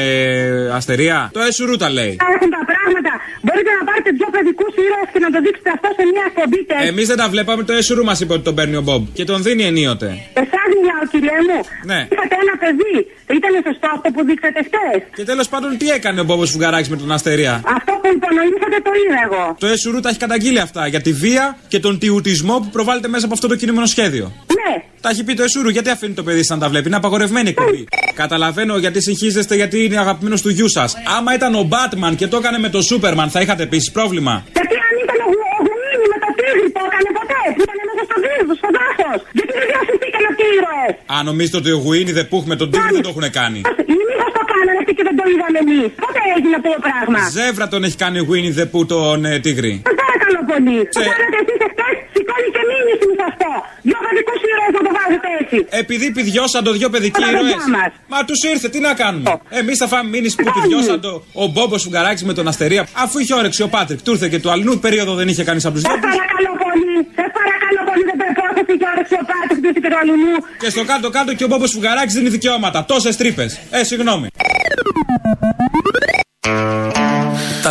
Αστερία, 0.79 1.17
το 1.37 1.41
Εσουρού 1.49 1.75
τα 1.83 1.89
λέει. 1.97 2.13
Έχουν 2.35 2.49
τα 2.57 2.61
πράγματα. 2.71 3.11
Μπορείτε 3.45 3.69
να 3.79 3.83
πάρετε 3.87 4.09
δυο 4.19 4.29
παιδικούς 4.35 4.73
ήρωες 4.85 5.00
και 5.13 5.19
να 5.25 5.29
το 5.33 5.39
δείξετε 5.45 5.69
αυτό 5.75 5.87
σε 5.97 6.03
μια 6.11 6.23
εκπομπή 6.29 6.59
τέτοια. 6.69 6.87
Εμείς 6.91 7.05
δεν 7.11 7.17
τα 7.21 7.27
βλέπαμε, 7.33 7.61
το 7.69 7.73
Εσουρού 7.79 8.03
μας 8.09 8.19
είπε 8.21 8.33
ότι 8.37 8.45
τον 8.49 8.55
παίρνει 8.57 8.75
ο 8.81 8.83
Μπόπ 8.85 9.03
και 9.17 9.23
τον 9.31 9.37
δίνει 9.45 9.63
ενίοτε. 9.71 10.09
Εσάς 10.41 10.67
μιλάω, 10.79 11.03
κύριε 11.11 11.37
μου. 11.47 11.59
Ναι. 11.91 11.99
Είχατε 12.13 12.35
ένα 12.45 12.55
παιδί. 12.63 12.95
Ήταν 13.39 13.51
σωστό 13.67 13.87
αυτό 13.95 14.07
που 14.13 14.21
δείξατε 14.29 14.59
χτε. 14.67 14.87
Και 15.17 15.23
τέλος 15.31 15.47
πάντων, 15.51 15.69
τι 15.77 15.87
έκανε 15.97 16.19
ο 16.23 16.23
Μπόμπο 16.23 16.45
Φουγγαράκη 16.45 16.89
με 16.89 16.97
τον 16.97 17.11
Αστερία; 17.11 17.53
Αυτό 17.77 17.91
που 18.01 18.07
υπονοήσατε 18.17 18.77
το 18.87 18.91
είδα 19.01 19.19
εγώ. 19.27 19.55
Το 19.59 19.67
Εσουρού 19.67 19.99
τα 19.99 20.09
έχει 20.09 20.21
καταγγείλει 20.25 20.59
αυτά 20.59 20.87
για 20.87 21.01
τη 21.01 21.11
βία 21.13 21.57
και 21.67 21.79
τον 21.79 21.99
τιουτισμό 21.99 22.55
που 22.59 22.69
προβάλλεται 22.71 23.07
μέσα 23.07 23.25
από 23.25 23.33
αυτό 23.33 23.47
το 23.47 23.55
κινούμενο 23.55 23.85
σχέδιο. 23.85 24.25
Ναι. 24.59 24.83
Τα 25.01 25.09
έχει 25.09 25.23
πει 25.23 25.33
το 25.33 25.43
Εσουρού, 25.43 25.69
γιατί 25.69 25.89
αφήνει 25.89 26.13
το 26.13 26.23
παιδί 26.23 26.43
σα 26.43 26.53
να 26.55 26.59
τα 26.61 26.69
βλέπει; 26.69 26.87
Είναι 26.87 26.95
απαγορευμένη 26.95 27.49
εκπομπή. 27.49 27.85
Καταλαβαίνω 28.13 28.77
γιατί 28.77 29.01
συγχύζεστε, 29.01 29.55
γιατί 29.55 29.83
είναι 29.85 29.97
αγαπημένος 29.99 30.41
του 30.41 30.49
γιού 30.49 30.69
σας. 30.69 30.89
Άμα 31.17 31.33
ήταν 31.33 31.55
ο 31.55 31.63
Μπάτμαν 31.63 32.15
και 32.15 32.27
το 32.27 32.37
έκανε 32.37 32.57
με 32.59 32.69
το 32.69 32.81
Σούπερμαν, 32.81 33.29
θα 33.29 33.41
είχατε 33.41 33.63
επίσης 33.63 33.91
πρόβλημα. 33.91 34.33
Γιατί 34.57 34.75
αν 34.87 34.93
ήταν 35.03 35.17
ο 35.25 35.27
Γου- 35.33 35.51
ο 35.57 35.61
Γουίνι 35.67 36.05
με 36.13 36.17
το 36.23 36.29
τίγρη 36.39 36.67
το 36.77 36.81
έκανε 36.89 37.09
ποτέ. 37.19 37.41
Που 37.55 37.61
ήταν 37.65 37.77
μέσα 37.89 38.03
στο 38.09 38.17
δίδο, 38.25 38.53
στο 38.61 38.69
δάσο. 38.77 39.09
Γιατί 39.37 39.51
δεν 39.59 39.65
διασυστήκαν 39.71 40.23
αυτοί 40.31 40.43
οι 40.51 40.55
ήρωε. 40.59 40.87
Αν 41.17 41.21
νομίζετε 41.29 41.57
ότι 41.61 41.71
ο 41.77 41.79
Γουίνι 41.85 42.11
δεν 42.19 42.25
πούχ 42.31 42.43
με 42.51 42.55
τον 42.61 42.67
Τίγρη 42.71 42.89
δεν 42.97 43.03
το 43.07 43.11
έχουν 43.13 43.25
κάνει. 43.39 43.59
Ή 43.93 43.95
μήπως 44.09 44.31
το 44.37 44.41
κάνανε 44.51 44.79
αυτοί 44.81 44.91
και 44.97 45.03
δεν 45.07 45.15
το 45.19 45.23
είδαμε 45.31 45.57
εμείς. 45.65 45.89
Πότε 46.03 46.19
έγινε 46.35 46.55
αυτό 46.59 46.69
το 46.75 46.79
πράγμα. 46.87 47.19
Ζεύρα 47.37 47.65
τον 47.73 47.81
έχει 47.87 47.97
κάνει 48.03 48.17
ο 48.23 48.25
Γουίνι 48.27 48.51
δεν 48.59 48.67
πού 48.73 48.79
τον 48.93 49.17
ε, 49.31 49.33
Τίγρη. 49.45 49.73
Σας 49.87 49.95
παρακαλώ 50.01 50.39
πολύ. 50.51 50.77
Το 50.97 51.01
κάνατε 51.09 51.37
εσείς 51.43 51.59
εχθέ, 51.67 51.87
σηκώνει 52.13 52.49
και 52.55 52.63
μήνυση 52.69 53.07
με 53.19 53.25
αυτό. 53.31 53.40
Δυο 53.87 53.99
παιδικούς 54.05 54.39
ήρωες 54.51 54.73
να 54.77 54.81
το 54.87 54.91
βάζετε 54.97 55.27
έτσι. 55.41 55.57
Επειδή 55.81 56.07
πηδιώσαν 56.17 56.61
το 56.67 56.71
δυο 56.77 56.89
παιδικοί 56.93 57.19
Τα 57.21 57.29
ήρωες. 57.29 57.41
παιδιά 57.41 57.67
μας. 57.77 57.91
Μα 58.13 58.19
τους 58.27 58.39
ήρθε, 58.51 58.67
τι 58.73 58.79
να 58.87 58.93
κάνουμε. 59.01 59.27
Εμείς 59.61 59.77
θα 59.81 59.87
φάμε 59.91 60.07
μήνυση 60.15 60.35
που 60.43 60.51
πηδιώσαν 60.55 60.97
το 61.05 61.11
ο 61.43 61.45
Μπόμπος 61.53 61.81
Φουγκαράκης 61.83 62.23
με 62.29 62.33
τον 62.37 62.45
Αστερία. 62.51 62.81
Αφού 63.03 63.15
είχε 63.19 63.33
όρεξη 63.41 63.61
ο 63.67 63.69
Πάτρικ, 63.75 63.99
του 64.05 64.11
ήρθε 64.11 64.27
και 64.33 64.39
του 64.43 64.49
αλλού 64.51 64.79
περίοδο 64.85 65.13
δεν 65.19 65.27
είχε 65.31 65.43
κανείς 65.49 65.65
από 65.65 65.73
τους 65.75 65.83
Σα 65.83 65.89
παρακαλώ 65.89 66.51
πολύ. 66.65 66.93
Σα 67.19 67.25
παρακαλώ 67.39 67.81
πολύ. 67.89 68.03
Δεν 68.09 68.17
πρέπει 68.17 68.71
να 68.71 68.77
και 68.79 68.87
όρεξη 68.93 69.15
ο 69.21 69.25
Πάτρικ 69.31 69.57
του 69.65 69.81
και 69.81 69.89
του 69.89 69.97
αλλού. 70.01 70.15
Και 70.61 70.69
στο 70.69 70.83
κάτω-κάτω 70.91 71.33
και 71.33 71.43
ο 71.43 71.47
Μπόμπος 71.47 71.71
Φουγκαράκης 71.71 72.13
δίνει 72.13 72.29
δικαιώματα. 72.29 72.85
Τόσες 72.85 73.17
τρύπες. 73.17 73.59
Ε, 73.71 73.83
συγγνώμη. 73.83 74.27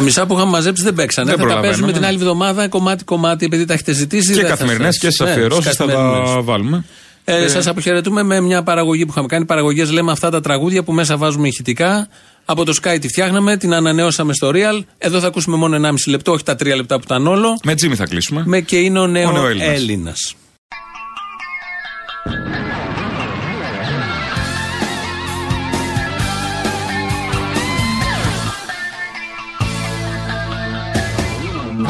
Τα 0.00 0.06
μισά 0.06 0.26
που 0.26 0.34
είχαμε 0.34 0.50
μαζέψει 0.50 0.82
δεν 0.82 0.94
παίξανε. 0.94 1.26
Δεν 1.30 1.34
θα 1.36 1.40
τα 1.42 1.46
προλαβαίνουμε, 1.46 1.70
παίζουμε 1.78 1.92
την 1.92 2.00
ναι. 2.00 2.06
άλλη 2.06 2.16
εβδομάδα 2.16 2.68
κομμάτι-κομμάτι 2.68 3.44
επειδή 3.44 3.64
τα 3.64 3.72
έχετε 3.72 3.92
ζητήσει. 3.92 4.26
Και 4.28 4.34
δεν 4.34 4.42
θα 4.42 4.48
καθημερινές 4.50 4.94
σας- 4.94 4.98
και 4.98 5.06
στις 5.10 5.20
Ναι, 5.26 5.30
αφιερώσεις 5.30 5.64
στις 5.64 5.76
θα 5.76 5.84
καθημερινές. 5.84 6.30
τα 6.30 6.40
βάλουμε. 6.42 6.84
Ε, 7.24 7.42
Ε, 7.44 7.48
Σας 7.48 7.66
αποχαιρετούμε 7.66 8.22
με 8.22 8.40
μια 8.40 8.62
παραγωγή 8.62 9.04
που 9.04 9.10
είχαμε 9.10 9.26
κάνει. 9.26 9.44
Παραγωγές 9.44 9.90
λέμε 9.92 10.12
αυτά 10.12 10.30
τα 10.30 10.40
τραγούδια 10.40 10.82
που 10.82 10.92
μέσα 10.92 11.16
βάζουμε 11.16 11.48
ηχητικά. 11.48 12.08
Από 12.44 12.64
το 12.64 12.74
Sky 12.82 12.96
τη 13.00 13.08
φτιάχναμε, 13.08 13.56
την 13.56 13.74
ανανεώσαμε 13.74 14.32
στο 14.34 14.50
Real. 14.54 14.82
Εδώ 14.98 15.20
θα 15.20 15.26
ακούσουμε 15.26 15.56
μόνο 15.56 15.76
1,5 15.76 16.10
λεπτό, 16.10 16.32
όχι 16.32 16.42
τα 16.44 16.56
3 16.56 16.74
λεπτά 16.76 16.96
που 16.96 17.02
ήταν 17.04 17.26
όλο. 17.26 17.58
Με 17.64 17.74
Τζίμι 17.74 17.94
θα 17.94 18.04
κλείσουμε. 18.06 18.42
Με 18.46 18.60
και 18.60 18.76
είναι 18.76 18.98
ο 18.98 19.06
νέο 19.06 19.32
νεοέλληνας. 19.32 19.68
Έλληνας. 19.74 20.34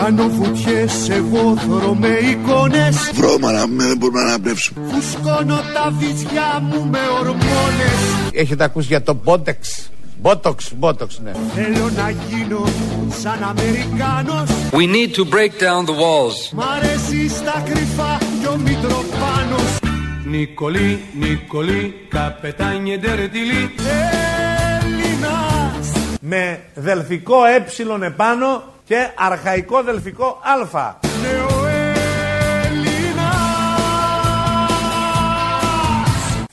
Κάνω 0.03 0.29
βουτιές 0.29 1.09
εγώ 1.09 1.57
θωρώ 1.57 1.95
με 1.95 2.09
εικόνες 2.09 3.11
Βρώμα 3.15 3.53
να 3.53 3.67
μην 3.67 3.79
δεν 3.79 3.97
μπορούμε 3.97 4.21
να 4.21 4.29
αναπνεύσουμε. 4.29 4.81
Φουσκώνω 4.91 5.61
τα 5.75 5.93
βυζιά 5.99 6.61
μου 6.63 6.89
με 6.91 6.99
ορμόνες 7.19 8.01
Έχετε 8.33 8.65
ακούσει 8.65 8.87
για 8.87 9.03
το 9.03 9.17
Botox; 9.25 9.89
Botox, 10.23 10.55
Botox, 10.81 11.09
ναι. 11.23 11.33
Θέλω 11.55 11.91
να 11.97 12.11
γίνω 12.11 12.65
σαν 13.21 13.43
Αμερικάνος 13.43 14.49
We 14.73 14.87
need 14.95 15.15
to 15.17 15.25
break 15.25 15.53
down 15.63 15.85
the 15.87 15.97
walls. 16.03 16.53
Μ' 16.53 16.61
αρέσει 16.61 17.29
στα 17.29 17.63
κρυφά 17.65 18.19
κι 18.41 18.47
ο 18.47 18.57
Μητροπάνος 18.57 19.79
Νικολή, 20.25 21.01
Νικολή, 21.19 21.95
καπετάνιε 22.09 22.97
ντερετιλή. 22.97 23.71
Έλληνα 23.79 24.50
με 26.21 26.61
δελφικό 26.75 27.45
ε 27.45 27.65
επάνω 28.05 28.63
και 28.85 29.09
αρχαϊκό 29.15 29.83
δελφικό 29.83 30.41
α. 30.43 30.95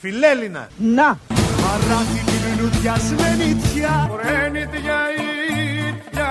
Φιλέλληνα. 0.00 0.68
Να. 0.76 1.18
Παράθη 1.62 2.24
την 2.24 2.60
λουδιασμένη 2.60 3.56
τιά 3.74 4.08
Φορένιτια 4.10 4.98
ήτια 5.88 6.30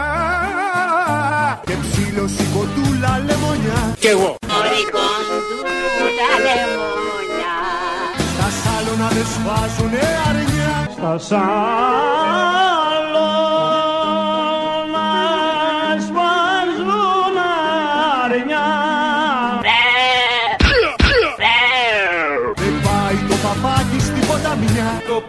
Και 1.66 1.74
ψήλωση 1.82 2.44
κοντούλα 2.54 3.24
λεμονιά 3.26 3.96
Κι 4.00 4.08
εγώ. 4.08 4.36
Στα 8.34 8.50
σάλωνα 8.62 9.08
δεν 9.08 9.26
σφάζουνε 9.26 10.00
αρνιά 10.28 10.90
Στα 10.98 11.18
σάλωνα 11.18 12.57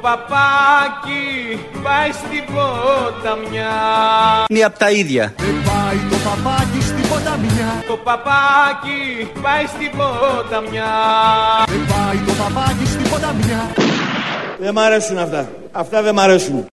παπάκι 0.08 1.24
πάει 1.82 2.10
στην 2.20 2.44
ποταμιά 2.54 3.74
Μία 4.50 4.66
από 4.66 4.78
τα 4.78 4.90
ίδια. 4.90 5.34
Δεν 5.36 5.56
πάει 5.68 5.98
το 6.10 6.16
παπάκι 6.26 6.80
στην 6.82 7.04
ποταμιά 7.10 7.70
Το 7.86 7.96
παπάκι 7.96 9.00
πάει 9.42 9.66
στην 9.74 9.90
ποταμιά 9.98 10.92
Δεν 11.66 11.82
πάει 11.92 12.18
το 12.26 12.32
παπάκι 12.42 12.86
στην 12.86 13.04
ποταμιά 13.10 13.60
Δεν 14.58 14.72
μ' 14.74 14.78
αρέσουν 14.78 15.18
αυτά. 15.18 15.48
Αυτά 15.72 16.02
δεν 16.02 16.14
μ' 16.14 16.20
αρέσουν. 16.20 16.64